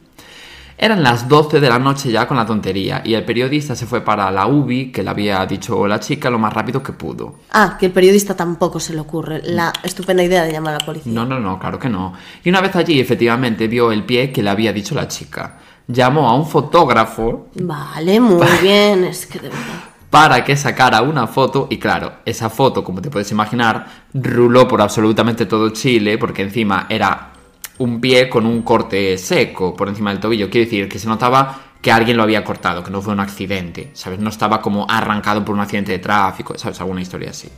Eran 0.78 1.02
las 1.02 1.28
12 1.28 1.60
de 1.60 1.68
la 1.68 1.78
noche 1.78 2.10
ya 2.10 2.26
con 2.26 2.36
la 2.36 2.44
tontería 2.44 3.02
y 3.04 3.14
el 3.14 3.24
periodista 3.24 3.76
se 3.76 3.86
fue 3.86 4.00
para 4.00 4.30
la 4.30 4.46
UBI 4.48 4.90
que 4.90 5.02
le 5.02 5.10
había 5.10 5.46
dicho 5.46 5.86
la 5.86 6.00
chica 6.00 6.28
lo 6.28 6.38
más 6.38 6.52
rápido 6.52 6.82
que 6.82 6.92
pudo. 6.92 7.36
Ah, 7.52 7.76
que 7.78 7.86
el 7.86 7.92
periodista 7.92 8.34
tampoco 8.34 8.80
se 8.80 8.92
le 8.92 9.00
ocurre 9.00 9.42
la 9.44 9.72
estupenda 9.84 10.24
idea 10.24 10.42
de 10.42 10.52
llamar 10.52 10.74
a 10.74 10.78
la 10.78 10.84
policía. 10.84 11.12
No, 11.12 11.24
no, 11.24 11.38
no, 11.38 11.58
claro 11.58 11.78
que 11.78 11.88
no. 11.88 12.14
Y 12.42 12.48
una 12.48 12.60
vez 12.60 12.74
allí 12.74 12.98
efectivamente 12.98 13.68
vio 13.68 13.92
el 13.92 14.04
pie 14.04 14.32
que 14.32 14.42
le 14.42 14.50
había 14.50 14.72
dicho 14.72 14.94
la 14.94 15.06
chica. 15.06 15.58
Llamó 15.86 16.28
a 16.28 16.34
un 16.34 16.46
fotógrafo. 16.46 17.48
Vale, 17.54 18.18
muy 18.18 18.46
bien, 18.62 19.04
es 19.04 19.26
que 19.26 19.38
de 19.38 19.50
verdad 19.50 19.91
para 20.12 20.44
que 20.44 20.56
sacara 20.56 21.00
una 21.00 21.26
foto 21.26 21.68
y 21.70 21.78
claro, 21.78 22.16
esa 22.26 22.50
foto, 22.50 22.84
como 22.84 23.00
te 23.00 23.08
puedes 23.08 23.30
imaginar, 23.30 23.86
ruló 24.12 24.68
por 24.68 24.82
absolutamente 24.82 25.46
todo 25.46 25.70
Chile 25.70 26.18
porque 26.18 26.42
encima 26.42 26.84
era 26.90 27.32
un 27.78 27.98
pie 27.98 28.28
con 28.28 28.44
un 28.44 28.60
corte 28.60 29.16
seco 29.16 29.74
por 29.74 29.88
encima 29.88 30.10
del 30.10 30.20
tobillo. 30.20 30.50
Quiere 30.50 30.66
decir 30.66 30.86
que 30.86 30.98
se 30.98 31.08
notaba 31.08 31.58
que 31.80 31.90
alguien 31.90 32.18
lo 32.18 32.24
había 32.24 32.44
cortado, 32.44 32.84
que 32.84 32.90
no 32.90 33.00
fue 33.00 33.14
un 33.14 33.20
accidente, 33.20 33.88
¿sabes? 33.94 34.18
No 34.18 34.28
estaba 34.28 34.60
como 34.60 34.84
arrancado 34.86 35.42
por 35.42 35.54
un 35.54 35.62
accidente 35.62 35.92
de 35.92 35.98
tráfico, 36.00 36.58
¿sabes? 36.58 36.78
Alguna 36.82 37.00
historia 37.00 37.30
así. 37.30 37.48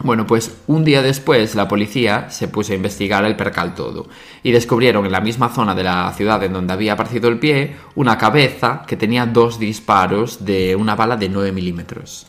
Bueno, 0.00 0.26
pues 0.26 0.56
un 0.66 0.84
día 0.84 1.02
después 1.02 1.54
la 1.54 1.68
policía 1.68 2.28
se 2.28 2.48
puso 2.48 2.72
a 2.72 2.76
investigar 2.76 3.24
el 3.24 3.36
percal 3.36 3.74
todo 3.74 4.08
y 4.42 4.50
descubrieron 4.50 5.06
en 5.06 5.12
la 5.12 5.20
misma 5.20 5.50
zona 5.50 5.74
de 5.74 5.84
la 5.84 6.12
ciudad 6.14 6.42
en 6.42 6.52
donde 6.52 6.72
había 6.72 6.94
aparecido 6.94 7.28
el 7.28 7.38
pie 7.38 7.76
una 7.94 8.18
cabeza 8.18 8.82
que 8.88 8.96
tenía 8.96 9.24
dos 9.24 9.60
disparos 9.60 10.44
de 10.44 10.74
una 10.74 10.96
bala 10.96 11.16
de 11.16 11.28
9 11.28 11.52
milímetros, 11.52 12.26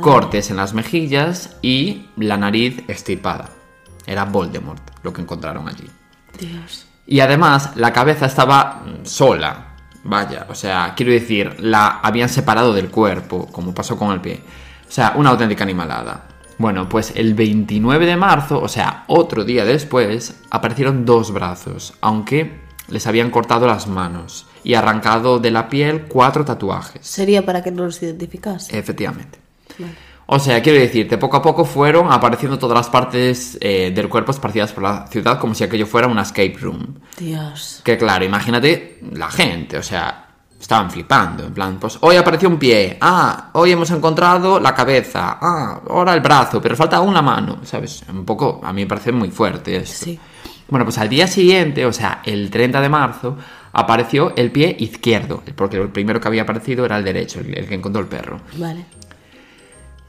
cortes 0.00 0.50
en 0.50 0.56
las 0.56 0.72
mejillas 0.72 1.58
y 1.60 2.06
la 2.16 2.38
nariz 2.38 2.82
estirpada. 2.88 3.50
Era 4.06 4.24
Voldemort 4.24 4.82
lo 5.02 5.12
que 5.12 5.20
encontraron 5.20 5.68
allí. 5.68 5.88
Dios. 6.38 6.86
Y 7.06 7.20
además 7.20 7.72
la 7.76 7.92
cabeza 7.92 8.26
estaba 8.26 8.82
sola. 9.02 9.76
Vaya, 10.04 10.46
o 10.48 10.54
sea, 10.54 10.94
quiero 10.96 11.12
decir, 11.12 11.56
la 11.60 12.00
habían 12.02 12.28
separado 12.28 12.72
del 12.72 12.90
cuerpo, 12.90 13.46
como 13.50 13.74
pasó 13.74 13.96
con 13.96 14.10
el 14.12 14.20
pie. 14.20 14.40
O 14.86 14.90
sea, 14.90 15.14
una 15.16 15.30
auténtica 15.30 15.64
animalada. 15.64 16.33
Bueno, 16.58 16.88
pues 16.88 17.12
el 17.16 17.34
29 17.34 18.06
de 18.06 18.16
marzo, 18.16 18.60
o 18.60 18.68
sea, 18.68 19.04
otro 19.08 19.44
día 19.44 19.64
después, 19.64 20.40
aparecieron 20.50 21.04
dos 21.04 21.32
brazos, 21.32 21.94
aunque 22.00 22.64
les 22.88 23.06
habían 23.06 23.30
cortado 23.30 23.66
las 23.66 23.86
manos 23.86 24.46
y 24.62 24.74
arrancado 24.74 25.38
de 25.38 25.50
la 25.50 25.68
piel 25.68 26.06
cuatro 26.06 26.44
tatuajes. 26.44 27.06
Sería 27.06 27.44
para 27.44 27.62
que 27.62 27.70
no 27.70 27.84
los 27.84 28.02
identificase. 28.02 28.76
Efectivamente. 28.78 29.38
O 30.26 30.38
sea, 30.38 30.62
quiero 30.62 30.78
decirte, 30.78 31.18
poco 31.18 31.36
a 31.36 31.42
poco 31.42 31.64
fueron 31.64 32.10
apareciendo 32.10 32.58
todas 32.58 32.76
las 32.76 32.88
partes 32.88 33.58
eh, 33.60 33.92
del 33.94 34.08
cuerpo 34.08 34.30
esparcidas 34.30 34.72
por 34.72 34.82
la 34.82 35.06
ciudad 35.08 35.38
como 35.38 35.54
si 35.54 35.64
aquello 35.64 35.86
fuera 35.86 36.06
una 36.06 36.22
escape 36.22 36.56
room. 36.60 37.00
Dios. 37.18 37.82
Que 37.84 37.98
claro, 37.98 38.24
imagínate 38.24 39.00
la 39.12 39.30
gente, 39.30 39.76
o 39.76 39.82
sea, 39.82 40.23
estaban 40.64 40.90
flipando, 40.90 41.44
en 41.44 41.52
plan, 41.52 41.76
pues 41.78 41.98
hoy 42.00 42.16
apareció 42.16 42.48
un 42.48 42.58
pie, 42.58 42.96
ah, 42.98 43.50
hoy 43.52 43.72
hemos 43.72 43.90
encontrado 43.90 44.58
la 44.58 44.74
cabeza, 44.74 45.36
ah, 45.38 45.82
ahora 45.90 46.14
el 46.14 46.20
brazo, 46.20 46.60
pero 46.60 46.74
falta 46.74 47.02
una 47.02 47.20
mano, 47.20 47.58
¿sabes? 47.64 48.02
Un 48.08 48.24
poco, 48.24 48.62
a 48.64 48.72
mí 48.72 48.80
me 48.80 48.86
parece 48.86 49.12
muy 49.12 49.30
fuerte 49.30 49.76
esto. 49.76 50.06
Sí. 50.06 50.18
Bueno, 50.68 50.86
pues 50.86 50.96
al 50.96 51.10
día 51.10 51.26
siguiente, 51.26 51.84
o 51.84 51.92
sea, 51.92 52.22
el 52.24 52.48
30 52.48 52.80
de 52.80 52.88
marzo, 52.88 53.36
apareció 53.72 54.32
el 54.36 54.50
pie 54.50 54.74
izquierdo, 54.78 55.42
porque 55.54 55.76
el 55.76 55.90
primero 55.90 56.18
que 56.18 56.28
había 56.28 56.42
aparecido 56.42 56.86
era 56.86 56.96
el 56.96 57.04
derecho, 57.04 57.40
el 57.40 57.68
que 57.68 57.74
encontró 57.74 58.00
el 58.00 58.08
perro. 58.08 58.40
Vale. 58.56 58.86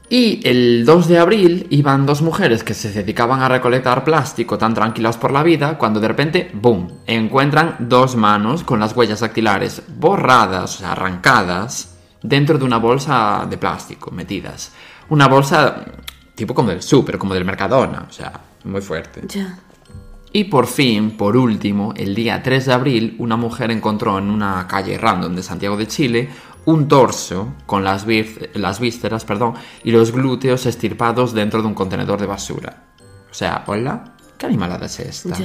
Y 0.08 0.40
el 0.48 0.84
2 0.84 1.08
de 1.08 1.18
abril 1.18 1.66
iban 1.70 2.06
dos 2.06 2.22
mujeres 2.22 2.62
que 2.62 2.74
se 2.74 2.92
dedicaban 2.92 3.42
a 3.42 3.48
recolectar 3.48 4.04
plástico 4.04 4.56
tan 4.56 4.72
tranquilas 4.72 5.16
por 5.16 5.32
la 5.32 5.42
vida 5.42 5.76
cuando 5.78 5.98
de 5.98 6.06
repente, 6.06 6.50
¡boom!, 6.54 7.00
encuentran 7.06 7.76
dos 7.80 8.14
manos 8.14 8.62
con 8.62 8.78
las 8.78 8.94
huellas 8.94 9.20
dactilares 9.20 9.82
borradas, 9.98 10.76
o 10.76 10.78
sea, 10.78 10.92
arrancadas, 10.92 11.96
dentro 12.22 12.56
de 12.56 12.64
una 12.64 12.78
bolsa 12.78 13.46
de 13.50 13.58
plástico, 13.58 14.12
metidas. 14.12 14.72
Una 15.08 15.26
bolsa 15.26 15.84
tipo 16.36 16.54
como 16.54 16.68
del 16.68 16.82
súper, 16.82 17.18
como 17.18 17.34
del 17.34 17.44
Mercadona, 17.44 18.06
o 18.08 18.12
sea, 18.12 18.32
muy 18.62 18.82
fuerte. 18.82 19.22
Ya. 19.26 19.58
Y 20.32 20.44
por 20.44 20.66
fin, 20.66 21.16
por 21.16 21.36
último, 21.36 21.94
el 21.96 22.14
día 22.14 22.42
3 22.42 22.66
de 22.66 22.72
abril, 22.72 23.16
una 23.18 23.36
mujer 23.36 23.70
encontró 23.70 24.18
en 24.18 24.28
una 24.28 24.66
calle 24.68 24.98
random 24.98 25.34
de 25.34 25.42
Santiago 25.42 25.76
de 25.76 25.86
Chile 25.86 26.28
un 26.66 26.88
torso 26.88 27.54
con 27.64 27.82
las, 27.82 28.06
las 28.54 28.80
vísceras 28.80 29.24
perdón, 29.24 29.54
y 29.82 29.90
los 29.90 30.12
glúteos 30.12 30.66
estirpados 30.66 31.32
dentro 31.32 31.62
de 31.62 31.68
un 31.68 31.74
contenedor 31.74 32.20
de 32.20 32.26
basura. 32.26 32.84
O 33.30 33.34
sea, 33.34 33.64
hola, 33.66 34.16
¿qué 34.36 34.46
animalada 34.46 34.86
es 34.86 35.00
esta? 35.00 35.36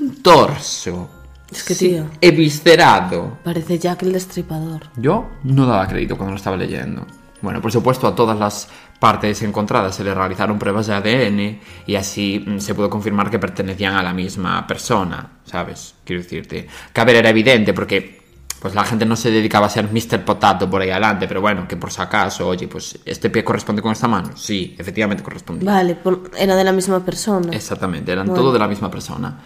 Un 0.00 0.22
torso. 0.22 1.08
Es 1.50 1.62
que, 1.62 1.74
tío. 1.74 2.06
Eviscerado. 2.20 3.38
Parece 3.44 3.78
Jack 3.78 4.02
el 4.02 4.12
destripador. 4.12 4.82
Yo 4.96 5.30
no 5.44 5.66
daba 5.66 5.86
crédito 5.86 6.16
cuando 6.16 6.32
lo 6.32 6.36
estaba 6.36 6.56
leyendo. 6.56 7.06
Bueno, 7.42 7.60
por 7.60 7.70
supuesto, 7.70 8.06
a 8.06 8.14
todas 8.14 8.38
las 8.38 8.68
partes 8.98 9.42
encontradas 9.42 9.94
se 9.94 10.02
le 10.02 10.14
realizaron 10.14 10.58
pruebas 10.58 10.86
de 10.86 10.94
ADN 10.94 11.60
y 11.86 11.94
así 11.94 12.42
mm, 12.44 12.58
se 12.58 12.74
pudo 12.74 12.88
confirmar 12.88 13.30
que 13.30 13.38
pertenecían 13.38 13.94
a 13.94 14.02
la 14.02 14.14
misma 14.14 14.66
persona, 14.66 15.40
¿sabes? 15.44 15.94
Quiero 16.04 16.22
decirte. 16.22 16.66
Ver, 16.94 17.16
era 17.16 17.28
evidente 17.28 17.74
porque 17.74 18.23
pues 18.64 18.74
la 18.74 18.82
gente 18.82 19.04
no 19.04 19.14
se 19.14 19.30
dedicaba 19.30 19.66
a 19.66 19.68
ser 19.68 19.90
Mr. 19.92 20.24
Potato 20.24 20.70
por 20.70 20.80
ahí 20.80 20.88
adelante, 20.88 21.28
pero 21.28 21.42
bueno, 21.42 21.68
que 21.68 21.76
por 21.76 21.92
si 21.92 22.00
acaso, 22.00 22.48
oye, 22.48 22.66
pues 22.66 22.98
este 23.04 23.28
pie 23.28 23.44
corresponde 23.44 23.82
con 23.82 23.92
esta 23.92 24.08
mano. 24.08 24.30
Sí, 24.38 24.74
efectivamente 24.78 25.22
corresponde. 25.22 25.66
Vale, 25.66 25.98
era 26.38 26.56
de 26.56 26.64
la 26.64 26.72
misma 26.72 27.04
persona. 27.04 27.52
Exactamente, 27.52 28.10
eran 28.10 28.32
todo 28.32 28.54
de 28.54 28.58
la 28.58 28.66
misma 28.66 28.90
persona. 28.90 29.38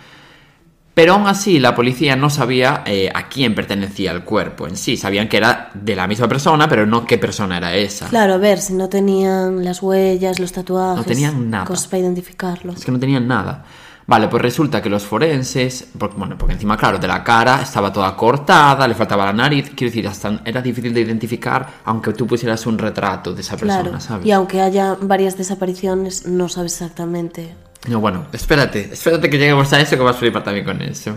Pero 0.94 1.14
aún 1.14 1.26
así, 1.26 1.58
la 1.58 1.74
policía 1.74 2.14
no 2.14 2.30
sabía 2.30 2.84
eh, 2.86 3.10
a 3.12 3.28
quién 3.28 3.56
pertenecía 3.56 4.12
el 4.12 4.22
cuerpo 4.22 4.68
en 4.68 4.76
sí. 4.76 4.96
Sabían 4.96 5.28
que 5.28 5.38
era 5.38 5.72
de 5.74 5.96
la 5.96 6.06
misma 6.06 6.28
persona, 6.28 6.68
pero 6.68 6.86
no 6.86 7.04
qué 7.04 7.18
persona 7.18 7.56
era 7.56 7.74
esa. 7.74 8.06
Claro, 8.06 8.34
a 8.34 8.38
ver, 8.38 8.60
si 8.60 8.74
no 8.74 8.88
tenían 8.88 9.64
las 9.64 9.82
huellas, 9.82 10.38
los 10.38 10.52
tatuajes. 10.52 10.98
No 10.98 11.04
tenían 11.04 11.50
nada. 11.50 11.64
Cosas 11.64 11.88
para 11.88 12.02
identificarlo. 12.02 12.72
Es 12.72 12.84
que 12.84 12.92
no 12.92 13.00
tenían 13.00 13.26
nada. 13.26 13.64
Vale, 14.09 14.28
pues 14.28 14.40
resulta 14.40 14.80
que 14.80 14.88
los 14.88 15.04
forenses, 15.04 15.86
porque, 15.98 16.16
bueno, 16.16 16.38
porque 16.38 16.54
encima, 16.54 16.78
claro, 16.78 16.98
de 16.98 17.06
la 17.06 17.22
cara 17.22 17.61
estaba 17.61 17.92
toda 17.92 18.16
cortada, 18.16 18.88
le 18.88 18.94
faltaba 18.94 19.26
la 19.26 19.34
nariz, 19.34 19.72
quiero 19.76 19.90
decir, 19.90 20.09
hasta 20.09 20.40
era 20.46 20.62
difícil 20.62 20.94
de 20.94 21.02
identificar, 21.02 21.74
aunque 21.84 22.14
tú 22.14 22.26
pusieras 22.26 22.64
un 22.64 22.78
retrato 22.78 23.34
de 23.34 23.42
esa 23.42 23.59
persona, 23.59 24.00
¿sabes? 24.00 24.24
Y 24.24 24.32
aunque 24.32 24.62
haya 24.62 24.96
varias 24.98 25.36
desapariciones, 25.36 26.26
no 26.26 26.48
sabes 26.48 26.80
exactamente. 26.80 27.54
No, 27.86 28.00
bueno, 28.00 28.24
espérate, 28.32 28.88
espérate 28.94 29.28
que 29.28 29.36
lleguemos 29.36 29.70
a 29.74 29.80
eso, 29.82 29.98
que 29.98 30.02
vas 30.02 30.16
a 30.16 30.18
flipar 30.20 30.42
también 30.42 30.64
con 30.64 30.80
eso. 30.80 31.14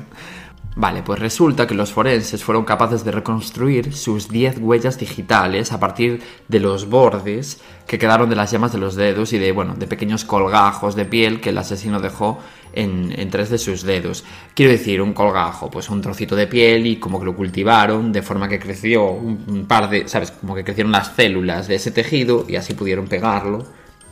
Vale, 0.75 1.03
pues 1.03 1.19
resulta 1.19 1.67
que 1.67 1.73
los 1.73 1.91
forenses 1.91 2.43
fueron 2.43 2.63
capaces 2.63 3.03
de 3.03 3.11
reconstruir 3.11 3.93
sus 3.93 4.29
10 4.29 4.59
huellas 4.59 4.97
digitales 4.97 5.73
a 5.73 5.79
partir 5.81 6.21
de 6.47 6.59
los 6.61 6.89
bordes 6.89 7.59
que 7.87 7.99
quedaron 7.99 8.29
de 8.29 8.37
las 8.37 8.51
llamas 8.51 8.71
de 8.71 8.77
los 8.77 8.95
dedos 8.95 9.33
y 9.33 9.37
de, 9.37 9.51
bueno, 9.51 9.75
de 9.75 9.85
pequeños 9.87 10.23
colgajos 10.23 10.95
de 10.95 11.03
piel 11.03 11.41
que 11.41 11.49
el 11.49 11.57
asesino 11.57 11.99
dejó 11.99 12.39
en, 12.73 13.29
tres 13.29 13.49
de 13.49 13.57
sus 13.57 13.83
dedos. 13.83 14.23
Quiero 14.53 14.71
decir, 14.71 15.01
un 15.01 15.13
colgajo, 15.13 15.69
pues 15.69 15.89
un 15.89 16.01
trocito 16.01 16.35
de 16.35 16.47
piel 16.47 16.87
y 16.87 16.97
como 16.97 17.19
que 17.19 17.25
lo 17.25 17.35
cultivaron 17.35 18.11
de 18.11 18.21
forma 18.21 18.47
que 18.47 18.59
creció 18.59 19.11
un 19.11 19.65
par 19.67 19.89
de, 19.89 20.07
¿sabes? 20.07 20.31
Como 20.31 20.55
que 20.55 20.63
crecieron 20.63 20.91
las 20.91 21.15
células 21.15 21.67
de 21.67 21.75
ese 21.75 21.91
tejido 21.91 22.45
y 22.47 22.55
así 22.55 22.73
pudieron 22.73 23.07
pegarlo 23.07 23.65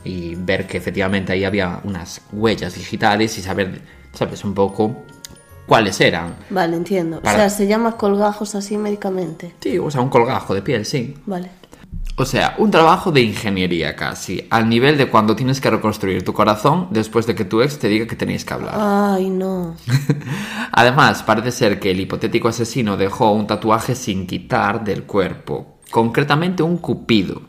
y 0.03 0.35
ver 0.35 0.67
que 0.67 0.77
efectivamente 0.77 1.33
ahí 1.33 1.43
había 1.43 1.81
unas 1.83 2.21
huellas 2.31 2.75
digitales 2.75 3.37
y 3.37 3.41
saber, 3.41 3.81
¿sabes? 4.13 4.43
Un 4.43 4.53
poco 4.53 5.03
cuáles 5.65 5.99
eran. 6.01 6.35
Vale, 6.49 6.75
entiendo. 6.75 7.19
O 7.23 7.29
sea, 7.29 7.49
se 7.49 7.67
llama 7.67 7.97
colgajos 7.97 8.55
así 8.55 8.77
médicamente. 8.77 9.53
Sí, 9.61 9.77
o 9.77 9.89
sea, 9.91 10.01
un 10.01 10.09
colgajo 10.09 10.53
de 10.53 10.61
piel, 10.61 10.85
sí. 10.85 11.15
Vale. 11.25 11.58
O 12.19 12.25
sea, 12.25 12.55
un 12.57 12.69
trabajo 12.69 13.13
de 13.13 13.21
ingeniería 13.21 13.95
casi, 13.95 14.45
al 14.49 14.67
nivel 14.67 14.97
de 14.97 15.07
cuando 15.07 15.37
tienes 15.37 15.61
que 15.61 15.69
reconstruir 15.69 16.25
tu 16.25 16.33
corazón 16.33 16.87
después 16.91 17.25
de 17.25 17.33
que 17.33 17.45
tu 17.45 17.61
ex 17.61 17.79
te 17.79 17.87
diga 17.87 18.07
que 18.07 18.17
tenéis 18.17 18.43
que 18.43 18.53
hablar. 18.53 18.75
Ay, 18.77 19.29
no. 19.29 19.77
Además, 20.73 21.23
parece 21.23 21.51
ser 21.51 21.79
que 21.79 21.91
el 21.91 22.01
hipotético 22.01 22.49
asesino 22.49 22.97
dejó 22.97 23.31
un 23.31 23.47
tatuaje 23.47 23.95
sin 23.95 24.27
quitar 24.27 24.83
del 24.83 25.03
cuerpo, 25.03 25.77
concretamente 25.91 26.61
un 26.61 26.79
cupido 26.79 27.41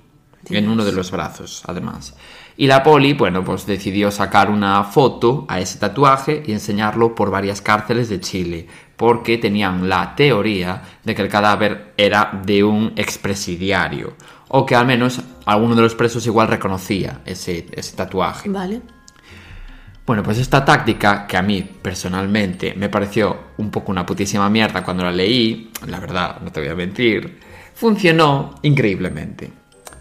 en 0.48 0.68
uno 0.68 0.84
de 0.84 0.92
los 0.92 1.10
brazos, 1.10 1.64
además. 1.66 2.14
Y 2.56 2.66
la 2.66 2.82
poli, 2.82 3.14
bueno, 3.14 3.42
pues 3.42 3.66
decidió 3.66 4.10
sacar 4.10 4.50
una 4.50 4.84
foto 4.84 5.46
a 5.48 5.60
ese 5.60 5.78
tatuaje 5.78 6.42
y 6.46 6.52
enseñarlo 6.52 7.14
por 7.14 7.30
varias 7.30 7.60
cárceles 7.60 8.08
de 8.08 8.20
Chile, 8.20 8.66
porque 8.96 9.38
tenían 9.38 9.88
la 9.88 10.14
teoría 10.14 10.82
de 11.02 11.14
que 11.14 11.22
el 11.22 11.28
cadáver 11.28 11.94
era 11.96 12.40
de 12.44 12.62
un 12.62 12.92
expresidiario, 12.96 14.14
o 14.50 14.66
que 14.66 14.74
al 14.74 14.86
menos 14.86 15.20
alguno 15.46 15.74
de 15.74 15.82
los 15.82 15.94
presos 15.94 16.26
igual 16.26 16.48
reconocía 16.48 17.20
ese, 17.24 17.66
ese 17.72 17.96
tatuaje. 17.96 18.48
Vale. 18.48 18.82
Bueno, 20.06 20.24
pues 20.24 20.38
esta 20.38 20.64
táctica, 20.64 21.26
que 21.26 21.36
a 21.36 21.42
mí 21.42 21.62
personalmente 21.62 22.74
me 22.74 22.88
pareció 22.88 23.36
un 23.58 23.70
poco 23.70 23.92
una 23.92 24.04
putísima 24.04 24.50
mierda 24.50 24.82
cuando 24.82 25.04
la 25.04 25.12
leí, 25.12 25.70
la 25.86 26.00
verdad, 26.00 26.40
no 26.40 26.50
te 26.50 26.60
voy 26.60 26.68
a 26.68 26.74
mentir, 26.74 27.38
funcionó 27.74 28.56
increíblemente. 28.62 29.52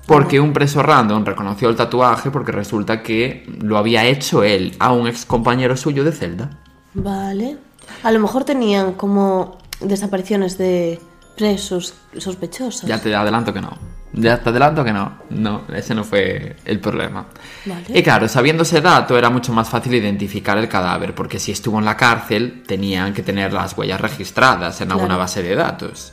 Porque 0.08 0.40
un 0.40 0.52
preso 0.52 0.82
random 0.82 1.24
reconoció 1.24 1.70
el 1.70 1.76
tatuaje 1.76 2.32
porque 2.32 2.52
resulta 2.52 3.04
que 3.04 3.46
lo 3.62 3.78
había 3.78 4.04
hecho 4.06 4.44
él 4.44 4.76
a 4.80 4.92
un 4.92 5.08
ex 5.08 5.26
compañero 5.26 5.78
suyo 5.78 6.04
de 6.04 6.12
celda. 6.12 6.50
Vale. 6.96 7.58
A 8.02 8.12
lo 8.12 8.20
mejor 8.20 8.46
tenían 8.46 8.94
como 8.94 9.60
desapariciones 9.80 10.58
de 10.58 11.00
presos 11.40 11.94
sospechosos. 12.18 12.82
Ya 12.82 13.00
te 13.00 13.16
adelanto 13.16 13.54
que 13.54 13.62
no. 13.62 13.78
Ya 14.12 14.44
te 14.44 14.50
adelanto 14.50 14.84
que 14.84 14.92
no. 14.92 15.20
No, 15.30 15.64
ese 15.74 15.96
no 15.96 16.04
fue 16.04 16.58
el 16.66 16.82
problema. 16.82 17.28
Vale. 17.66 17.86
Y 17.98 18.04
claro, 18.04 18.28
sabiendo 18.28 18.64
ese 18.64 18.82
dato 18.82 19.18
era 19.18 19.30
mucho 19.30 19.54
más 19.54 19.70
fácil 19.70 19.96
identificar 19.96 20.58
el 20.58 20.68
cadáver, 20.68 21.16
porque 21.16 21.40
si 21.40 21.54
estuvo 21.54 21.80
en 21.80 21.86
la 21.86 21.96
cárcel 21.96 22.64
tenían 22.68 23.14
que 23.14 23.24
tener 23.24 23.54
las 23.54 23.78
huellas 23.78 24.02
registradas 24.02 24.82
en 24.82 24.92
alguna 24.92 25.16
base 25.16 25.42
de 25.42 25.56
datos. 25.56 26.12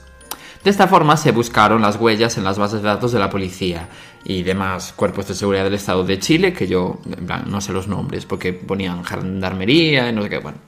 De 0.63 0.71
esta 0.71 0.87
forma 0.87 1.17
se 1.17 1.33
buscaron 1.33 1.83
las 1.83 1.97
huellas 1.97 2.39
en 2.39 2.45
las 2.45 2.57
bases 2.57 2.83
de 2.83 2.89
datos 2.89 3.11
de 3.11 3.19
la 3.19 3.31
policía 3.31 3.89
y 4.25 4.45
demás 4.45 4.93
cuerpos 4.93 5.27
de 5.27 5.35
seguridad 5.35 5.65
del 5.65 5.75
Estado 5.75 6.05
de 6.05 6.21
Chile, 6.21 6.53
que 6.53 6.69
yo 6.69 7.01
no 7.47 7.61
sé 7.61 7.73
los 7.73 7.89
nombres, 7.89 8.27
porque 8.27 8.53
ponían 8.53 9.05
gendarmería 9.05 10.09
y 10.09 10.13
no 10.13 10.23
sé 10.23 10.31
qué, 10.31 10.39
bueno, 10.39 10.59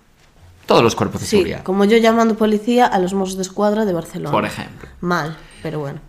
todos 0.69 0.83
los 0.83 0.95
cuerpos 0.95 1.23
de 1.23 1.27
sí, 1.27 1.37
seguridad. 1.39 1.63
Como 1.65 1.87
yo 1.87 1.97
llamando 1.97 2.37
policía 2.37 2.87
a 2.87 2.99
los 2.99 3.15
Mossos 3.15 3.37
de 3.37 3.43
Escuadra 3.43 3.87
de 3.87 3.95
Barcelona. 3.95 4.31
Por 4.31 4.45
ejemplo. 4.45 4.89
Mal, 5.01 5.37
pero 5.63 5.81
bueno. 5.81 6.01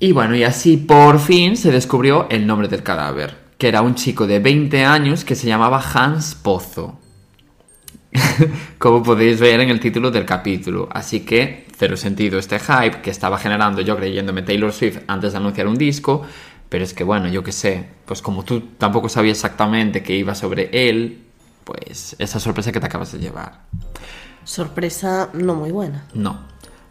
Y 0.00 0.12
bueno, 0.12 0.34
y 0.34 0.42
así 0.42 0.76
por 0.76 1.20
fin 1.20 1.56
se 1.56 1.70
descubrió 1.70 2.26
el 2.28 2.44
nombre 2.44 2.66
del 2.66 2.82
cadáver, 2.82 3.36
que 3.56 3.68
era 3.68 3.82
un 3.82 3.94
chico 3.94 4.26
de 4.26 4.40
20 4.40 4.84
años 4.84 5.24
que 5.24 5.36
se 5.36 5.46
llamaba 5.46 5.80
Hans 5.94 6.34
Pozo. 6.34 6.98
como 8.78 9.02
podéis 9.04 9.38
ver 9.38 9.60
en 9.60 9.70
el 9.70 9.78
título 9.78 10.10
del 10.10 10.26
capítulo. 10.26 10.88
Así 10.90 11.20
que, 11.20 11.66
cero 11.78 11.96
sentido 11.96 12.38
este 12.38 12.58
hype 12.58 13.02
que 13.02 13.10
estaba 13.10 13.38
generando 13.38 13.80
yo 13.80 13.96
creyéndome 13.96 14.42
Taylor 14.42 14.72
Swift 14.72 14.98
antes 15.06 15.32
de 15.32 15.38
anunciar 15.38 15.68
un 15.68 15.76
disco, 15.78 16.22
pero 16.68 16.82
es 16.82 16.94
que 16.94 17.04
bueno, 17.04 17.28
yo 17.28 17.44
qué 17.44 17.52
sé, 17.52 17.84
pues 18.06 18.22
como 18.22 18.44
tú 18.44 18.60
tampoco 18.76 19.08
sabías 19.08 19.38
exactamente 19.38 20.02
que 20.02 20.16
iba 20.16 20.34
sobre 20.34 20.88
él, 20.88 21.29
pues 21.64 22.16
esa 22.18 22.40
sorpresa 22.40 22.72
que 22.72 22.80
te 22.80 22.86
acabas 22.86 23.12
de 23.12 23.18
llevar. 23.18 23.62
Sorpresa 24.44 25.30
no 25.32 25.54
muy 25.54 25.70
buena. 25.70 26.06
No. 26.14 26.40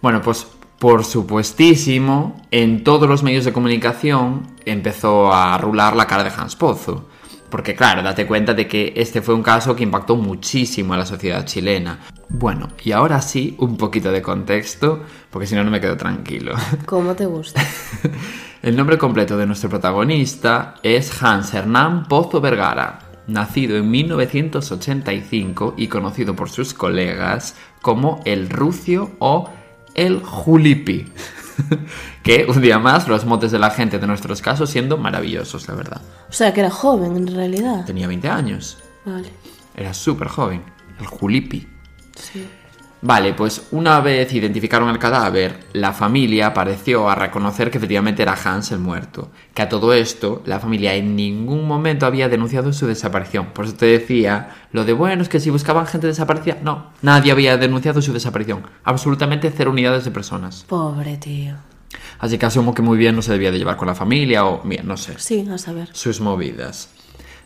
Bueno, 0.02 0.22
pues 0.22 0.48
por 0.80 1.04
supuestísimo, 1.04 2.42
en 2.52 2.86
todos 2.86 3.10
los 3.10 3.22
medios 3.22 3.44
de 3.44 3.52
comunicación 3.52 4.48
empezó 4.66 5.34
a 5.34 5.58
rular 5.58 5.94
la 5.96 6.08
cara 6.08 6.24
de 6.24 6.32
Hans 6.36 6.56
Pozo. 6.56 7.10
Porque 7.50 7.76
claro, 7.76 8.02
date 8.02 8.26
cuenta 8.26 8.54
de 8.54 8.68
que 8.68 8.94
este 8.96 9.22
fue 9.22 9.36
un 9.36 9.44
caso 9.44 9.76
que 9.76 9.84
impactó 9.84 10.16
muchísimo 10.16 10.94
a 10.94 10.98
la 10.98 11.06
sociedad 11.06 11.46
chilena. 11.46 12.00
Bueno, 12.30 12.70
y 12.84 12.92
ahora 12.94 13.22
sí, 13.22 13.56
un 13.60 13.76
poquito 13.76 14.12
de 14.12 14.22
contexto, 14.22 15.04
porque 15.30 15.48
si 15.48 15.56
no, 15.56 15.64
no 15.64 15.72
me 15.72 15.82
quedo 15.82 15.98
tranquilo. 15.98 16.54
¿Cómo 16.86 17.14
te 17.16 17.26
gusta? 17.26 17.62
El 18.62 18.78
nombre 18.78 18.98
completo 18.98 19.36
de 19.36 19.48
nuestro 19.48 19.70
protagonista 19.70 20.76
es 20.84 21.22
Hans 21.22 21.54
Hernán 21.54 22.08
Pozo 22.08 22.40
Vergara, 22.40 23.00
nacido 23.30 23.78
en 23.78 23.90
1985 23.90 25.76
y 25.78 25.88
conocido 25.88 26.36
por 26.36 26.50
sus 26.50 26.74
colegas 26.74 27.56
como 27.82 28.22
el 28.26 28.50
Rucio 28.50 29.12
o 29.20 29.50
el 29.96 30.22
Julipi. 30.24 31.06
que 32.24 32.46
un 32.48 32.62
día 32.62 32.80
más 32.80 33.08
los 33.08 33.26
motes 33.26 33.52
de 33.52 33.60
la 33.60 33.72
gente 33.72 34.00
de 34.00 34.08
nuestros 34.08 34.42
casos 34.42 34.70
siendo 34.70 34.98
maravillosos, 34.98 35.68
la 35.68 35.76
verdad. 35.76 36.02
O 36.30 36.34
sea, 36.34 36.54
que 36.54 36.62
era 36.62 36.70
joven 36.70 37.16
en 37.18 37.28
realidad. 37.28 37.86
Tenía 37.86 38.08
20 38.08 38.30
años. 38.30 38.78
Vale. 39.06 39.30
Era 39.76 39.94
súper 39.94 40.28
joven. 40.28 40.64
El 41.00 41.08
Julipi. 41.08 41.68
Sí. 42.16 42.48
Vale, 43.02 43.34
pues 43.34 43.68
una 43.72 44.02
vez 44.02 44.34
identificaron 44.34 44.90
el 44.90 45.00
cadáver, 45.00 45.62
la 45.72 45.94
familia 45.94 46.54
pareció 46.54 47.10
a 47.10 47.16
reconocer 47.16 47.72
que 47.72 47.78
efectivamente 47.78 48.22
era 48.24 48.34
Hans 48.34 48.74
el 48.74 48.80
muerto. 48.80 49.30
Que 49.54 49.62
a 49.62 49.70
todo 49.70 49.94
esto, 49.94 50.44
la 50.46 50.60
familia 50.60 50.94
en 50.96 51.16
ningún 51.16 51.66
momento 51.66 52.06
había 52.06 52.28
denunciado 52.28 52.74
su 52.74 52.88
desaparición. 52.88 53.48
Por 53.54 53.66
eso 53.66 53.76
te 53.76 53.86
decía, 53.86 54.50
lo 54.74 54.84
de 54.84 54.94
bueno 54.94 55.22
es 55.22 55.30
que 55.30 55.40
si 55.40 55.50
buscaban 55.50 55.88
gente 55.88 56.08
desaparecida, 56.08 56.58
no, 56.62 56.92
nadie 57.02 57.32
había 57.32 57.56
denunciado 57.58 58.02
su 58.02 58.12
desaparición. 58.12 58.64
Absolutamente 58.84 59.52
cero 59.56 59.72
unidades 59.72 60.04
de 60.04 60.12
personas. 60.12 60.66
Pobre 60.68 61.16
tío. 61.16 61.56
Así 62.20 62.38
que 62.38 62.46
asumo 62.46 62.74
que 62.74 62.82
muy 62.82 62.98
bien 62.98 63.16
no 63.16 63.22
se 63.22 63.32
debía 63.32 63.52
de 63.52 63.58
llevar 63.58 63.78
con 63.78 63.88
la 63.88 63.96
familia 63.96 64.46
o, 64.46 64.62
bien, 64.64 64.86
no 64.86 64.98
sé. 64.98 65.14
Sí, 65.18 65.48
a 65.50 65.58
saber. 65.58 65.90
Sus 65.94 66.20
movidas. 66.20 66.90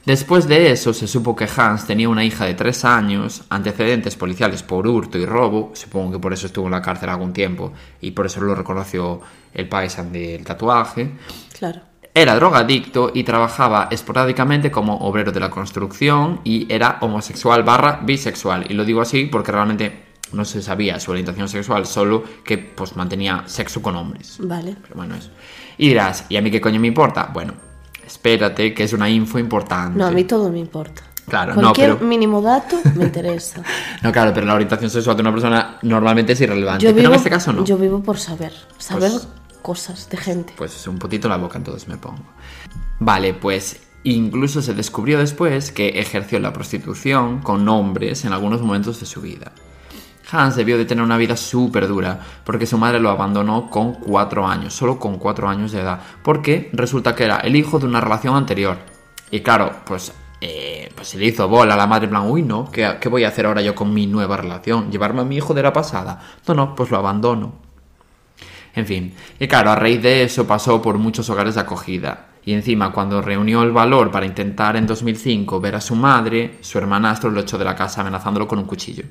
Después 0.06 0.50
de 0.50 0.72
eso, 0.72 0.94
se 0.94 1.08
supo 1.08 1.34
que 1.34 1.48
Hans 1.56 1.88
tenía 1.88 2.10
una 2.10 2.26
hija 2.26 2.46
de 2.46 2.56
tres 2.56 2.84
años, 2.84 3.44
antecedentes 3.50 4.18
policiales 4.18 4.62
por 4.62 4.86
hurto 4.86 5.18
y 5.18 5.26
robo, 5.26 5.72
supongo 5.76 6.12
que 6.12 6.20
por 6.20 6.34
eso 6.34 6.48
estuvo 6.48 6.66
en 6.66 6.72
la 6.72 6.82
cárcel 6.82 7.10
algún 7.10 7.32
tiempo 7.32 7.72
y 8.02 8.12
por 8.12 8.26
eso 8.26 8.42
lo 8.42 8.54
reconoció 8.54 9.22
el 9.54 9.70
paisan 9.70 10.12
del 10.12 10.44
tatuaje. 10.44 11.12
Claro. 11.58 11.82
Era 12.14 12.36
drogadicto 12.36 13.12
y 13.14 13.24
trabajaba 13.24 13.88
esporádicamente 13.90 14.70
como 14.70 14.98
obrero 14.98 15.32
de 15.32 15.40
la 15.40 15.50
construcción 15.50 16.42
y 16.44 16.72
era 16.72 16.98
homosexual 17.00 17.64
barra 17.64 18.02
bisexual. 18.04 18.70
Y 18.70 18.74
lo 18.74 18.84
digo 18.84 19.02
así 19.02 19.26
porque 19.26 19.54
realmente 19.54 20.04
no 20.34 20.44
se 20.44 20.62
sabía 20.62 21.00
su 21.00 21.12
orientación 21.12 21.48
sexual, 21.48 21.86
solo 21.86 22.24
que 22.44 22.58
pues 22.58 22.96
mantenía 22.96 23.44
sexo 23.46 23.82
con 23.82 23.96
hombres. 23.96 24.38
Vale. 24.42 24.76
Pero 24.82 24.96
bueno, 24.96 25.16
eso. 25.16 25.32
Y 25.78 25.88
dirás, 25.88 26.26
¿y 26.30 26.36
a 26.36 26.42
mí 26.42 26.52
qué 26.52 26.60
coño 26.60 26.80
me 26.80 26.88
importa? 26.88 27.30
Bueno, 27.34 27.54
espérate, 28.14 28.74
que 28.74 28.84
es 28.84 28.94
una 28.94 29.10
info 29.10 29.40
importante. 29.40 29.98
No, 29.98 30.06
a 30.06 30.12
mí 30.12 30.24
todo 30.24 30.52
me 30.52 30.60
importa. 30.60 31.02
Claro, 31.28 31.56
Cualquier 31.56 31.90
no, 31.90 31.96
pero... 31.96 32.08
mínimo 32.08 32.42
dato 32.42 32.80
me 32.96 33.06
interesa. 33.10 33.64
no, 34.02 34.12
claro, 34.12 34.32
pero 34.34 34.46
la 34.46 34.54
orientación 34.54 34.90
sexual 34.90 35.16
de 35.16 35.22
una 35.22 35.32
persona 35.32 35.78
normalmente 35.82 36.34
es 36.34 36.42
irrelevante. 36.42 36.86
Yo 36.86 36.94
pero 36.94 37.10
en 37.10 37.16
este 37.16 37.30
caso 37.30 37.52
no. 37.54 37.64
Yo 37.64 37.78
vivo 37.78 38.02
por 38.04 38.18
saber, 38.20 38.54
saber 38.78 39.12
pues, 39.12 39.28
cosas 39.62 40.10
de 40.10 40.18
gente. 40.18 40.54
Pues 40.56 40.88
un 40.88 41.00
poquito 41.00 41.28
la 41.28 41.38
boca 41.38 41.58
entonces 41.58 41.88
me 41.88 41.98
pongo. 41.98 42.24
Vale, 43.00 43.34
pues 43.34 43.80
incluso 44.04 44.62
se 44.62 44.74
descubrió 44.74 45.18
después 45.18 45.72
que 45.72 46.00
ejerció 46.00 46.40
la 46.40 46.54
prostitución 46.54 47.40
con 47.40 47.68
hombres 47.68 48.26
en 48.26 48.34
algunos 48.34 48.62
momentos 48.62 49.00
de 49.00 49.06
su 49.06 49.22
vida. 49.22 49.54
Hans 50.34 50.56
debió 50.56 50.78
de 50.78 50.86
tener 50.86 51.04
una 51.04 51.18
vida 51.18 51.38
súper 51.38 51.88
dura, 51.88 52.20
porque 52.44 52.66
su 52.66 52.78
madre 52.78 53.00
lo 53.00 53.10
abandonó 53.10 53.70
con 53.70 53.94
cuatro 53.94 54.48
años, 54.48 54.74
solo 54.74 55.00
con 55.00 55.18
cuatro 55.18 55.48
años 55.48 55.72
de 55.72 55.82
edad, 55.82 56.00
porque 56.24 56.70
resulta 56.74 57.16
que 57.16 57.26
era 57.26 57.38
el 57.38 57.56
hijo 57.56 57.80
de 57.80 57.86
una 57.86 58.02
relación 58.02 58.36
anterior. 58.36 58.78
Y 59.32 59.42
claro, 59.42 59.72
pues 59.86 60.14
eh, 60.42 60.92
pues 60.94 61.08
se 61.08 61.18
le 61.18 61.28
hizo 61.28 61.48
bola 61.48 61.76
a 61.76 61.78
la 61.78 61.88
madre, 61.88 62.06
en 62.06 62.10
plan, 62.10 62.30
uy, 62.30 62.42
no, 62.42 62.70
¿qué, 62.70 62.98
¿qué 63.00 63.08
voy 63.08 63.24
a 63.24 63.30
hacer 63.30 63.46
ahora 63.46 63.62
yo 63.62 63.74
con 63.76 63.94
mi 63.94 64.08
nueva 64.08 64.36
relación? 64.36 64.92
¿Llevarme 64.92 65.22
a 65.22 65.24
mi 65.26 65.38
hijo 65.38 65.54
de 65.54 65.64
la 65.64 65.72
pasada? 65.72 66.20
No, 66.48 66.54
no, 66.54 66.76
pues 66.76 66.92
lo 66.92 66.98
abandono. 66.98 67.54
En 68.76 68.86
fin, 68.86 69.14
y 69.40 69.48
claro, 69.48 69.72
a 69.72 69.76
raíz 69.76 70.02
de 70.02 70.24
eso 70.24 70.48
pasó 70.48 70.82
por 70.82 70.98
muchos 70.98 71.30
hogares 71.30 71.56
de 71.56 71.62
acogida. 71.62 72.28
Y 72.44 72.54
encima, 72.54 72.92
cuando 72.92 73.22
reunió 73.22 73.64
el 73.64 73.72
valor 73.72 74.12
para 74.12 74.26
intentar 74.26 74.76
en 74.76 74.86
2005 74.86 75.62
ver 75.62 75.76
a 75.76 75.82
su 75.82 75.96
madre, 75.96 76.58
su 76.62 76.78
hermanastro 76.78 77.32
lo 77.32 77.42
echó 77.42 77.58
de 77.58 77.66
la 77.66 77.76
casa 77.76 78.02
amenazándolo 78.02 78.48
con 78.48 78.60
un 78.60 78.66
cuchillo. 78.66 79.06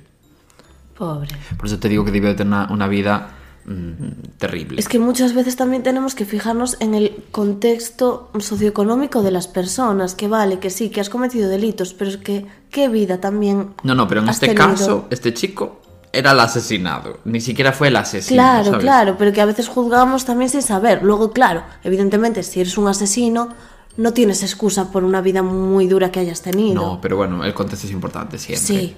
Pobre. 1.02 1.30
Por 1.56 1.66
eso 1.66 1.80
te 1.80 1.88
digo 1.88 2.04
que 2.04 2.12
debió 2.12 2.36
tener 2.36 2.46
una, 2.46 2.68
una 2.70 2.86
vida 2.86 3.30
mm, 3.64 4.36
terrible. 4.38 4.78
Es 4.78 4.86
que 4.86 5.00
muchas 5.00 5.34
veces 5.34 5.56
también 5.56 5.82
tenemos 5.82 6.14
que 6.14 6.24
fijarnos 6.24 6.76
en 6.78 6.94
el 6.94 7.24
contexto 7.32 8.30
socioeconómico 8.38 9.20
de 9.24 9.32
las 9.32 9.48
personas, 9.48 10.14
que 10.14 10.28
vale, 10.28 10.60
que 10.60 10.70
sí, 10.70 10.90
que 10.90 11.00
has 11.00 11.10
cometido 11.10 11.48
delitos, 11.48 11.92
pero 11.92 12.08
es 12.08 12.18
que 12.18 12.46
qué 12.70 12.88
vida 12.88 13.20
también. 13.20 13.70
No, 13.82 13.96
no, 13.96 14.06
pero 14.06 14.20
en 14.20 14.28
este 14.28 14.46
tenido? 14.46 14.64
caso, 14.64 15.06
este 15.10 15.34
chico 15.34 15.80
era 16.12 16.30
el 16.30 16.38
asesinado. 16.38 17.18
Ni 17.24 17.40
siquiera 17.40 17.72
fue 17.72 17.88
el 17.88 17.96
asesino. 17.96 18.40
Claro, 18.40 18.66
¿sabes? 18.66 18.80
claro, 18.80 19.16
pero 19.18 19.32
que 19.32 19.40
a 19.40 19.46
veces 19.46 19.66
juzgamos 19.66 20.24
también 20.24 20.50
sin 20.50 20.62
saber. 20.62 21.02
Luego, 21.02 21.32
claro, 21.32 21.64
evidentemente, 21.82 22.44
si 22.44 22.60
eres 22.60 22.78
un 22.78 22.86
asesino, 22.86 23.48
no 23.96 24.12
tienes 24.12 24.44
excusa 24.44 24.92
por 24.92 25.02
una 25.02 25.20
vida 25.20 25.42
muy 25.42 25.88
dura 25.88 26.12
que 26.12 26.20
hayas 26.20 26.42
tenido. 26.42 26.80
No, 26.80 27.00
pero 27.00 27.16
bueno, 27.16 27.44
el 27.44 27.54
contexto 27.54 27.88
es 27.88 27.92
importante 27.92 28.38
siempre. 28.38 28.64
Sí, 28.64 28.96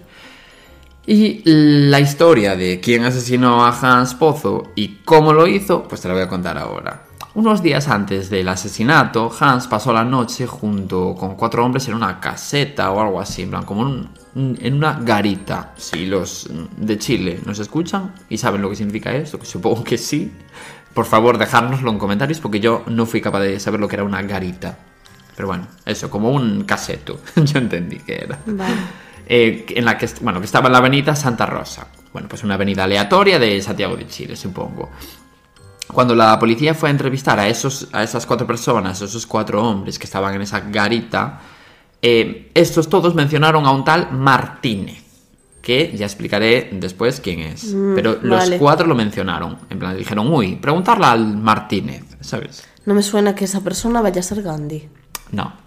Y 1.07 1.43
la 1.45 2.01
historia 2.01 2.57
de 2.57 2.81
quién 2.81 3.05
asesinó 3.05 3.65
a 3.65 3.79
Hans 3.79 4.15
Pozo 4.15 4.73
y 4.75 5.01
cómo 5.05 5.33
lo 5.35 5.47
hizo, 5.47 5.83
pues 5.85 6.01
te 6.01 6.09
la 6.09 6.15
voy 6.15 6.23
a 6.23 6.29
contar 6.29 6.57
ahora. 6.57 7.05
Unos 7.35 7.63
días 7.63 7.89
antes 7.89 8.31
del 8.31 8.49
asesinato, 8.49 9.31
Hans 9.39 9.67
pasó 9.67 9.93
la 9.93 10.05
noche 10.05 10.47
junto 10.47 11.15
con 11.15 11.35
cuatro 11.35 11.65
hombres 11.65 11.89
en 11.89 11.95
una 11.95 12.21
caseta 12.21 12.91
o 12.93 13.01
algo 13.01 13.21
así, 13.21 13.43
en 13.43 13.51
plan, 13.51 13.65
como 13.65 14.07
en 14.37 14.75
una 14.75 15.01
garita. 15.01 15.75
Si 15.77 16.07
los 16.07 16.49
de 16.77 16.97
Chile 16.97 17.41
nos 17.45 17.59
escuchan 17.59 18.15
y 18.29 18.39
saben 18.39 18.63
lo 18.63 18.71
que 18.71 18.77
significa 18.77 19.13
esto, 19.13 19.39
que 19.39 19.47
supongo 19.47 19.83
que 19.83 19.99
sí, 19.99 20.33
por 20.95 21.07
favor 21.07 21.37
dejárnoslo 21.37 21.91
en 21.91 21.99
comentarios 21.99 22.39
porque 22.39 22.61
yo 22.61 22.85
no 22.87 23.05
fui 23.05 23.21
capaz 23.21 23.41
de 23.41 23.59
saber 23.59 23.81
lo 23.81 23.89
que 23.89 23.97
era 23.97 24.05
una 24.05 24.23
garita. 24.23 24.79
Pero 25.35 25.49
bueno, 25.49 25.67
eso, 25.85 26.09
como 26.09 26.31
un 26.31 26.63
caseto, 26.63 27.21
yo 27.37 27.59
entendí 27.59 27.99
que 27.99 28.15
era 28.15 28.39
vale. 28.47 28.77
Eh, 29.27 29.67
en 29.69 29.85
la 29.85 29.97
que, 29.97 30.09
bueno, 30.21 30.41
que 30.41 30.47
estaba 30.47 30.67
en 30.67 30.73
la 30.73 30.79
avenida 30.79 31.17
Santa 31.17 31.47
Rosa. 31.47 31.87
Bueno, 32.13 32.29
pues 32.29 32.45
una 32.45 32.55
avenida 32.55 32.85
aleatoria 32.85 33.39
de 33.39 33.61
Santiago 33.61 33.97
de 33.97 34.07
Chile, 34.07 34.37
supongo. 34.37 34.91
Cuando 35.89 36.15
la 36.15 36.39
policía 36.39 36.75
fue 36.75 36.89
a 36.89 36.93
entrevistar 36.93 37.39
a, 37.39 37.49
esos, 37.49 37.89
a 37.93 38.03
esas 38.03 38.27
cuatro 38.27 38.47
personas, 38.47 39.01
a 39.03 39.05
esos 39.05 39.27
cuatro 39.27 39.63
hombres 39.63 39.99
que 39.99 40.05
estaban 40.05 40.35
en 40.35 40.43
esa 40.43 40.61
garita, 40.61 41.41
eh, 42.01 42.51
estos 42.55 42.89
todos 42.89 43.15
mencionaron 43.15 43.67
a 43.67 43.71
un 43.71 43.85
tal 43.85 44.13
Martínez, 44.13 45.03
que 45.63 45.95
ya 45.97 46.07
explicaré 46.07 46.71
después 46.73 47.21
quién 47.21 47.41
es. 47.41 47.75
Pero 47.95 48.19
los 48.23 48.39
vale. 48.39 48.59
cuatro 48.59 48.87
lo 48.87 48.95
mencionaron. 48.95 49.59
En 49.71 49.79
plan, 49.79 49.97
dijeron, 49.97 50.33
uy, 50.33 50.57
preguntarle 50.57 51.07
al 51.07 51.37
Martínez, 51.37 52.05
¿sabes? 52.21 52.65
No 52.87 52.95
me 52.95 53.03
suena 53.03 53.35
que 53.35 53.45
esa 53.45 53.61
persona 53.61 54.03
vaya 54.03 54.21
a 54.21 54.23
ser 54.23 54.43
Gandhi. 54.43 54.89
No. 55.33 55.64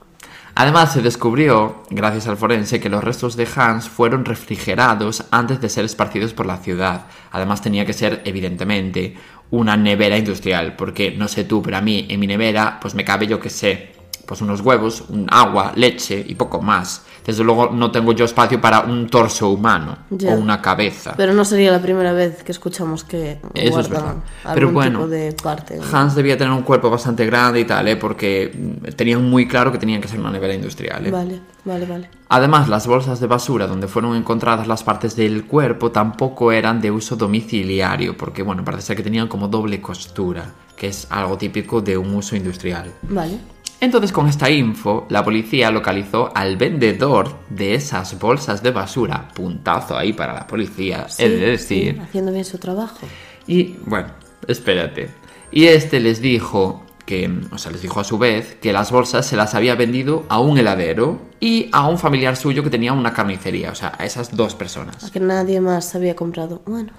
Además, 0.60 0.92
se 0.92 1.04
descubrió, 1.04 1.84
gracias 1.92 2.28
al 2.28 2.36
forense, 2.36 2.80
que 2.80 2.90
los 2.90 3.04
restos 3.04 3.36
de 3.36 3.48
Hans 3.56 3.88
fueron 3.88 4.26
refrigerados 4.26 5.24
antes 5.30 5.62
de 5.62 5.70
ser 5.70 5.86
esparcidos 5.86 6.34
por 6.34 6.48
la 6.48 6.58
ciudad. 6.58 7.06
Además, 7.32 7.62
tenía 7.62 7.86
que 7.86 7.94
ser, 7.94 8.24
evidentemente, 8.26 9.14
una 9.52 9.78
nevera 9.78 10.18
industrial, 10.18 10.76
porque 10.76 11.12
no 11.12 11.28
sé 11.28 11.44
tú, 11.44 11.62
pero 11.62 11.78
a 11.78 11.82
mí 11.82 12.08
en 12.10 12.20
mi 12.20 12.26
nevera, 12.26 12.80
pues 12.82 12.96
me 12.96 13.06
cabe 13.06 13.28
yo 13.28 13.40
que 13.40 13.52
sé, 13.52 13.92
pues 14.28 14.42
unos 14.42 14.62
huevos, 14.62 15.06
un 15.10 15.26
agua, 15.32 15.72
leche 15.76 16.24
y 16.28 16.36
poco 16.36 16.62
más. 16.62 17.04
Desde 17.26 17.44
luego 17.44 17.70
no 17.72 17.92
tengo 17.92 18.12
yo 18.14 18.26
espacio 18.26 18.60
para 18.62 18.82
un 18.82 19.08
torso 19.10 19.50
humano 19.50 19.98
Ya. 20.10 20.34
o 20.34 20.38
una 20.38 20.62
cabeza. 20.62 21.14
Pero 21.18 21.34
no 21.34 21.44
sería 21.46 21.72
la 21.72 21.82
primera 21.82 22.14
vez 22.14 22.44
que 22.44 22.52
escuchamos 22.52 23.04
que 23.04 23.40
Eso 23.54 23.80
es 23.80 23.90
verdad. 23.90 24.16
algún 24.44 24.54
Pero 24.54 24.72
bueno, 24.72 25.00
tipo 25.00 25.10
de 25.10 25.34
parte. 25.42 25.80
Hans 25.92 26.16
debía 26.16 26.38
tener 26.38 26.54
un 26.54 26.62
cuerpo 26.64 26.90
bastante 26.90 27.26
grande 27.26 27.62
y 27.62 27.66
tal, 27.66 27.88
¿eh? 27.88 27.96
porque 27.96 28.52
mm, 28.54 28.92
tenían 28.96 29.30
muy 29.30 29.48
claro 29.48 29.72
que 29.72 29.78
tenían 29.78 30.02
que 30.02 30.08
ser 30.08 30.20
una 30.20 30.32
nevera 30.32 30.54
industrial. 30.54 31.06
¿eh? 31.08 31.12
Vale, 31.12 31.40
vale, 31.66 31.86
vale. 31.86 32.10
Además, 32.30 32.68
las 32.68 32.86
bolsas 32.88 33.20
de 33.22 33.28
basura 33.28 33.68
donde 33.68 33.88
fueron 33.88 34.16
encontradas 34.16 34.68
las 34.68 34.84
partes 34.84 35.16
del 35.16 35.46
cuerpo 35.46 35.92
tampoco 35.92 36.52
eran 36.52 36.82
de 36.82 36.92
uso 36.92 37.16
domiciliario, 37.16 38.18
porque 38.18 38.44
bueno, 38.44 38.64
parece 38.66 38.84
ser 38.84 38.98
que 38.98 39.04
tenían 39.04 39.28
como 39.30 39.48
doble 39.48 39.82
costura, 39.82 40.54
que 40.76 40.88
es 40.88 41.08
algo 41.10 41.38
típico 41.38 41.82
de 41.82 41.98
un 41.98 42.14
uso 42.16 42.36
industrial. 42.36 42.94
Vale. 43.04 43.38
Entonces, 43.80 44.12
con 44.12 44.28
esta 44.28 44.50
info, 44.50 45.06
la 45.10 45.24
policía 45.24 45.70
localizó 45.70 46.32
al 46.36 46.58
vendedor 46.58 47.38
de 47.50 47.76
esas 47.76 48.18
bolsas 48.18 48.64
de 48.64 48.72
basura, 48.72 49.28
puntazo 49.36 49.96
ahí 49.96 50.14
para 50.14 50.34
la 50.34 50.48
policía, 50.48 51.08
Sí, 51.10 51.24
de 51.24 51.30
decir. 51.38 51.94
sí, 51.94 52.00
haciendo 52.02 52.32
bien 52.32 52.44
su 52.46 52.58
trabajo. 52.58 52.98
Y 53.46 53.76
bueno, 53.86 54.08
espérate. 54.48 55.10
Y 55.52 55.66
este 55.66 56.00
les 56.00 56.22
dijo 56.22 56.84
que, 57.08 57.32
o 57.52 57.58
sea, 57.58 57.72
les 57.72 57.82
dijo 57.82 58.00
a 58.00 58.04
su 58.04 58.20
vez 58.20 58.58
que 58.62 58.72
las 58.74 58.92
bolsas 58.92 59.26
se 59.26 59.36
las 59.36 59.56
había 59.56 59.74
vendido 59.76 60.26
a 60.30 60.40
un 60.40 60.60
heladero 60.60 61.22
y 61.40 61.70
a 61.72 61.88
un 61.88 61.98
familiar 61.98 62.36
suyo 62.36 62.62
que 62.64 62.70
tenía 62.70 62.94
una 62.94 63.14
carnicería, 63.14 63.72
o 63.72 63.76
sea, 63.76 63.94
a 63.98 64.06
esas 64.06 64.36
dos 64.36 64.56
A 65.02 65.10
personas. 65.10 65.10
que 65.12 65.20
nadie 65.20 65.60
más 65.62 65.96
había 65.96 66.16
comprado. 66.16 66.62
Bueno, 66.66 66.92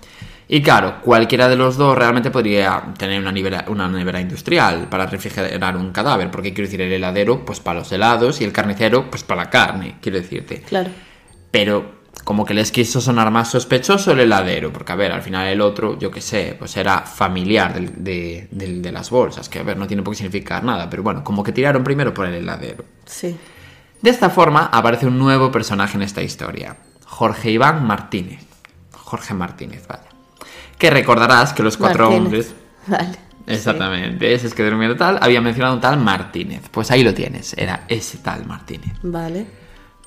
Y 0.49 0.63
claro, 0.63 1.01
cualquiera 1.03 1.47
de 1.49 1.57
los 1.57 1.77
dos 1.77 1.97
realmente 1.99 2.31
podría 2.31 2.95
tener 2.99 3.21
una 3.21 3.33
nevera, 3.33 3.67
una 3.69 3.87
nevera 3.89 4.21
industrial 4.21 4.89
para 4.89 5.07
refrigerar 5.07 5.77
un 5.77 5.93
cadáver, 5.93 6.31
porque 6.31 6.55
quiero 6.55 6.67
decir, 6.69 6.81
el 6.81 6.93
heladero, 6.93 7.45
pues 7.45 7.61
para 7.61 7.81
los 7.81 7.93
helados 7.93 8.41
y 8.41 8.45
el 8.45 8.53
carnicero, 8.53 9.11
pues 9.11 9.23
para 9.25 9.45
la 9.45 9.51
carne, 9.51 9.97
quiero 10.01 10.19
decirte. 10.19 10.63
claro. 10.63 10.91
Pero 11.51 11.98
como 12.25 12.45
que 12.45 12.55
les 12.55 12.71
quiso 12.73 13.01
sonar 13.01 13.31
más 13.31 13.51
sospechoso 13.51 14.13
el 14.13 14.21
heladero, 14.21 14.73
porque 14.73 14.93
a 14.93 14.97
ver, 14.97 15.13
al 15.13 15.23
final 15.23 15.47
el 15.47 15.61
otro, 15.61 15.99
yo 15.99 16.11
qué 16.11 16.21
sé, 16.21 16.55
pues 16.59 16.77
era 16.77 17.01
familiar 17.03 17.73
del- 17.75 18.05
de, 18.05 18.49
del- 18.51 18.83
de 18.83 18.93
las 18.93 19.11
bolsas, 19.11 19.49
que 19.49 19.59
a 19.61 19.63
ver, 19.63 19.77
no 19.77 19.87
tiene 19.87 20.03
por 20.03 20.13
qué 20.13 20.19
significar 20.19 20.63
nada, 20.65 20.89
pero 20.91 21.03
bueno, 21.03 21.25
como 21.25 21.43
que 21.43 21.53
tiraron 21.53 21.83
primero 21.85 22.13
por 22.13 22.27
el 22.27 22.35
heladero. 22.35 22.85
Sí. 23.07 23.37
De 24.03 24.11
esta 24.11 24.31
forma 24.31 24.67
aparece 24.73 25.07
un 25.07 25.19
nuevo 25.19 25.51
personaje 25.51 25.97
en 25.97 26.03
esta 26.03 26.23
historia, 26.23 26.77
Jorge 27.07 27.51
Iván 27.51 27.87
Martínez. 27.87 28.41
Jorge 28.93 29.33
Martínez, 29.35 29.87
vaya. 29.89 30.03
Que 30.77 30.91
recordarás 30.91 31.53
que 31.55 31.63
los 31.63 31.77
cuatro 31.79 32.11
Martínez. 32.11 32.25
hombres... 32.27 32.55
Vale. 32.87 33.19
Exactamente, 33.47 34.35
ese 34.35 34.47
es 34.47 34.53
que 34.55 34.63
durmiendo 34.63 34.95
tal, 34.97 35.19
había 35.23 35.41
mencionado 35.41 35.75
un 35.75 35.81
tal 35.81 35.99
Martínez. 35.99 36.69
Pues 36.71 36.91
ahí 36.91 37.03
lo 37.03 37.15
tienes, 37.15 37.55
era 37.57 37.85
ese 37.89 38.19
tal 38.19 38.45
Martínez. 38.45 38.93
Vale. 39.03 39.47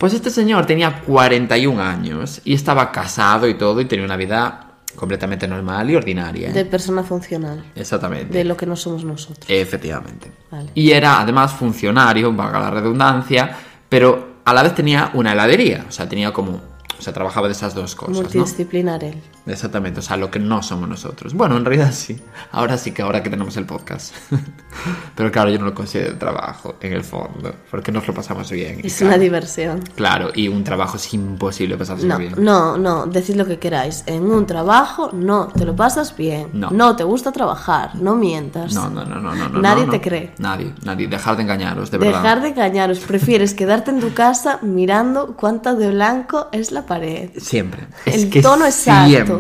Pues 0.02 0.16
este 0.16 0.32
señor 0.32 0.66
tenía 0.66 1.04
41 1.04 1.80
años 1.80 2.42
y 2.44 2.56
estaba 2.56 2.92
casado 2.92 3.48
y 3.48 3.54
todo 3.54 3.80
y 3.82 3.86
tenía 3.86 4.04
una 4.04 4.18
vida 4.18 4.72
completamente 4.96 5.48
normal 5.48 5.92
y 5.92 5.96
ordinaria. 5.96 6.50
¿eh? 6.50 6.54
De 6.54 6.66
persona 6.66 7.04
funcional. 7.04 7.64
Exactamente. 7.76 8.36
De 8.36 8.44
lo 8.44 8.58
que 8.58 8.66
no 8.66 8.76
somos 8.76 9.06
nosotros. 9.06 9.46
Efectivamente. 9.48 10.32
Vale. 10.50 10.72
Y 10.74 10.90
era 10.90 11.22
además 11.22 11.54
funcionario, 11.54 12.34
valga 12.34 12.60
la 12.60 12.72
redundancia, 12.72 13.56
pero 13.88 14.38
a 14.44 14.56
la 14.56 14.64
vez 14.64 14.74
tenía 14.74 15.12
una 15.14 15.34
heladería, 15.34 15.86
o 15.88 15.92
sea, 15.92 16.10
tenía 16.10 16.34
como... 16.34 16.60
O 16.98 17.04
sea, 17.04 17.14
trabajaba 17.14 17.46
de 17.46 17.54
esas 17.54 17.76
dos 17.76 17.94
cosas, 17.94 18.16
¿no? 18.16 18.22
Multidisciplinar 18.24 19.04
él. 19.04 19.22
Exactamente, 19.46 20.00
o 20.00 20.04
sea, 20.04 20.18
lo 20.18 20.30
que 20.30 20.40
no 20.40 20.62
somos 20.62 20.88
nosotros. 20.88 21.34
Bueno, 21.34 21.58
en 21.58 21.66
realidad 21.66 21.92
sí. 21.94 22.20
Ahora 22.52 22.78
sí 22.78 22.92
que 22.92 23.02
ahora 23.02 23.24
que 23.24 23.30
tenemos 23.30 23.58
el 23.58 23.66
podcast. 23.66 24.14
Pero 25.16 25.32
claro, 25.32 25.50
yo 25.50 25.60
no 25.60 25.66
lo 25.66 25.74
considero 25.74 26.18
trabajo, 26.18 26.76
en 26.80 26.94
el 26.94 27.04
fondo, 27.04 27.54
porque 27.70 27.92
nos 27.92 28.08
lo 28.08 28.14
pasamos 28.14 28.52
bien. 28.52 28.80
Es 28.84 28.98
claro, 28.98 29.16
una 29.16 29.18
diversión. 29.18 29.82
Claro, 29.96 30.30
y 30.34 30.48
un 30.48 30.64
trabajo 30.64 30.98
es 30.98 31.14
imposible 31.14 31.78
pasárselo 31.78 32.14
No, 32.14 32.20
bien. 32.20 32.34
no, 32.38 32.78
no, 32.78 33.06
decid 33.08 33.36
lo 33.36 33.46
que 33.46 33.58
queráis. 33.60 34.04
En 34.06 34.24
un 34.24 34.46
trabajo 34.46 35.10
no 35.14 35.48
te 35.48 35.66
lo 35.66 35.76
pasas 35.76 36.16
bien. 36.16 36.50
No. 36.54 36.96
te 36.96 37.04
gusta 37.04 37.32
trabajar, 37.32 37.96
no 37.96 38.16
mientas. 38.16 38.74
No, 38.74 38.90
no, 38.90 39.06
no, 39.06 39.20
no, 39.20 39.34
no. 39.34 39.50
no, 39.50 39.62
Nadie 39.62 39.86
no, 39.86 39.92
te 39.92 39.98
no. 39.98 40.04
cree. 40.04 40.34
Nadie, 40.38 40.74
nadie. 40.84 41.08
Dejar 41.08 41.36
de 41.36 41.44
engañaros, 41.44 41.90
de 41.92 41.98
verdad. 41.98 42.22
Dejar 42.22 42.42
de 42.42 42.50
engañaros, 42.50 43.00
prefieres 43.00 43.54
quedarte 43.54 43.92
en 43.92 44.00
tu 44.00 44.14
casa 44.14 44.60
mirando 44.62 45.36
cuánta 45.36 45.74
de 45.74 45.90
blanco 45.92 46.48
es 46.52 46.72
la 46.72 46.86
pared. 46.86 47.32
Siempre. 47.38 47.88
El 48.06 48.14
es 48.14 48.26
que 48.28 48.42
tono 48.42 48.66
exacto. 48.66 49.10
siempre. 49.10 49.31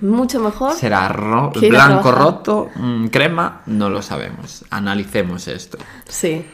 Mucho 0.00 0.40
mejor. 0.40 0.72
Será 0.74 1.08
ro- 1.08 1.52
blanco 1.70 2.10
roto, 2.12 2.68
mm, 2.74 3.06
crema, 3.06 3.62
no 3.66 3.88
lo 3.90 4.02
sabemos. 4.02 4.64
Analicemos 4.70 5.48
esto. 5.48 5.78
Sí. 6.08 6.44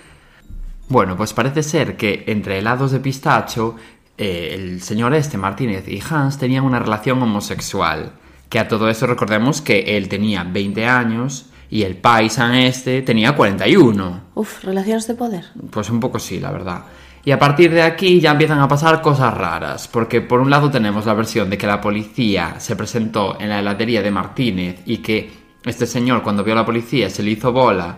Bueno, 0.88 1.16
pues 1.16 1.32
parece 1.32 1.62
ser 1.62 1.96
que 1.96 2.24
entre 2.28 2.58
helados 2.58 2.92
de 2.92 3.00
pistacho, 3.00 3.74
eh, 4.18 4.52
el 4.54 4.80
señor 4.82 5.14
este, 5.14 5.36
Martínez 5.36 5.88
y 5.88 6.00
Hans 6.08 6.38
tenían 6.38 6.64
una 6.64 6.78
relación 6.78 7.20
homosexual. 7.22 8.12
Que 8.48 8.60
a 8.60 8.68
todo 8.68 8.88
eso 8.88 9.06
recordemos 9.06 9.60
que 9.60 9.96
él 9.96 10.08
tenía 10.08 10.44
20 10.44 10.86
años 10.86 11.46
y 11.68 11.82
el 11.82 11.96
paisan 11.96 12.54
este 12.54 13.02
tenía 13.02 13.34
41. 13.34 14.20
Uf, 14.36 14.62
relaciones 14.62 15.08
de 15.08 15.14
poder. 15.16 15.44
Pues 15.70 15.90
un 15.90 15.98
poco 15.98 16.20
sí, 16.20 16.38
la 16.38 16.52
verdad. 16.52 16.82
Y 17.26 17.32
a 17.32 17.40
partir 17.40 17.72
de 17.72 17.82
aquí 17.82 18.20
ya 18.20 18.30
empiezan 18.30 18.60
a 18.60 18.68
pasar 18.68 19.02
cosas 19.02 19.34
raras, 19.34 19.88
porque 19.88 20.20
por 20.20 20.38
un 20.38 20.48
lado 20.48 20.70
tenemos 20.70 21.06
la 21.06 21.14
versión 21.14 21.50
de 21.50 21.58
que 21.58 21.66
la 21.66 21.80
policía 21.80 22.60
se 22.60 22.76
presentó 22.76 23.36
en 23.40 23.48
la 23.48 23.58
heladería 23.58 24.00
de 24.00 24.12
Martínez 24.12 24.82
y 24.86 24.98
que 24.98 25.32
este 25.64 25.86
señor 25.86 26.22
cuando 26.22 26.44
vio 26.44 26.52
a 26.52 26.58
la 26.58 26.64
policía 26.64 27.10
se 27.10 27.24
le 27.24 27.32
hizo 27.32 27.50
bola 27.50 27.96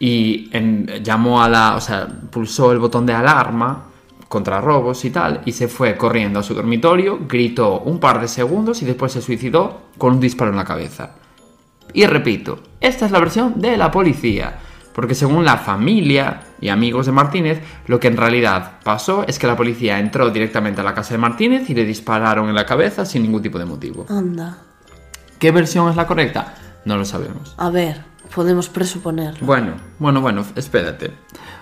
y 0.00 0.50
llamó 1.04 1.40
a 1.40 1.48
la, 1.48 1.76
o 1.76 1.80
sea, 1.80 2.08
pulsó 2.32 2.72
el 2.72 2.80
botón 2.80 3.06
de 3.06 3.12
alarma 3.12 3.84
contra 4.26 4.60
robos 4.60 5.04
y 5.04 5.10
tal, 5.10 5.42
y 5.44 5.52
se 5.52 5.68
fue 5.68 5.96
corriendo 5.96 6.40
a 6.40 6.42
su 6.42 6.52
dormitorio, 6.52 7.20
gritó 7.28 7.78
un 7.78 8.00
par 8.00 8.20
de 8.20 8.26
segundos 8.26 8.82
y 8.82 8.86
después 8.86 9.12
se 9.12 9.22
suicidó 9.22 9.82
con 9.96 10.14
un 10.14 10.20
disparo 10.20 10.50
en 10.50 10.56
la 10.56 10.64
cabeza. 10.64 11.14
Y 11.92 12.06
repito, 12.06 12.58
esta 12.80 13.06
es 13.06 13.12
la 13.12 13.20
versión 13.20 13.60
de 13.60 13.76
la 13.76 13.92
policía, 13.92 14.58
porque 14.94 15.14
según 15.14 15.44
la 15.44 15.58
familia 15.58 16.42
y 16.60 16.68
amigos 16.68 17.06
de 17.06 17.12
Martínez, 17.12 17.60
lo 17.86 18.00
que 18.00 18.08
en 18.08 18.16
realidad 18.16 18.78
pasó 18.82 19.24
es 19.26 19.38
que 19.38 19.46
la 19.46 19.56
policía 19.56 19.98
entró 19.98 20.30
directamente 20.30 20.80
a 20.80 20.84
la 20.84 20.94
casa 20.94 21.14
de 21.14 21.18
Martínez 21.18 21.68
y 21.68 21.74
le 21.74 21.84
dispararon 21.84 22.48
en 22.48 22.54
la 22.54 22.64
cabeza 22.64 23.04
sin 23.04 23.22
ningún 23.22 23.42
tipo 23.42 23.58
de 23.58 23.64
motivo. 23.64 24.06
Anda. 24.08 24.58
¿Qué 25.38 25.50
versión 25.50 25.90
es 25.90 25.96
la 25.96 26.06
correcta? 26.06 26.54
No 26.84 26.96
lo 26.96 27.04
sabemos. 27.04 27.54
A 27.58 27.70
ver, 27.70 28.02
podemos 28.34 28.68
presuponer. 28.68 29.34
Bueno, 29.40 29.72
bueno, 29.98 30.20
bueno, 30.20 30.44
espérate. 30.54 31.12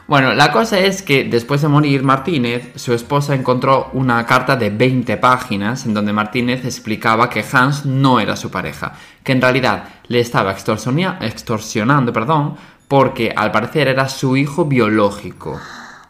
Bueno, 0.09 0.35
la 0.35 0.51
cosa 0.51 0.79
es 0.81 1.01
que 1.01 1.25
después 1.25 1.63
de 1.63 1.69
morir 1.69 2.03
Martínez, 2.03 2.73
su 2.75 2.93
esposa 2.93 3.35
encontró 3.35 3.89
una 3.93 4.27
carta 4.27 4.57
de 4.57 4.69
20 4.71 5.17
páginas 5.17 5.87
en 5.87 5.95
donde 5.95 6.13
Martínez 6.13 6.65
explicaba 6.65 7.31
que 7.31 7.45
Hans 7.51 7.87
no 7.87 8.19
era 8.19 8.37
su 8.37 8.51
pareja, 8.51 8.95
que 9.23 9.33
en 9.33 9.41
realidad 9.41 9.85
le 10.09 10.21
estaba 10.21 10.53
extorsionando, 10.53 12.13
perdón, 12.13 12.57
porque 12.93 13.33
al 13.35 13.51
parecer 13.51 13.89
era 13.89 14.07
su 14.07 14.37
hijo 14.37 14.67
biológico 14.67 15.59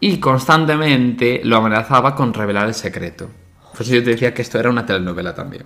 y 0.00 0.18
constantemente 0.18 1.40
lo 1.44 1.58
amenazaba 1.58 2.16
con 2.16 2.34
revelar 2.34 2.66
el 2.66 2.74
secreto. 2.74 3.28
Por 3.70 3.82
eso 3.82 3.94
yo 3.94 4.02
te 4.02 4.10
decía 4.10 4.34
que 4.34 4.42
esto 4.42 4.58
era 4.58 4.68
una 4.68 4.84
telenovela 4.84 5.32
también. 5.32 5.62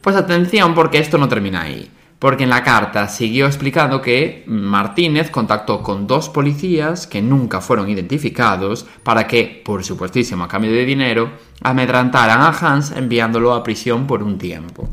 Pues 0.00 0.16
atención 0.16 0.74
porque 0.74 0.96
esto 0.96 1.18
no 1.18 1.28
termina 1.28 1.60
ahí 1.60 1.90
porque 2.18 2.44
en 2.44 2.48
la 2.48 2.62
carta 2.62 3.06
siguió 3.06 3.44
explicando 3.44 4.00
que 4.00 4.44
Martínez 4.46 5.30
contactó 5.30 5.82
con 5.82 6.06
dos 6.06 6.30
policías 6.30 7.06
que 7.06 7.20
nunca 7.20 7.60
fueron 7.60 7.90
identificados 7.90 8.86
para 9.02 9.26
que, 9.26 9.60
por 9.62 9.84
supuestísimo 9.84 10.44
a 10.44 10.48
cambio 10.48 10.72
de 10.72 10.86
dinero, 10.86 11.32
amedrantaran 11.60 12.40
a 12.40 12.48
Hans 12.48 12.92
enviándolo 12.92 13.52
a 13.52 13.62
prisión 13.62 14.06
por 14.06 14.22
un 14.22 14.38
tiempo. 14.38 14.88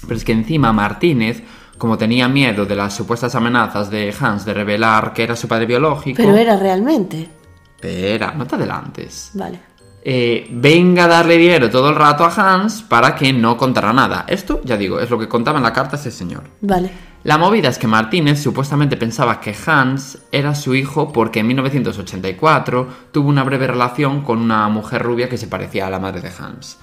Pero 0.00 0.16
es 0.16 0.24
que 0.24 0.32
encima 0.32 0.72
Martínez, 0.72 1.42
como 1.80 1.96
tenía 1.96 2.28
miedo 2.28 2.66
de 2.66 2.76
las 2.76 2.94
supuestas 2.94 3.34
amenazas 3.34 3.90
de 3.90 4.14
Hans 4.20 4.44
de 4.44 4.52
revelar 4.52 5.14
que 5.14 5.22
era 5.22 5.34
su 5.34 5.48
padre 5.48 5.64
biológico... 5.64 6.18
Pero 6.18 6.36
era 6.36 6.54
realmente. 6.54 7.26
Espera, 7.74 8.34
no 8.36 8.46
te 8.46 8.56
adelantes. 8.56 9.30
Vale. 9.32 9.58
Eh, 10.04 10.46
venga 10.50 11.04
a 11.04 11.08
darle 11.08 11.38
dinero 11.38 11.70
todo 11.70 11.88
el 11.88 11.94
rato 11.94 12.22
a 12.22 12.34
Hans 12.36 12.82
para 12.82 13.14
que 13.14 13.32
no 13.32 13.56
contara 13.56 13.94
nada. 13.94 14.26
Esto, 14.28 14.60
ya 14.62 14.76
digo, 14.76 15.00
es 15.00 15.08
lo 15.08 15.18
que 15.18 15.26
contaba 15.26 15.56
en 15.56 15.64
la 15.64 15.72
carta 15.72 15.96
ese 15.96 16.10
señor. 16.10 16.42
Vale. 16.60 16.90
La 17.24 17.38
movida 17.38 17.70
es 17.70 17.78
que 17.78 17.86
Martínez 17.86 18.42
supuestamente 18.42 18.98
pensaba 18.98 19.40
que 19.40 19.56
Hans 19.64 20.18
era 20.30 20.54
su 20.54 20.74
hijo 20.74 21.10
porque 21.10 21.40
en 21.40 21.46
1984 21.46 22.88
tuvo 23.10 23.30
una 23.30 23.42
breve 23.42 23.66
relación 23.66 24.20
con 24.20 24.38
una 24.38 24.68
mujer 24.68 25.02
rubia 25.02 25.30
que 25.30 25.38
se 25.38 25.46
parecía 25.46 25.86
a 25.86 25.90
la 25.90 25.98
madre 25.98 26.20
de 26.20 26.30
Hans. 26.38 26.76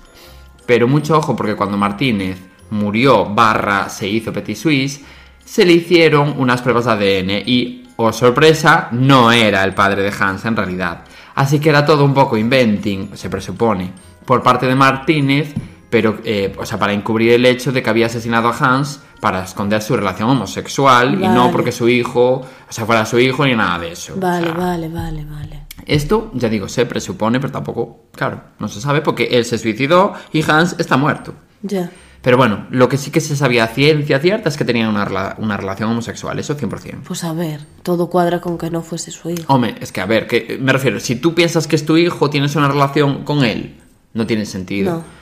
Pero 0.65 0.87
mucho 0.87 1.15
ojo 1.15 1.35
porque 1.35 1.55
cuando 1.55 1.77
Martínez 1.77 2.39
murió 2.69 3.25
barra 3.25 3.89
se 3.89 4.07
hizo 4.07 4.33
Petit 4.33 4.57
Suisse, 4.57 5.01
se 5.43 5.65
le 5.65 5.73
hicieron 5.73 6.35
unas 6.37 6.61
pruebas 6.61 6.85
de 6.85 6.91
ADN 6.91 7.43
y, 7.45 7.87
oh 7.95 8.11
sorpresa, 8.11 8.89
no 8.91 9.31
era 9.31 9.63
el 9.63 9.73
padre 9.73 10.03
de 10.03 10.13
Hans 10.17 10.45
en 10.45 10.55
realidad. 10.55 11.01
Así 11.35 11.59
que 11.59 11.69
era 11.69 11.85
todo 11.85 12.03
un 12.03 12.13
poco 12.13 12.35
inventing, 12.35 13.15
se 13.15 13.29
presupone, 13.29 13.91
por 14.25 14.43
parte 14.43 14.65
de 14.65 14.75
Martínez, 14.75 15.53
pero, 15.89 16.19
eh, 16.25 16.53
o 16.57 16.65
sea, 16.65 16.77
para 16.77 16.93
encubrir 16.93 17.31
el 17.31 17.45
hecho 17.45 17.71
de 17.71 17.81
que 17.81 17.89
había 17.89 18.07
asesinado 18.07 18.49
a 18.49 18.57
Hans 18.57 19.01
para 19.21 19.43
esconder 19.43 19.81
su 19.81 19.95
relación 19.95 20.29
homosexual 20.29 21.13
y 21.15 21.27
no 21.27 21.51
porque 21.51 21.71
su 21.71 21.87
hijo, 21.89 22.41
o 22.41 22.71
sea, 22.71 22.85
fuera 22.85 23.05
su 23.05 23.17
hijo 23.19 23.45
ni 23.45 23.55
nada 23.55 23.79
de 23.79 23.93
eso. 23.93 24.15
Vale, 24.17 24.51
vale, 24.51 24.89
vale, 24.89 25.25
vale. 25.25 25.67
Esto, 25.85 26.31
ya 26.33 26.49
digo, 26.49 26.67
se 26.67 26.85
presupone, 26.85 27.39
pero 27.39 27.53
tampoco, 27.53 28.07
claro, 28.11 28.41
no 28.59 28.67
se 28.67 28.81
sabe 28.81 29.01
porque 29.01 29.29
él 29.31 29.45
se 29.45 29.57
suicidó 29.57 30.13
y 30.33 30.43
Hans 30.49 30.75
está 30.77 30.97
muerto. 30.97 31.33
Ya. 31.61 31.89
Pero 32.21 32.37
bueno, 32.37 32.67
lo 32.71 32.89
que 32.89 32.97
sí 32.97 33.11
que 33.11 33.21
se 33.21 33.35
sabía 33.35 33.63
a 33.63 33.67
ciencia 33.67 34.19
cierta 34.19 34.49
es 34.49 34.57
que 34.57 34.65
tenían 34.65 34.89
una, 34.89 35.35
una, 35.37 35.57
relación 35.57 35.89
homosexual, 35.89 36.37
eso 36.39 36.57
100%. 36.57 37.03
Pues 37.07 37.23
a 37.23 37.33
ver, 37.33 37.61
todo 37.83 38.09
cuadra 38.09 38.41
con 38.41 38.57
que 38.57 38.69
no 38.69 38.81
fuese 38.81 39.11
su 39.11 39.29
hijo. 39.29 39.53
Hombre, 39.53 39.75
es 39.79 39.91
que 39.91 40.01
a 40.01 40.05
ver, 40.05 40.27
que, 40.27 40.57
me 40.59 40.73
refiero, 40.73 40.99
si 40.99 41.15
tú 41.15 41.35
piensas 41.35 41.67
que 41.67 41.75
es 41.75 41.85
tu 41.85 41.97
hijo, 41.97 42.29
tienes 42.29 42.55
una 42.55 42.67
relación 42.67 43.23
con 43.23 43.43
él, 43.43 43.77
no 44.13 44.25
tiene 44.25 44.45
sentido. 44.45 44.95
No. 44.95 45.17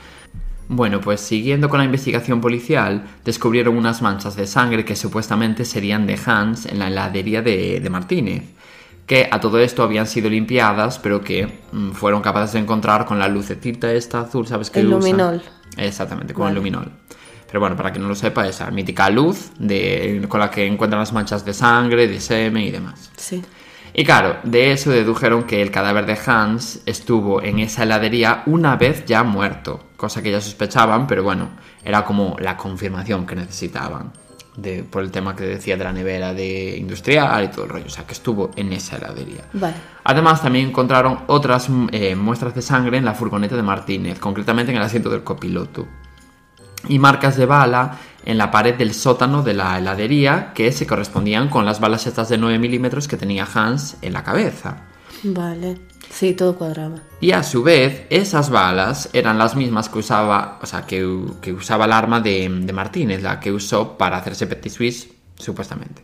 Bueno, 0.68 1.00
pues 1.00 1.22
siguiendo 1.22 1.70
con 1.70 1.78
la 1.78 1.86
investigación 1.86 2.41
policial, 2.41 3.04
descubrieron 3.24 3.78
unas 3.78 4.02
manchas 4.02 4.36
de 4.36 4.48
sangre 4.48 4.84
que 4.84 4.96
supuestamente 4.96 5.64
serían 5.64 6.08
de 6.08 6.20
Hans 6.26 6.66
en 6.66 6.80
la 6.80 6.88
heladería 6.88 7.43
de, 7.43 7.80
de 7.80 7.89
Martínez, 7.91 8.43
que 9.06 9.30
a 9.30 9.39
todo 9.39 9.60
esto 9.60 9.84
habían 9.84 10.08
sido 10.08 10.28
limpiadas, 10.30 10.98
pero 10.98 11.22
que 11.22 11.62
mm, 11.72 11.91
fueron 11.91 12.24
capaces 12.24 12.54
de 12.54 12.60
encontrar 12.60 13.06
con 13.06 13.20
la 13.20 13.28
lucecita 13.28 13.91
esta 13.93 14.22
azul, 14.22 14.48
¿sabes 14.48 14.72
qué? 14.72 14.80
El 14.80 14.89
luminol. 14.89 15.43
Exactamente, 15.78 16.34
con 16.34 16.47
el 16.47 16.55
luminol. 16.55 16.91
Pero 17.47 17.59
bueno, 17.59 17.76
para 17.76 17.93
que 17.93 17.99
no 17.99 18.07
lo 18.07 18.15
sepa, 18.15 18.47
esa 18.47 18.69
mítica 18.71 19.09
luz 19.09 19.51
de, 19.59 20.26
con 20.28 20.39
la 20.39 20.49
que 20.49 20.65
encuentran 20.65 20.99
las 20.99 21.13
manchas 21.13 21.45
de 21.45 21.53
sangre, 21.53 22.07
de 22.07 22.19
semen 22.19 22.63
y 22.63 22.71
demás. 22.71 23.11
Sí. 23.15 23.43
Y 23.93 24.03
claro, 24.03 24.38
de 24.43 24.73
eso 24.73 24.89
dedujeron 24.89 25.43
que 25.43 25.61
el 25.61 25.71
cadáver 25.71 26.05
de 26.05 26.17
Hans 26.26 26.82
estuvo 26.86 27.41
en 27.41 27.59
esa 27.59 27.84
heladería 27.84 28.43
una 28.45 28.76
vez 28.76 29.05
ya 29.05 29.23
muerto, 29.23 29.86
cosa 29.95 30.21
que 30.21 30.32
ya 30.32 30.41
sospechaban, 30.41 31.07
pero 31.07 31.23
bueno, 31.23 31.51
era 31.84 32.03
como 32.03 32.36
la 32.39 32.57
confirmación 32.57 33.26
que 33.26 33.36
necesitaban 33.36 34.11
de, 34.58 34.84
por 34.84 35.03
el 35.03 35.12
tema 35.12 35.36
que 35.36 35.43
decía 35.43 35.78
de 35.78 35.84
la 35.84 35.91
nevera 35.91 36.34
de 36.34 36.78
industrial 36.78 37.43
y 37.43 37.47
todo 37.49 37.66
el 37.66 37.70
rollo, 37.70 37.86
o 37.88 37.89
sea, 37.89 38.06
que 38.06 38.14
estuvo 38.14 38.51
en 38.56 38.74
esa 38.74 38.97
heladería. 38.97 39.45
Vale. 39.53 39.76
Además, 40.03 40.41
también 40.41 40.70
encontraron 40.70 41.20
otras 41.28 41.68
eh, 41.91 42.16
muestras 42.16 42.56
de 42.56 42.62
sangre 42.62 42.97
en 42.97 43.06
la 43.06 43.14
furgoneta 43.14 43.56
de 43.56 43.64
Martínez, 43.64 44.20
concretamente 44.20 44.72
en 44.72 44.78
el 44.78 44.84
asiento 44.84 45.10
del 45.10 45.24
copiloto. 45.24 45.88
Y 46.88 46.99
marcas 46.99 47.36
de 47.36 47.45
bala 47.45 47.97
en 48.26 48.38
la 48.38 48.51
pared 48.51 48.76
del 48.76 48.93
sótano 48.93 49.43
de 49.43 49.53
la 49.53 49.78
heladería 49.78 50.53
que 50.53 50.72
se 50.72 50.86
correspondían 50.86 51.49
con 51.49 51.66
las 51.66 51.80
balas 51.80 52.06
estas 52.08 52.30
de 52.30 52.38
9 52.38 52.60
milímetros 52.60 53.08
que 53.08 53.18
tenía 53.18 53.47
Hans 53.51 53.97
en 54.01 54.14
la 54.14 54.24
cabeza. 54.24 54.84
Vale. 55.24 55.80
Sí, 56.10 56.34
todo 56.34 56.56
cuadraba. 56.56 57.01
Y 57.20 57.32
a 57.32 57.43
su 57.43 57.64
vez, 57.64 58.06
esas 58.10 58.49
balas 58.49 59.10
eran 59.14 59.38
las 59.38 59.56
mismas 59.56 59.89
que 59.89 59.99
usaba, 59.99 60.60
o 60.62 60.66
sea, 60.66 60.86
que, 60.86 61.06
usaba 61.06 61.86
el 61.86 61.91
arma 61.91 62.22
de, 62.22 62.49
Martínez, 62.74 63.22
la 63.22 63.39
que 63.39 63.51
usó 63.51 63.97
para 63.97 64.18
hacerse 64.18 64.47
Petit 64.47 64.72
Suisse, 64.72 65.10
supuestamente. 65.38 66.03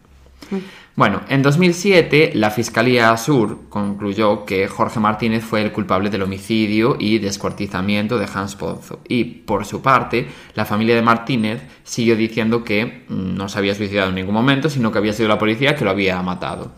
Mm. 0.50 0.58
Bueno, 0.94 1.22
en 1.30 1.42
2007 1.42 2.34
la 2.36 2.52
Fiscalía 2.52 3.16
Sur 3.16 3.70
concluyó 3.70 4.46
que 4.46 4.68
Jorge 4.68 5.00
Martínez 5.00 5.44
fue 5.44 5.62
el 5.62 5.72
culpable 5.72 6.10
del 6.10 6.24
homicidio 6.24 6.98
y 7.00 7.20
descuartizamiento 7.20 8.20
de 8.20 8.28
Hans 8.34 8.58
Pozo. 8.58 9.00
Y 9.08 9.24
por 9.24 9.66
su 9.66 9.82
parte, 9.82 10.28
la 10.54 10.66
familia 10.66 10.96
de 10.96 11.02
Martínez 11.02 11.62
siguió 11.84 12.18
diciendo 12.18 12.66
que 12.66 13.06
no 13.08 13.48
se 13.48 13.58
había 13.58 13.74
suicidado 13.74 14.10
en 14.10 14.16
ningún 14.16 14.34
momento, 14.34 14.70
sino 14.70 14.92
que 14.92 14.98
había 14.98 15.14
sido 15.14 15.30
la 15.30 15.40
policía 15.40 15.76
que 15.76 15.86
lo 15.86 15.92
había 15.92 16.22
matado. 16.22 16.74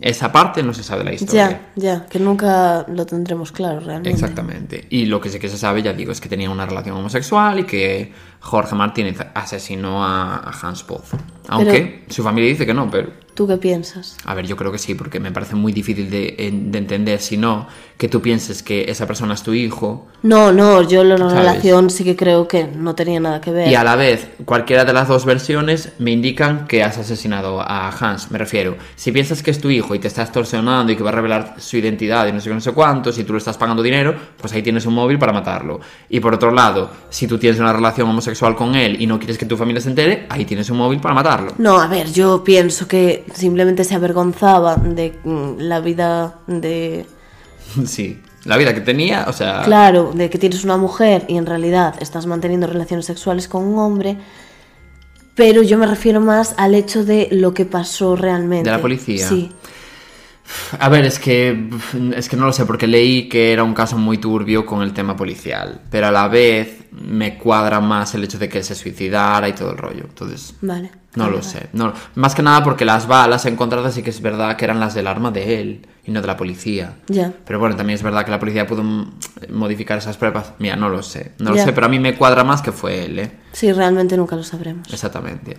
Esa 0.00 0.30
parte 0.30 0.62
no 0.62 0.74
se 0.74 0.82
sabe 0.82 1.04
la 1.04 1.14
historia. 1.14 1.68
Ya, 1.74 2.00
ya, 2.00 2.06
que 2.06 2.18
nunca 2.18 2.84
lo 2.88 3.06
tendremos 3.06 3.50
claro 3.50 3.80
realmente. 3.80 4.10
Exactamente. 4.10 4.86
Y 4.90 5.06
lo 5.06 5.20
que 5.20 5.30
sí 5.30 5.38
que 5.38 5.48
se 5.48 5.56
sabe, 5.56 5.82
ya 5.82 5.92
digo, 5.94 6.12
es 6.12 6.20
que 6.20 6.28
tenía 6.28 6.50
una 6.50 6.66
relación 6.66 6.96
homosexual 6.96 7.58
y 7.60 7.64
que 7.64 8.12
Jorge 8.40 8.74
Martínez 8.74 9.18
asesinó 9.34 10.04
a, 10.04 10.52
Hans 10.62 10.82
Pozo. 10.82 11.16
Aunque 11.48 12.04
su 12.08 12.22
familia 12.22 12.50
dice 12.50 12.66
que 12.66 12.74
no, 12.74 12.90
pero... 12.90 13.25
¿Tú 13.36 13.46
qué 13.46 13.58
piensas? 13.58 14.16
A 14.24 14.32
ver, 14.32 14.46
yo 14.46 14.56
creo 14.56 14.72
que 14.72 14.78
sí, 14.78 14.94
porque 14.94 15.20
me 15.20 15.30
parece 15.30 15.56
muy 15.56 15.70
difícil 15.70 16.08
de, 16.08 16.36
entender, 16.38 17.20
si 17.20 17.36
no, 17.36 17.68
que 17.98 18.08
tú 18.08 18.22
pienses 18.22 18.62
que 18.62 18.90
esa 18.90 19.06
persona 19.06 19.34
es 19.34 19.42
tu 19.42 19.52
hijo. 19.52 20.06
No, 20.22 20.52
no, 20.52 20.80
yo 20.80 21.04
la 21.04 21.16
relación 21.16 21.90
sí 21.90 22.02
que 22.02 22.16
creo 22.16 22.48
que 22.48 22.66
no 22.66 22.94
tenía 22.94 23.20
nada 23.20 23.42
que 23.42 23.50
ver. 23.50 23.68
Y 23.68 23.74
a 23.74 23.84
la 23.84 23.94
vez, 23.94 24.30
cualquiera 24.46 24.86
de 24.86 24.94
las 24.94 25.08
dos 25.08 25.26
versiones 25.26 25.92
me 25.98 26.12
indican 26.12 26.66
que 26.66 26.82
has 26.82 26.96
asesinado 26.96 27.60
a 27.60 27.90
Hans, 27.90 28.30
me 28.30 28.38
refiero. 28.38 28.78
Si 28.94 29.12
piensas 29.12 29.42
que 29.42 29.50
es 29.50 29.60
tu 29.60 29.68
hijo 29.68 29.94
y 29.94 29.98
te 29.98 30.08
está 30.08 30.22
extorsionando 30.22 30.90
y 30.90 30.96
que 30.96 31.02
va 31.02 31.10
a 31.10 31.12
revelar 31.12 31.56
su 31.58 31.76
identidad 31.76 32.26
y 32.26 32.32
no 32.32 32.40
sé 32.40 32.48
qué, 32.48 32.54
no 32.54 32.62
sé 32.62 32.72
cuánto, 32.72 33.12
si 33.12 33.24
tú 33.24 33.34
le 33.34 33.38
estás 33.38 33.58
pagando 33.58 33.82
dinero, 33.82 34.14
pues 34.40 34.54
ahí 34.54 34.62
tienes 34.62 34.86
un 34.86 34.94
móvil 34.94 35.18
para 35.18 35.34
matarlo. 35.34 35.78
Y 36.08 36.20
por 36.20 36.32
otro 36.32 36.52
lado, 36.52 36.90
si 37.10 37.26
tú 37.26 37.36
tienes 37.36 37.60
una 37.60 37.74
relación 37.74 38.08
homosexual 38.08 38.56
con 38.56 38.74
él 38.74 38.96
y 38.98 39.06
no 39.06 39.18
quieres 39.18 39.36
que 39.36 39.44
tu 39.44 39.58
familia 39.58 39.82
se 39.82 39.90
entere, 39.90 40.24
ahí 40.30 40.46
tienes 40.46 40.70
un 40.70 40.78
móvil 40.78 41.00
para 41.00 41.14
matarlo. 41.14 41.52
No, 41.58 41.78
a 41.78 41.86
ver, 41.86 42.10
yo 42.10 42.42
pienso 42.42 42.88
que 42.88 43.25
simplemente 43.34 43.84
se 43.84 43.94
avergonzaba 43.94 44.76
de 44.76 45.18
mm, 45.24 45.58
la 45.58 45.80
vida 45.80 46.38
de... 46.46 47.06
Sí, 47.86 48.20
la 48.44 48.56
vida 48.56 48.74
que 48.74 48.80
tenía, 48.80 49.26
o 49.28 49.32
sea... 49.32 49.62
Claro, 49.64 50.12
de 50.14 50.30
que 50.30 50.38
tienes 50.38 50.64
una 50.64 50.76
mujer 50.76 51.24
y 51.28 51.36
en 51.36 51.46
realidad 51.46 51.94
estás 52.00 52.26
manteniendo 52.26 52.66
relaciones 52.66 53.06
sexuales 53.06 53.48
con 53.48 53.64
un 53.64 53.78
hombre, 53.78 54.16
pero 55.34 55.62
yo 55.62 55.78
me 55.78 55.86
refiero 55.86 56.20
más 56.20 56.54
al 56.56 56.74
hecho 56.74 57.04
de 57.04 57.28
lo 57.30 57.52
que 57.54 57.64
pasó 57.64 58.16
realmente. 58.16 58.70
De 58.70 58.76
la 58.76 58.82
policía. 58.82 59.28
Sí. 59.28 59.52
A 60.78 60.88
ver, 60.88 61.04
es 61.04 61.18
que 61.18 61.68
es 62.14 62.28
que 62.28 62.36
no 62.36 62.46
lo 62.46 62.52
sé 62.52 62.66
porque 62.66 62.86
leí 62.86 63.28
que 63.28 63.52
era 63.52 63.64
un 63.64 63.74
caso 63.74 63.98
muy 63.98 64.18
turbio 64.18 64.64
con 64.64 64.82
el 64.82 64.92
tema 64.92 65.16
policial, 65.16 65.80
pero 65.90 66.06
a 66.06 66.10
la 66.10 66.28
vez 66.28 66.86
me 66.92 67.36
cuadra 67.36 67.80
más 67.80 68.14
el 68.14 68.24
hecho 68.24 68.38
de 68.38 68.48
que 68.48 68.62
se 68.62 68.74
suicidara 68.74 69.48
y 69.48 69.52
todo 69.52 69.72
el 69.72 69.78
rollo. 69.78 70.04
Entonces, 70.04 70.54
vale. 70.60 70.90
No 71.14 71.30
lo 71.30 71.42
sé. 71.42 71.68
No, 71.72 71.94
más 72.14 72.34
que 72.34 72.42
nada 72.42 72.62
porque 72.62 72.84
las 72.84 73.06
balas 73.06 73.46
encontradas 73.46 73.94
sí 73.94 74.02
que 74.02 74.10
es 74.10 74.20
verdad 74.20 74.56
que 74.56 74.66
eran 74.66 74.78
las 74.78 74.94
del 74.94 75.06
arma 75.06 75.30
de 75.30 75.60
él 75.60 75.86
y 76.04 76.10
no 76.10 76.20
de 76.20 76.26
la 76.26 76.36
policía. 76.36 76.96
Ya. 77.08 77.32
Pero 77.46 77.58
bueno, 77.58 77.74
también 77.74 77.94
es 77.94 78.02
verdad 78.02 78.24
que 78.24 78.30
la 78.30 78.38
policía 78.38 78.66
pudo 78.66 78.84
modificar 79.50 79.96
esas 79.96 80.18
pruebas. 80.18 80.52
Mira, 80.58 80.76
no 80.76 80.90
lo 80.90 81.02
sé. 81.02 81.32
No 81.38 81.52
lo 81.52 81.56
sé, 81.56 81.72
pero 81.72 81.86
a 81.86 81.88
mí 81.88 81.98
me 81.98 82.14
cuadra 82.14 82.44
más 82.44 82.60
que 82.60 82.70
fue 82.70 83.06
él, 83.06 83.18
¿eh? 83.18 83.30
Sí, 83.52 83.72
realmente 83.72 84.16
nunca 84.16 84.36
lo 84.36 84.44
sabremos. 84.44 84.92
Exactamente. 84.92 85.56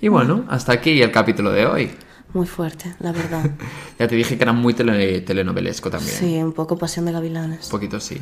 Y 0.00 0.08
bueno, 0.08 0.44
hasta 0.48 0.72
aquí 0.72 1.02
el 1.02 1.10
capítulo 1.10 1.50
de 1.50 1.66
hoy. 1.66 1.90
Muy 2.32 2.46
fuerte, 2.46 2.94
la 3.00 3.12
verdad. 3.12 3.50
ya 3.98 4.06
te 4.06 4.14
dije 4.14 4.36
que 4.36 4.42
era 4.42 4.52
muy 4.52 4.74
telenovelesco 4.74 5.90
también. 5.90 6.16
Sí, 6.16 6.36
un 6.42 6.52
poco 6.52 6.78
Pasión 6.78 7.04
de 7.06 7.12
Gavilanes. 7.12 7.66
Un 7.66 7.70
poquito 7.70 7.98
sí. 8.00 8.20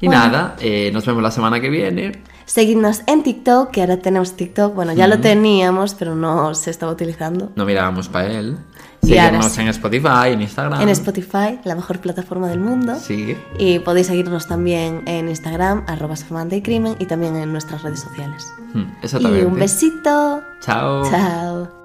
Y 0.00 0.08
nada, 0.08 0.56
eh, 0.58 0.90
nos 0.92 1.06
vemos 1.06 1.22
la 1.22 1.30
semana 1.30 1.60
que 1.60 1.70
viene. 1.70 2.22
Seguidnos 2.44 3.02
en 3.06 3.22
TikTok, 3.22 3.70
que 3.70 3.82
ahora 3.82 3.98
tenemos 3.98 4.34
TikTok. 4.34 4.74
Bueno, 4.74 4.92
ya 4.94 5.06
lo 5.06 5.20
teníamos, 5.20 5.94
pero 5.94 6.16
no 6.16 6.54
se 6.54 6.70
estaba 6.70 6.90
utilizando. 6.90 7.52
No 7.54 7.64
mirábamos 7.64 8.08
para 8.08 8.32
él. 8.32 8.58
Seguirnos 9.02 9.58
en 9.58 9.68
Spotify, 9.68 10.28
en 10.28 10.42
Instagram. 10.42 10.80
En 10.80 10.88
Spotify, 10.88 11.58
la 11.64 11.74
mejor 11.74 12.00
plataforma 12.00 12.48
del 12.48 12.60
mundo. 12.60 12.96
Sí. 12.96 13.36
Y 13.58 13.80
podéis 13.80 14.08
seguirnos 14.08 14.46
también 14.46 15.02
en 15.06 15.28
Instagram, 15.28 15.84
arroba 15.86 16.14
y 16.50 16.62
Crimen, 16.62 16.96
y 16.98 17.06
también 17.06 17.36
en 17.36 17.52
nuestras 17.52 17.82
redes 17.82 18.00
sociales. 18.00 18.46
exactamente. 19.02 19.44
Y 19.44 19.46
un 19.46 19.58
besito. 19.58 20.42
Chao. 20.60 21.08
Chao. 21.08 21.81